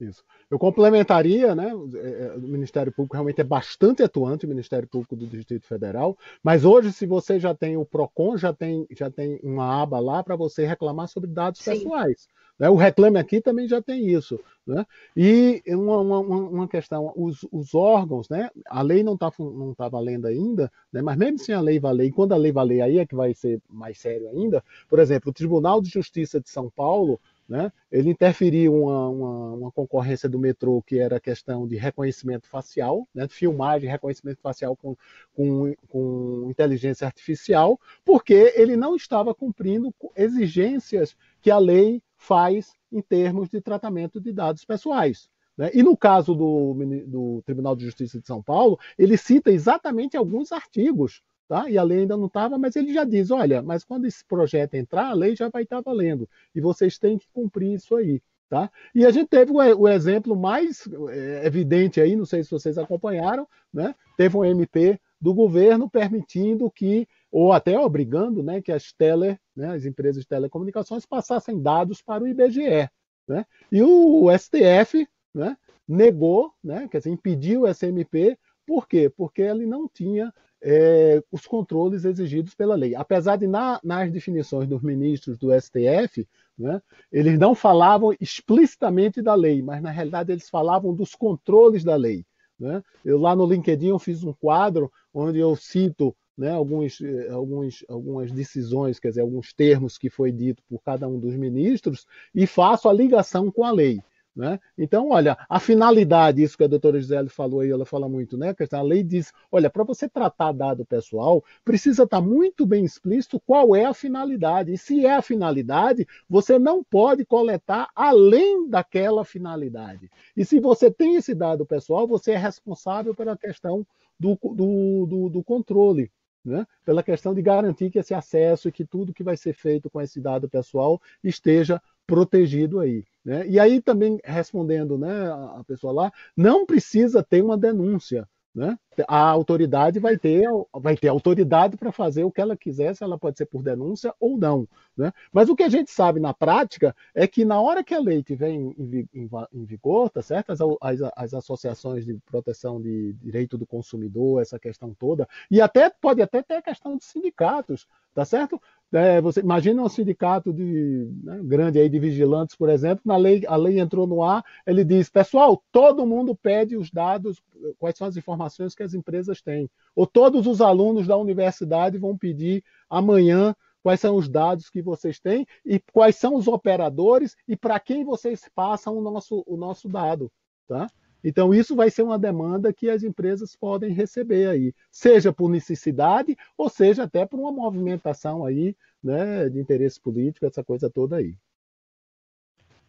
[0.00, 0.24] Isso.
[0.50, 1.72] Eu complementaria, né?
[1.94, 6.16] É, é, o Ministério Público realmente é bastante atuante, o Ministério Público do Distrito Federal,
[6.42, 10.22] mas hoje, se você já tem o PROCON, já tem, já tem uma aba lá
[10.22, 11.72] para você reclamar sobre dados Sim.
[11.72, 12.28] pessoais.
[12.60, 12.68] Né?
[12.68, 14.38] O Reclame Aqui também já tem isso.
[14.66, 14.86] Né?
[15.16, 18.50] E uma, uma, uma questão, os, os, órgãos, né?
[18.68, 21.00] a lei não está não tá valendo ainda, né?
[21.00, 23.34] mas mesmo sem a lei valer, e quando a lei valer aí é que vai
[23.34, 27.18] ser mais sério ainda, por exemplo, o Tribunal de Justiça de São Paulo
[27.50, 27.72] né?
[27.90, 33.26] Ele interferiu uma, uma, uma, concorrência do metrô que era questão de reconhecimento facial, né?
[33.28, 34.96] filmagem, reconhecimento facial com,
[35.34, 43.02] com, com inteligência artificial, porque ele não estava cumprindo exigências que a lei faz em
[43.02, 45.28] termos de tratamento de dados pessoais.
[45.56, 45.72] Né?
[45.74, 46.76] E no caso do,
[47.08, 51.20] do Tribunal de Justiça de São Paulo, ele cita exatamente alguns artigos
[51.50, 51.68] Tá?
[51.68, 54.74] E a lei ainda não estava, mas ele já diz: olha, mas quando esse projeto
[54.74, 56.28] entrar, a lei já vai estar valendo.
[56.54, 58.22] E vocês têm que cumprir isso aí.
[58.48, 58.70] Tá?
[58.94, 62.78] E a gente teve o, o exemplo mais é, evidente aí, não sei se vocês
[62.78, 63.96] acompanharam, né?
[64.16, 69.74] teve um MP do governo permitindo que, ou até obrigando, né, que as tele, né,
[69.74, 72.88] as empresas de telecomunicações passassem dados para o IBGE.
[73.28, 73.44] Né?
[73.70, 75.56] E o, o STF né,
[75.86, 79.12] negou, né, quer dizer, impediu essa MP, por quê?
[79.14, 80.32] Porque ele não tinha
[80.62, 82.94] é, os controles exigidos pela lei.
[82.94, 86.26] Apesar de, na, nas definições dos ministros do STF,
[86.58, 86.80] né,
[87.10, 92.24] eles não falavam explicitamente da lei, mas na realidade eles falavam dos controles da lei.
[92.58, 92.82] Né?
[93.04, 97.84] Eu lá no LinkedIn eu fiz um quadro onde eu cito né, alguns, eh, alguns,
[97.88, 102.46] algumas decisões, quer dizer, alguns termos que foi dito por cada um dos ministros e
[102.46, 104.00] faço a ligação com a lei.
[104.40, 104.58] Né?
[104.78, 108.54] Então, olha, a finalidade, isso que a doutora Gisele falou aí, ela fala muito, né?
[108.72, 113.38] A lei diz: olha, para você tratar dado pessoal, precisa estar tá muito bem explícito
[113.38, 114.72] qual é a finalidade.
[114.72, 120.10] E se é a finalidade, você não pode coletar além daquela finalidade.
[120.34, 123.86] E se você tem esse dado pessoal, você é responsável pela questão
[124.18, 126.10] do, do, do, do controle.
[126.42, 126.66] Né?
[126.86, 130.00] pela questão de garantir que esse acesso e que tudo que vai ser feito com
[130.00, 133.04] esse dado pessoal esteja protegido aí.
[133.24, 133.46] Né?
[133.46, 138.28] E aí também respondendo né, a pessoa lá, não precisa ter uma denúncia.
[138.52, 138.76] Né?
[139.06, 140.44] A autoridade vai ter,
[140.74, 144.12] vai ter autoridade para fazer o que ela quiser, se ela pode ser por denúncia
[144.18, 144.66] ou não.
[144.96, 145.12] Né?
[145.32, 148.18] Mas o que a gente sabe na prática é que na hora que a lei
[148.18, 148.74] estiver em,
[149.14, 150.50] em, em, vigor, tá certo?
[150.50, 155.88] As, as, as, associações de proteção de direito do consumidor, essa questão toda, e até
[155.88, 158.60] pode até ter a questão de sindicatos, tá certo?
[158.92, 163.44] É, você imagina um sindicato de, né, grande aí de vigilantes, por exemplo, na lei,
[163.46, 167.40] a lei entrou no ar, ele diz, pessoal, todo mundo pede os dados,
[167.78, 169.70] quais são as informações que as empresas têm.
[169.94, 175.20] Ou todos os alunos da universidade vão pedir amanhã quais são os dados que vocês
[175.20, 179.88] têm e quais são os operadores e para quem vocês passam o nosso, o nosso
[179.88, 180.30] dado.
[180.66, 180.88] Tá?
[181.22, 186.36] Então, isso vai ser uma demanda que as empresas podem receber aí, seja por necessidade
[186.56, 191.34] ou seja até por uma movimentação aí, né, de interesse político, essa coisa toda aí.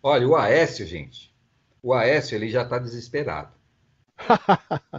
[0.04, 1.34] Olha, o Aécio, gente,
[1.82, 3.54] o Aécio ele já está desesperado.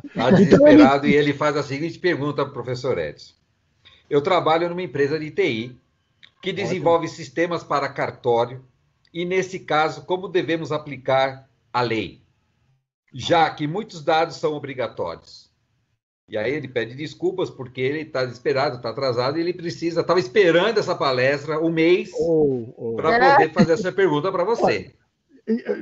[0.05, 3.35] Está desesperado e ele faz a seguinte pergunta para o professor Edson.
[4.09, 5.81] Eu trabalho numa empresa de TI
[6.41, 7.17] que desenvolve Ótimo.
[7.17, 8.65] sistemas para cartório
[9.13, 12.22] e, nesse caso, como devemos aplicar a lei?
[13.13, 15.51] Já que muitos dados são obrigatórios.
[16.29, 20.19] E aí ele pede desculpas porque ele está desesperado, está atrasado e ele precisa, estava
[20.19, 22.97] esperando essa palestra um mês oh, oh.
[22.97, 24.95] para poder fazer essa pergunta para você.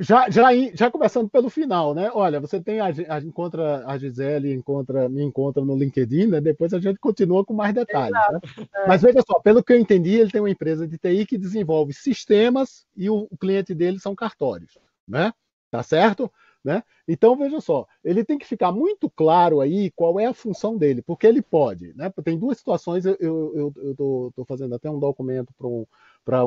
[0.00, 2.10] Já, já, já começando pelo final, né?
[2.14, 6.40] Olha, você tem a, a, encontra a Gisele, encontra, me encontra no LinkedIn, né?
[6.40, 8.18] Depois a gente continua com mais detalhes.
[8.32, 8.66] Né?
[8.74, 8.88] É.
[8.88, 11.92] Mas veja só, pelo que eu entendi, ele tem uma empresa de TI que desenvolve
[11.92, 15.30] sistemas e o, o cliente dele são cartórios, né?
[15.70, 16.32] Tá certo?
[16.62, 16.82] Né?
[17.08, 21.00] Então, veja só, ele tem que ficar muito claro aí qual é a função dele,
[21.00, 21.94] porque ele pode.
[21.94, 22.12] Né?
[22.22, 25.86] Tem duas situações, eu estou fazendo até um documento para um,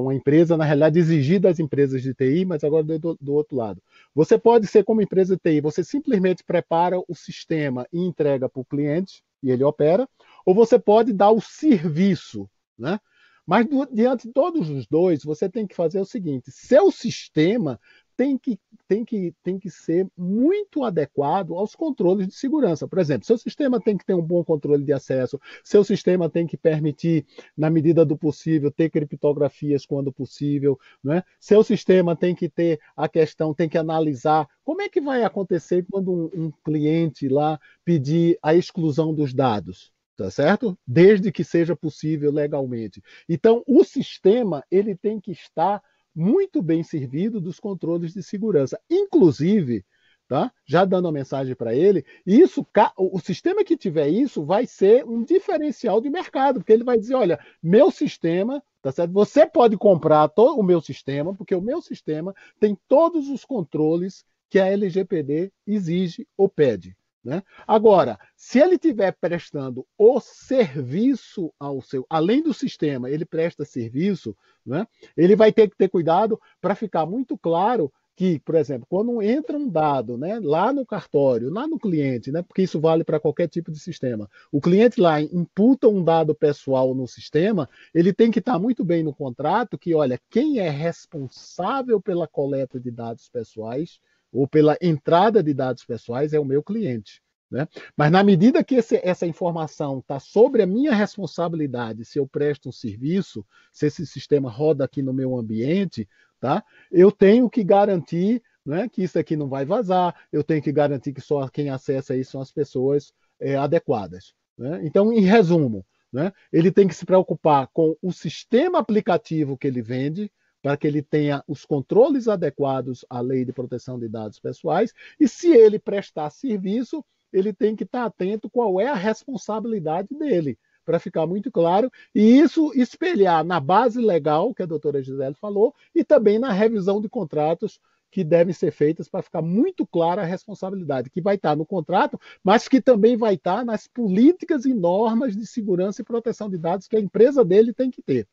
[0.02, 3.81] uma empresa, na realidade, exigir das empresas de TI, mas agora do, do, outro lado.
[4.14, 8.61] Você pode ser como empresa de TI, você simplesmente prepara o sistema e entrega para
[8.61, 10.07] o cliente, e ele opera,
[10.45, 12.48] ou você pode dar o serviço.
[12.77, 12.99] Né?
[13.45, 17.80] Mas do, diante de todos os dois, você tem que fazer o seguinte: seu sistema
[18.24, 22.88] tem que, tem, que, tem que ser muito adequado aos controles de segurança.
[22.88, 26.48] Por exemplo, seu sistema tem que ter um bom controle de acesso, seu sistema tem
[26.48, 27.26] que permitir,
[27.58, 31.22] na medida do possível, ter criptografias quando possível, né?
[31.38, 35.86] seu sistema tem que ter a questão, tem que analisar como é que vai acontecer
[35.91, 40.78] quando um, um cliente lá pedir a exclusão dos dados tá certo?
[40.86, 43.02] Desde que seja possível legalmente.
[43.28, 45.82] Então, o sistema ele tem que estar
[46.15, 48.80] muito bem servido dos controles de segurança.
[48.90, 49.85] Inclusive,
[50.27, 50.52] tá?
[50.65, 52.65] já dando a mensagem para ele, isso,
[52.98, 57.15] o sistema que tiver isso vai ser um diferencial de mercado, porque ele vai dizer,
[57.15, 59.11] olha, meu sistema, tá certo?
[59.11, 64.60] Você pode comprar o meu sistema, porque o meu sistema tem todos os controles que
[64.60, 66.95] a LGPD exige ou pede.
[67.24, 67.41] Né?
[67.66, 74.36] Agora, se ele estiver prestando o serviço ao seu, além do sistema, ele presta serviço,
[74.66, 74.86] né?
[75.16, 79.58] ele vai ter que ter cuidado para ficar muito claro que, por exemplo, quando entra
[79.58, 83.48] um dado né, lá no cartório, lá no cliente, né, porque isso vale para qualquer
[83.48, 88.40] tipo de sistema, o cliente lá imputa um dado pessoal no sistema, ele tem que
[88.40, 93.30] estar tá muito bem no contrato que, olha, quem é responsável pela coleta de dados
[93.30, 94.00] pessoais
[94.34, 97.22] ou pela entrada de dados pessoais é o meu cliente.
[97.53, 97.68] Né?
[97.95, 102.69] Mas na medida que esse, essa informação está sobre a minha responsabilidade, se eu presto
[102.69, 106.64] um serviço, se esse sistema roda aqui no meu ambiente, tá?
[106.91, 111.14] eu tenho que garantir né, que isso aqui não vai vazar, eu tenho que garantir
[111.14, 114.34] que só quem acessa isso são as pessoas é, adequadas.
[114.57, 114.81] Né?
[114.84, 119.81] Então, em resumo, né, ele tem que se preocupar com o sistema aplicativo que ele
[119.81, 120.31] vende,
[120.64, 125.27] para que ele tenha os controles adequados à lei de proteção de dados pessoais, e
[125.27, 127.03] se ele prestar serviço,
[127.34, 132.40] ele tem que estar atento qual é a responsabilidade dele, para ficar muito claro, e
[132.40, 137.10] isso espelhar na base legal, que a doutora Gisele falou, e também na revisão de
[137.10, 137.77] contratos
[138.10, 142.18] que devem ser feitas para ficar muito clara a responsabilidade, que vai estar no contrato,
[142.41, 146.88] mas que também vai estar nas políticas e normas de segurança e proteção de dados
[146.88, 148.27] que a empresa dele tem que ter.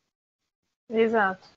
[0.89, 1.49] Exato.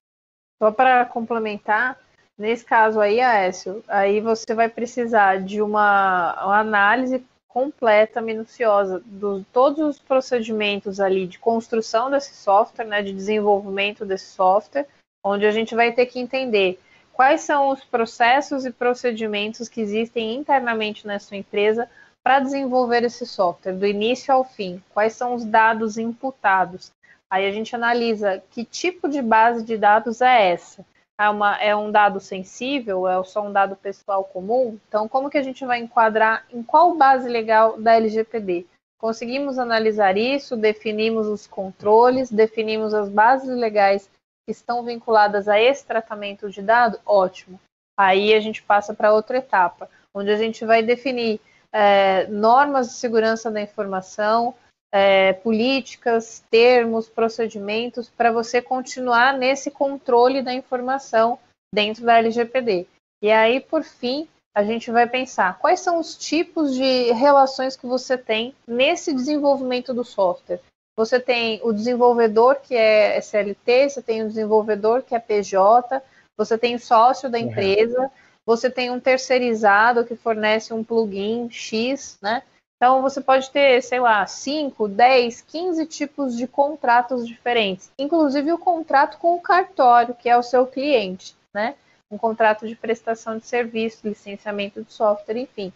[0.62, 1.98] Só para complementar,
[2.38, 9.44] nesse caso aí, Aécio, aí você vai precisar de uma, uma análise completa, minuciosa, de
[9.52, 14.88] todos os procedimentos ali de construção desse software, né, de desenvolvimento desse software,
[15.22, 16.80] onde a gente vai ter que entender
[17.12, 21.88] quais são os processos e procedimentos que existem internamente na sua empresa
[22.24, 26.90] para desenvolver esse software, do início ao fim, quais são os dados imputados.
[27.34, 30.86] Aí a gente analisa que tipo de base de dados é essa.
[31.20, 33.08] É, uma, é um dado sensível?
[33.08, 34.78] É só um dado pessoal comum?
[34.86, 38.66] Então, como que a gente vai enquadrar em qual base legal da LGPD?
[39.00, 44.08] Conseguimos analisar isso, definimos os controles, definimos as bases legais
[44.46, 47.58] que estão vinculadas a esse tratamento de dado, ótimo.
[47.98, 51.40] Aí a gente passa para outra etapa, onde a gente vai definir
[51.72, 54.54] é, normas de segurança da informação,
[54.96, 61.36] é, políticas, termos, procedimentos para você continuar nesse controle da informação
[61.74, 62.86] dentro da LGPD.
[63.20, 67.88] E aí, por fim, a gente vai pensar quais são os tipos de relações que
[67.88, 70.60] você tem nesse desenvolvimento do software.
[70.96, 76.00] Você tem o desenvolvedor que é SLT, você tem o desenvolvedor que é PJ,
[76.36, 78.08] você tem o sócio da empresa,
[78.46, 82.44] você tem um terceirizado que fornece um plugin X, né?
[82.76, 88.58] Então você pode ter, sei lá, 5, 10, 15 tipos de contratos diferentes, inclusive o
[88.58, 91.76] contrato com o cartório, que é o seu cliente, né?
[92.10, 95.72] Um contrato de prestação de serviço, licenciamento de software, enfim.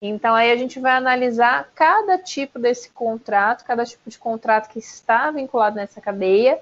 [0.00, 4.78] Então aí a gente vai analisar cada tipo desse contrato, cada tipo de contrato que
[4.78, 6.60] está vinculado nessa cadeia,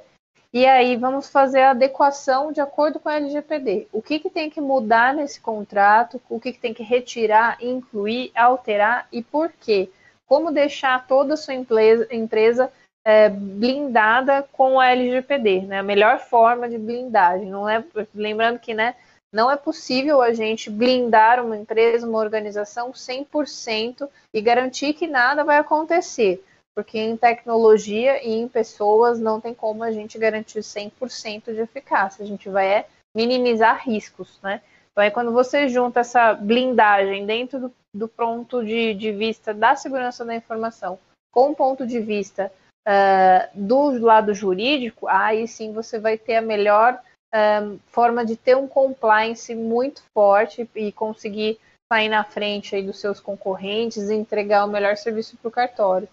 [0.57, 3.89] e aí vamos fazer a adequação de acordo com a LGPD.
[3.93, 8.33] O que, que tem que mudar nesse contrato, o que, que tem que retirar, incluir,
[8.35, 9.91] alterar e por quê?
[10.27, 12.73] Como deixar toda a sua empresa, empresa
[13.05, 15.81] é, blindada com a LGPD, né?
[15.81, 17.51] A melhor forma de blindagem.
[17.51, 17.85] Não é,
[18.15, 18.95] lembrando que, né?
[19.31, 25.45] Não é possível a gente blindar uma empresa, uma organização 100% e garantir que nada
[25.45, 26.43] vai acontecer,
[26.77, 32.23] porque em tecnologia e em pessoas não tem como a gente garantir 100% de eficácia,
[32.23, 32.87] a gente vai é,
[33.17, 34.61] minimizar riscos, né?
[34.93, 39.75] Então, aí, quando você junta essa blindagem dentro do, do ponto de, de, vista da
[39.75, 40.99] segurança da informação
[41.33, 42.53] com o ponto de vista
[42.87, 46.99] uh, do lado jurídico, aí sim você vai ter a melhor
[47.35, 51.59] um, forma de ter um compliance muito forte e conseguir
[51.93, 56.09] sair na frente aí dos seus concorrentes e entregar o melhor serviço para o cartório.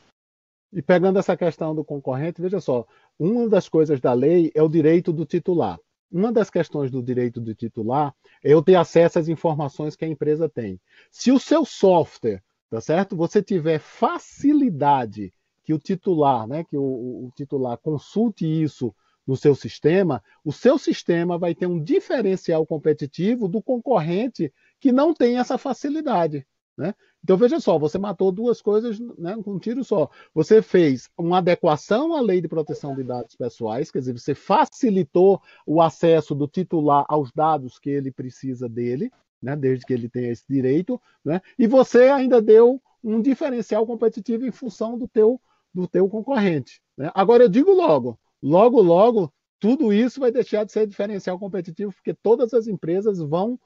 [0.76, 2.86] E pegando essa questão do concorrente, veja só,
[3.20, 5.80] uma das coisas da lei é o direito do titular.
[6.12, 8.14] Uma das questões do direito do titular
[8.44, 10.80] é eu ter acesso às informações que a empresa tem.
[11.12, 13.16] Se o seu software, tá certo?
[13.16, 15.32] Você tiver facilidade
[15.64, 18.94] que o titular, né, que o, o titular consulte isso
[19.26, 25.14] no seu sistema, o seu sistema vai ter um diferencial competitivo do concorrente que não
[25.14, 26.46] tem essa facilidade.
[26.78, 26.94] Né?
[27.24, 30.10] Então veja só, você matou duas coisas né, com um tiro só.
[30.34, 35.42] Você fez uma adequação à lei de proteção de dados pessoais, quer dizer, você facilitou
[35.66, 40.32] o acesso do titular aos dados que ele precisa dele, né, desde que ele tenha
[40.32, 45.40] esse direito, né, e você ainda deu um diferencial competitivo em função do teu,
[45.74, 46.82] do teu concorrente.
[46.98, 47.12] Né?
[47.14, 52.14] Agora eu digo logo, logo, logo, tudo isso vai deixar de ser diferencial competitivo, porque
[52.14, 53.60] todas as empresas vão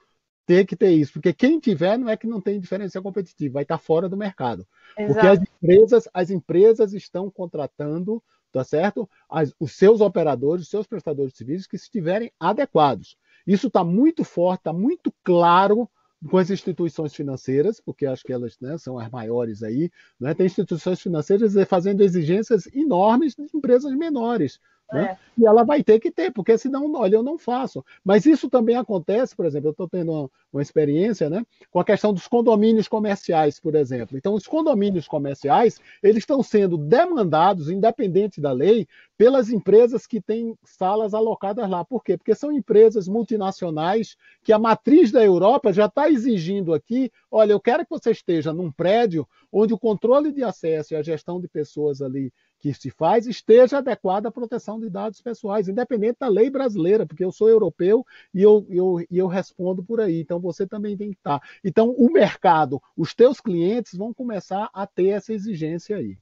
[0.48, 3.64] ter que ter isso, porque quem tiver não é que não tem diferencial competitivo, vai
[3.64, 4.66] estar fora do mercado.
[4.98, 5.14] Exato.
[5.14, 9.08] Porque as empresas, as empresas estão contratando, tá certo?
[9.30, 13.18] As, os seus operadores, os seus prestadores de serviços que estiverem adequados.
[13.46, 15.88] Isso está muito forte, está muito claro
[16.30, 20.34] com as instituições financeiras, porque acho que elas né, são as maiores aí, né?
[20.34, 24.60] tem instituições financeiras fazendo exigências enormes de empresas menores.
[24.92, 25.04] Né?
[25.12, 25.18] É.
[25.38, 27.84] E ela vai ter que ter, porque senão, olha, eu não faço.
[28.04, 31.86] Mas isso também acontece, por exemplo, eu estou tendo uma, uma, experiência né, com a
[31.86, 34.18] questão dos condomínios comerciais, por exemplo.
[34.18, 38.88] Então, os condomínios comerciais, eles estão sendo demandados, independente da lei,
[39.18, 41.84] pelas empresas que têm salas alocadas lá.
[41.84, 42.18] Por quê?
[42.18, 47.60] Porque são empresas multinacionais que a matriz da Europa já está exigindo aqui, olha, eu
[47.60, 51.48] quero que você esteja num prédio onde o controle de acesso e a gestão de
[51.48, 56.50] pessoas ali que se faz esteja adequada à proteção de dados pessoais, independente da lei
[56.50, 60.22] brasileira, porque eu sou europeu e eu, eu, eu respondo por aí.
[60.22, 61.42] Então você também tem que estar.
[61.64, 66.18] Então o mercado, os teus clientes vão começar a ter essa exigência aí.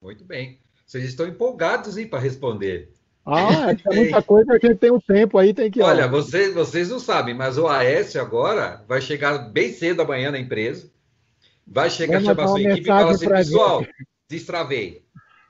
[0.00, 0.60] Muito bem.
[0.84, 2.92] Vocês estão empolgados para responder.
[3.24, 5.80] Ah, é, muita coisa, a gente tem um tempo aí, tem que.
[5.80, 10.40] Olha, vocês, vocês não sabem, mas o Aécio agora vai chegar bem cedo amanhã na
[10.40, 10.90] empresa,
[11.64, 13.86] vai chegar, chamar sua equipe e falar assim, pessoal,
[14.32, 15.04] destravei.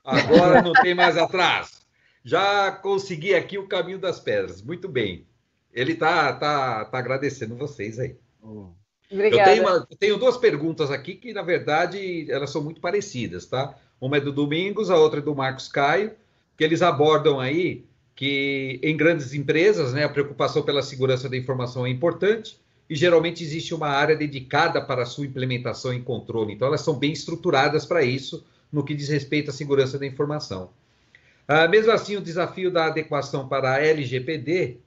[0.05, 1.83] Agora não tem mais atrás.
[2.25, 4.63] Já consegui aqui o caminho das pedras.
[4.63, 5.27] Muito bem.
[5.73, 8.17] Ele tá, tá, tá agradecendo vocês aí.
[9.11, 9.51] Obrigada.
[9.51, 13.75] Eu tenho, uma, tenho duas perguntas aqui que, na verdade, elas são muito parecidas, tá?
[14.01, 16.13] Uma é do Domingos, a outra é do Marcos Caio
[16.57, 17.85] que eles abordam aí
[18.15, 23.43] que em grandes empresas, né, a preocupação pela segurança da informação é importante e geralmente
[23.43, 26.53] existe uma área dedicada para a sua implementação e controle.
[26.53, 30.71] Então, elas são bem estruturadas para isso no que diz respeito à segurança da informação.
[31.47, 34.79] Ah, mesmo assim, o desafio da adequação para a LGPD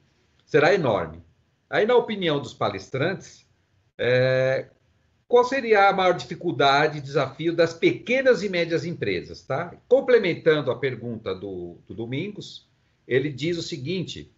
[0.45, 1.22] será enorme.
[1.70, 3.45] Aí, na opinião dos palestrantes,
[3.98, 4.68] é,
[5.28, 9.41] qual seria a maior dificuldade e desafio das pequenas e médias empresas?
[9.41, 9.76] Tá?
[9.88, 12.68] Complementando a pergunta do, do Domingos,
[13.07, 14.32] ele diz o seguinte: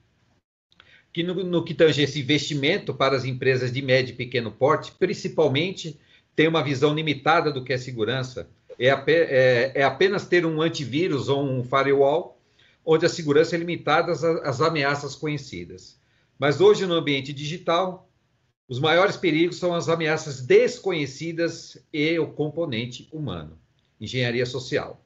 [1.14, 4.91] que no, no, que tange esse investimento para as empresas de médio e pequeno porte,
[4.94, 5.99] principalmente
[6.36, 8.49] tem uma visão limitada do que é segurança.
[8.79, 12.39] É, é, é apenas ter um antivírus ou um firewall,
[12.85, 15.99] onde a segurança é limitada às, às ameaças conhecidas.
[16.37, 18.09] Mas hoje, no ambiente digital,
[18.69, 23.57] os maiores perigos são as ameaças desconhecidas e o componente humano.
[23.99, 25.03] Engenharia social.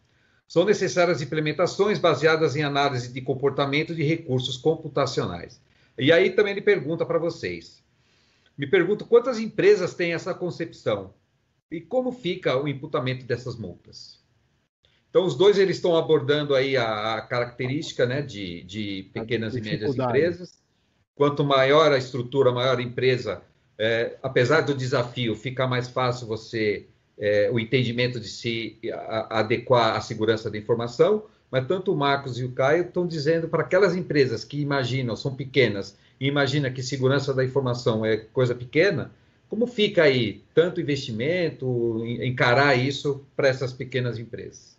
[0.48, 5.62] São necessárias implementações baseadas em análise de comportamento de recursos computacionais.
[5.98, 7.82] E aí também ele pergunta para vocês.
[8.58, 11.14] Me pergunto quantas empresas têm essa concepção
[11.72, 14.20] e como fica o imputamento dessas multas.
[15.10, 19.62] Então, os dois eles estão abordando aí a, a característica né, de, de pequenas e
[19.62, 20.62] médias empresas.
[21.16, 23.42] Quanto maior a estrutura, maior a empresa,
[23.78, 26.88] é, apesar do desafio, fica mais fácil você
[27.18, 28.80] é, o entendimento de se
[29.30, 33.62] adequar à segurança da informação, mas tanto o Marcos e o Caio estão dizendo para
[33.64, 39.12] aquelas empresas que imaginam, são pequenas, e imaginam que segurança da informação é coisa pequena,
[39.52, 44.78] como fica aí tanto investimento, encarar isso para essas pequenas empresas?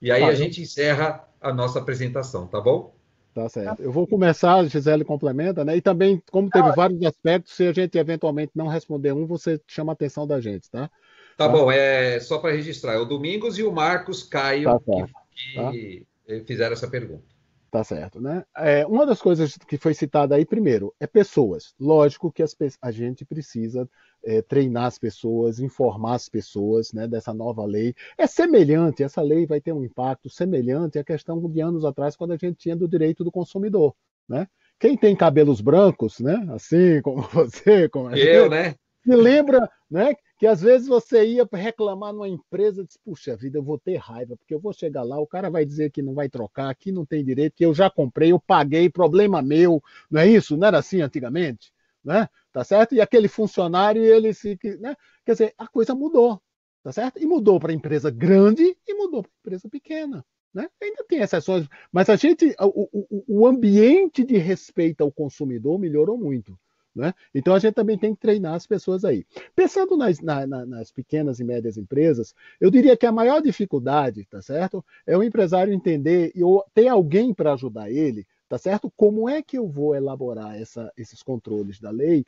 [0.00, 2.94] E aí ah, a gente encerra a nossa apresentação, tá bom?
[3.34, 3.82] Tá certo.
[3.82, 5.76] Eu vou começar, Gisele complementa, né?
[5.76, 9.92] E também, como teve vários aspectos, se a gente eventualmente não responder um, você chama
[9.92, 10.88] a atenção da gente, tá?
[11.36, 11.48] Tá, tá.
[11.50, 12.94] bom, é só para registrar.
[12.94, 15.12] É o Domingos e o Marcos Caio tá que,
[15.52, 16.06] que
[16.40, 16.44] tá.
[16.46, 17.35] fizeram essa pergunta.
[17.76, 18.42] Tá certo, né?
[18.56, 21.74] É, uma das coisas que foi citada aí, primeiro, é pessoas.
[21.78, 23.86] Lógico que as, a gente precisa
[24.24, 27.94] é, treinar as pessoas, informar as pessoas né, dessa nova lei.
[28.16, 32.32] É semelhante, essa lei vai ter um impacto semelhante à questão de anos atrás, quando
[32.32, 33.94] a gente tinha do direito do consumidor.
[34.26, 34.48] Né?
[34.80, 38.74] Quem tem cabelos brancos, né, assim como você, como eu, gente, né?
[39.04, 43.62] Me lembra né, que às vezes você ia reclamar numa empresa disse, puxa vida, eu
[43.62, 46.28] vou ter raiva, porque eu vou chegar lá, o cara vai dizer que não vai
[46.28, 50.26] trocar, que não tem direito, que eu já comprei, eu paguei, problema meu, não é
[50.28, 50.56] isso?
[50.56, 51.72] Não era assim antigamente?
[52.04, 52.28] Né?
[52.52, 52.94] Tá certo?
[52.94, 54.58] E aquele funcionário, ele se.
[54.78, 54.94] Né?
[55.24, 56.40] Quer dizer, a coisa mudou,
[56.82, 57.20] tá certo?
[57.20, 60.24] E mudou para empresa grande e mudou para empresa pequena.
[60.54, 60.68] Né?
[60.82, 66.16] Ainda tem exceções, mas a gente, o, o, o ambiente de respeito ao consumidor melhorou
[66.16, 66.58] muito.
[66.96, 67.12] Né?
[67.34, 69.26] Então a gente também tem que treinar as pessoas aí.
[69.54, 74.40] Pensando nas, na, nas, pequenas e médias empresas, eu diria que a maior dificuldade, tá
[74.40, 76.40] certo, é o empresário entender e
[76.72, 78.90] ter alguém para ajudar ele, tá certo?
[78.96, 82.24] Como é que eu vou elaborar essa, esses controles da lei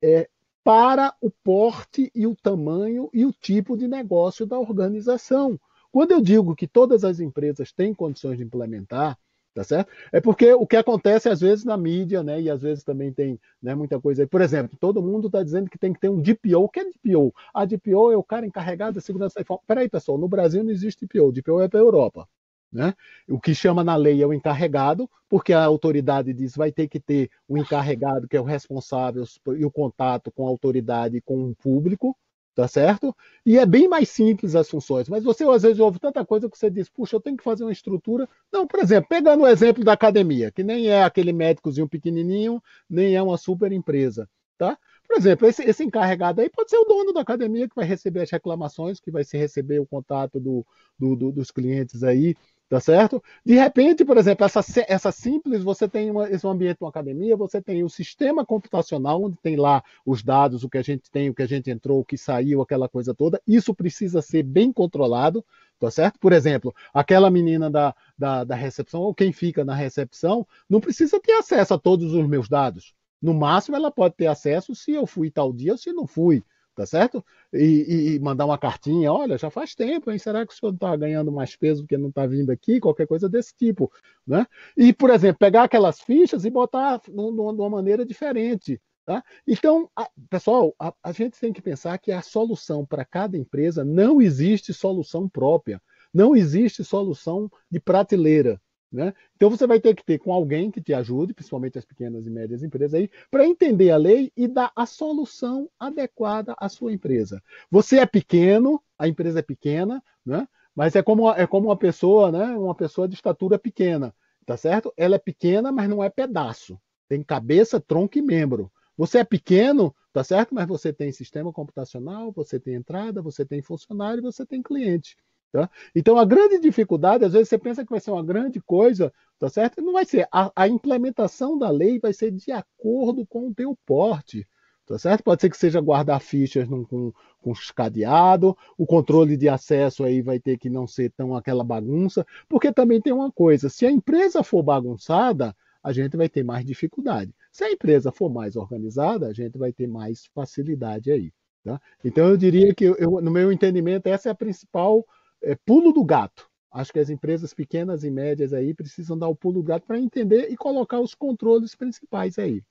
[0.00, 0.28] é,
[0.62, 5.58] para o porte e o tamanho e o tipo de negócio da organização?
[5.90, 9.18] Quando eu digo que todas as empresas têm condições de implementar,
[9.54, 9.90] tá certo?
[10.12, 13.40] É porque o que acontece às vezes na mídia, né, e às vezes também tem
[13.62, 14.26] né, muita coisa aí.
[14.26, 16.58] Por exemplo, todo mundo está dizendo que tem que ter um DPO.
[16.58, 17.32] O que é DPO?
[17.54, 19.64] A DPO é o cara encarregado da segurança da informação.
[19.66, 21.32] Peraí, pessoal, no Brasil não existe DPO.
[21.32, 22.28] DPO é para a Europa.
[22.72, 22.92] Né?
[23.28, 26.98] O que chama na lei é o encarregado, porque a autoridade diz vai ter que
[26.98, 29.22] ter um encarregado que é o responsável
[29.56, 32.16] e o contato com a autoridade e com o público,
[32.54, 33.14] tá certo?
[33.44, 36.56] E é bem mais simples as funções, mas você às vezes ouve tanta coisa que
[36.56, 38.28] você diz, puxa, eu tenho que fazer uma estrutura.
[38.52, 43.14] Não, por exemplo, pegando o exemplo da academia, que nem é aquele médicozinho pequenininho, nem
[43.16, 44.78] é uma super empresa, tá?
[45.06, 48.22] Por exemplo, esse, esse, encarregado aí pode ser o dono da academia que vai receber
[48.22, 50.64] as reclamações, que vai se receber o contato do,
[50.98, 52.34] do, do, dos clientes aí,
[52.68, 53.22] tá certo?
[53.44, 57.36] De repente, por exemplo, essa, essa simples, você tem uma, esse ambiente de uma academia,
[57.36, 61.28] você tem o sistema computacional, onde tem lá os dados, o que a gente tem,
[61.28, 63.40] o que a gente entrou, o que saiu, aquela coisa toda.
[63.46, 65.44] Isso precisa ser bem controlado,
[65.78, 66.18] tá certo?
[66.18, 71.20] Por exemplo, aquela menina da, da, da recepção ou quem fica na recepção não precisa
[71.20, 72.94] ter acesso a todos os meus dados.
[73.20, 76.42] No máximo, ela pode ter acesso se eu fui tal dia ou se não fui
[76.74, 77.24] tá certo?
[77.52, 80.18] E, e, mandar uma cartinha, olha, já faz tempo, hein?
[80.18, 82.80] Será que o senhor está ganhando mais peso porque não está vindo aqui?
[82.80, 83.90] Qualquer coisa desse tipo,
[84.26, 84.46] né?
[84.76, 89.22] E, por exemplo, pegar aquelas fichas e botar de uma maneira diferente, tá?
[89.46, 93.84] Então, a, pessoal, a, a gente tem que pensar que a solução para cada empresa
[93.84, 95.80] não existe solução própria,
[96.12, 98.60] não existe solução de prateleira,
[98.94, 99.12] né?
[99.34, 102.30] Então você vai ter que ter com alguém que te ajude, principalmente as pequenas e
[102.30, 107.42] médias empresas aí, para entender a lei e dar a solução adequada à sua empresa.
[107.68, 110.46] Você é pequeno, a empresa é pequena, né?
[110.76, 112.56] Mas é como é como uma pessoa, né?
[112.56, 114.14] Uma pessoa de estatura pequena,
[114.46, 114.92] tá certo?
[114.96, 116.78] Ela é pequena, mas não é pedaço.
[117.08, 118.70] Tem cabeça, tronco e membro.
[118.96, 120.54] Você é pequeno, tá certo?
[120.54, 125.16] Mas você tem sistema computacional, você tem entrada, você tem funcionário, você tem cliente.
[125.54, 125.70] Tá?
[125.94, 129.48] Então, a grande dificuldade, às vezes você pensa que vai ser uma grande coisa, tá
[129.48, 129.80] certo?
[129.80, 130.26] Não vai ser.
[130.32, 134.44] A, a implementação da lei vai ser de acordo com o teu porte.
[134.84, 135.22] Tá certo?
[135.22, 140.22] Pode ser que seja guardar fichas num, com, com cadeado, o controle de acesso aí
[140.22, 143.92] vai ter que não ser tão aquela bagunça, porque também tem uma coisa: se a
[143.92, 145.54] empresa for bagunçada,
[145.84, 147.32] a gente vai ter mais dificuldade.
[147.52, 151.32] Se a empresa for mais organizada, a gente vai ter mais facilidade aí.
[151.62, 151.80] Tá?
[152.04, 155.06] Então, eu diria que, eu, no meu entendimento, essa é a principal
[155.44, 156.48] é, pulo do gato.
[156.72, 159.98] Acho que as empresas pequenas e médias aí precisam dar o pulo do gato para
[159.98, 162.62] entender e colocar os controles principais aí.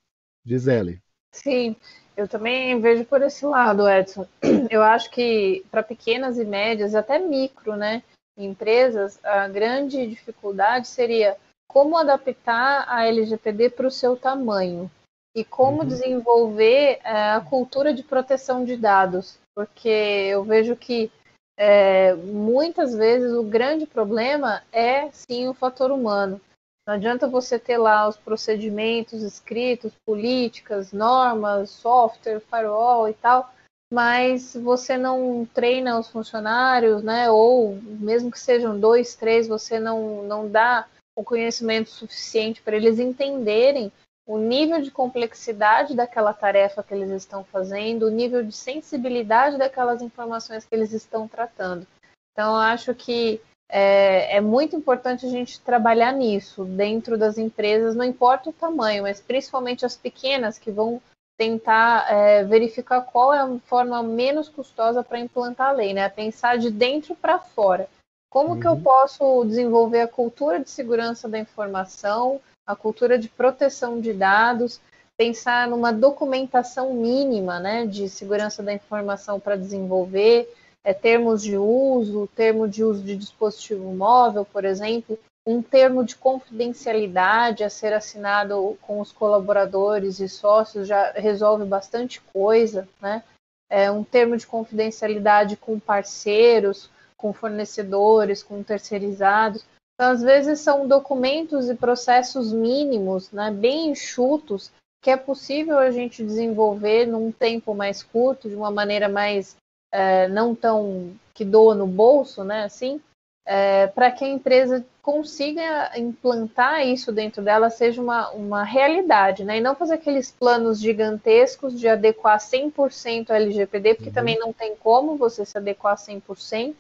[0.46, 1.02] Gisele.
[1.32, 1.76] Sim,
[2.16, 4.28] eu também vejo por esse lado, Edson.
[4.70, 8.04] Eu acho que para pequenas e médias, até micro, né,
[8.38, 11.38] empresas, a grande dificuldade seria
[11.68, 14.92] como adaptar a LGPD para o seu tamanho
[15.36, 15.88] e como uhum.
[15.88, 21.12] desenvolver é, a cultura de proteção de dados, porque eu vejo que
[21.58, 26.40] é, muitas vezes o grande problema é sim o fator humano.
[26.86, 33.54] Não adianta você ter lá os procedimentos escritos, políticas, normas, software, firewall e tal,
[33.92, 37.32] mas você não treina os funcionários, né?
[37.32, 43.00] Ou mesmo que sejam dois, três, você não, não dá o conhecimento suficiente para eles
[43.00, 43.92] entenderem
[44.26, 50.02] o nível de complexidade daquela tarefa que eles estão fazendo, o nível de sensibilidade daquelas
[50.02, 51.86] informações que eles estão tratando.
[52.32, 57.96] Então, eu acho que é, é, muito importante a gente trabalhar nisso dentro das empresas,
[57.96, 61.02] não importa o tamanho, mas principalmente as pequenas que vão
[61.38, 66.08] tentar é, verificar qual é a forma menos custosa para implantar a lei, né?
[66.08, 67.90] Pensar de dentro para fora.
[68.30, 68.60] Como uhum.
[68.60, 68.84] que eu uhum.
[68.84, 74.80] posso desenvolver a cultura de segurança da informação, a cultura de proteção de dados,
[75.18, 80.52] pensar numa documentação mínima né, de segurança da informação para desenvolver,
[80.84, 86.16] é, termos de uso, termo de uso de dispositivo móvel, por exemplo, um termo de
[86.16, 93.24] confidencialidade a ser assinado com os colaboradores e sócios já resolve bastante coisa, né?
[93.70, 99.66] É, um termo de confidencialidade com parceiros, com fornecedores, com terceirizados.
[99.94, 104.72] Então, às vezes, são documentos e processos mínimos, né, bem enxutos,
[105.02, 109.56] que é possível a gente desenvolver num tempo mais curto, de uma maneira mais
[109.92, 113.02] é, não tão que doa no bolso, né, assim,
[113.46, 119.58] é, para que a empresa consiga implantar isso dentro dela, seja uma, uma realidade, né,
[119.58, 124.16] e não fazer aqueles planos gigantescos de adequar 100% ao LGPD, porque uhum.
[124.16, 126.76] também não tem como você se adequar 100%,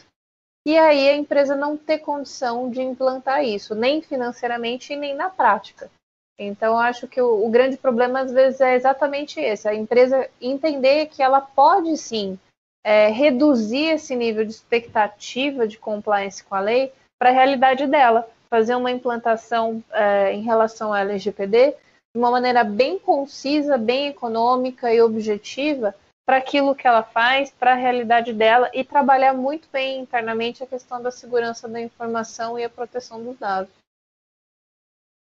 [0.65, 5.91] e aí a empresa não ter condição de implantar isso, nem financeiramente nem na prática.
[6.39, 11.07] Então, acho que o, o, grande problema, às vezes, é exatamente esse: a empresa entender
[11.07, 12.39] que ela pode sim
[12.83, 18.27] é, reduzir esse nível de expectativa de compliance com a lei para a realidade dela,
[18.49, 21.75] fazer uma implantação é, em relação ao LGPD
[22.15, 25.95] de uma maneira bem concisa, bem econômica e objetiva,
[26.25, 30.67] para aquilo que ela faz, para a realidade dela e trabalhar muito bem internamente a
[30.67, 33.71] questão da segurança da informação e a proteção dos dados.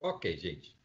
[0.01, 0.75] Ok, gente.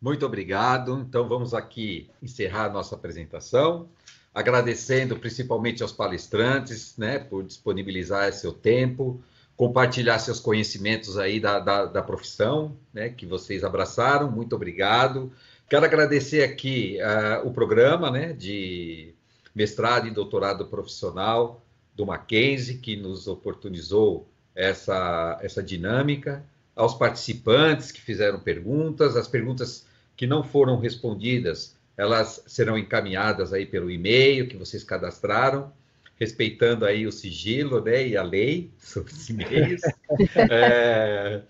[0.00, 0.98] Muito obrigado.
[1.00, 3.88] Então vamos aqui encerrar nossa apresentação,
[4.34, 9.22] agradecendo principalmente aos palestrantes, né, por disponibilizar seu tempo,
[9.56, 14.30] compartilhar seus conhecimentos aí da, da, da profissão, né, que vocês abraçaram.
[14.30, 15.32] Muito obrigado.
[15.68, 19.15] Quero agradecer aqui uh, o programa, né, de
[19.56, 21.64] mestrado e doutorado profissional
[21.94, 26.44] do Mackenzie, que nos oportunizou essa, essa dinâmica,
[26.76, 33.64] aos participantes que fizeram perguntas, as perguntas que não foram respondidas, elas serão encaminhadas aí
[33.64, 35.72] pelo e-mail que vocês cadastraram.
[36.20, 39.80] respeitando aí o sigilo né, e a lei sobre os e-mails.
[40.50, 41.42] é,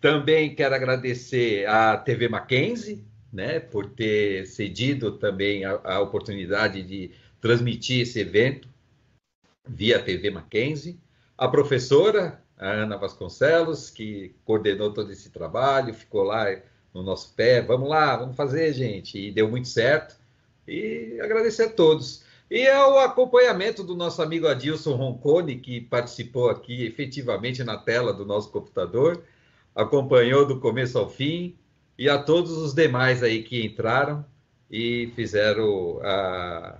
[0.00, 7.10] também quero agradecer à TV Mackenzie, né, por ter cedido também a, a oportunidade de
[7.40, 8.68] transmitir esse evento
[9.66, 10.98] via TV Mackenzie.
[11.36, 16.46] A professora, a Ana Vasconcelos, que coordenou todo esse trabalho, ficou lá
[16.92, 20.16] no nosso pé, vamos lá, vamos fazer, gente, e deu muito certo.
[20.66, 22.24] E agradecer a todos.
[22.50, 28.12] E é o acompanhamento do nosso amigo Adilson Roncone, que participou aqui efetivamente na tela
[28.12, 29.22] do nosso computador,
[29.74, 31.56] acompanhou do começo ao fim,
[31.98, 34.24] e a todos os demais aí que entraram
[34.70, 36.78] e fizeram a,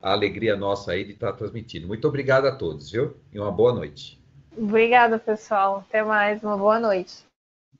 [0.00, 1.86] a alegria nossa aí de estar transmitindo.
[1.86, 3.16] Muito obrigado a todos, viu?
[3.32, 4.20] E uma boa noite.
[4.56, 5.84] Obrigada, pessoal.
[5.88, 6.42] Até mais.
[6.42, 7.26] Uma boa noite.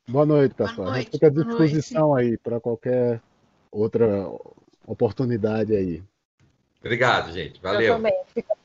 [0.08, 0.76] Boa noite, pessoal.
[0.76, 3.20] Boa noite, a gente fica à disposição aí para qualquer
[3.70, 4.28] outra
[4.86, 6.02] oportunidade aí.
[6.80, 7.60] Obrigado, gente.
[7.60, 7.80] Valeu.
[7.82, 8.24] Eu também.
[8.34, 8.56] Fica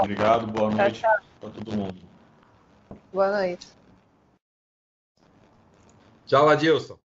[0.00, 1.02] Obrigado, boa noite
[1.38, 2.00] para todo mundo.
[3.12, 3.68] Boa noite.
[6.26, 7.01] Tchau, Adilson.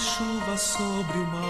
[0.00, 1.40] Chuva sobre o mar.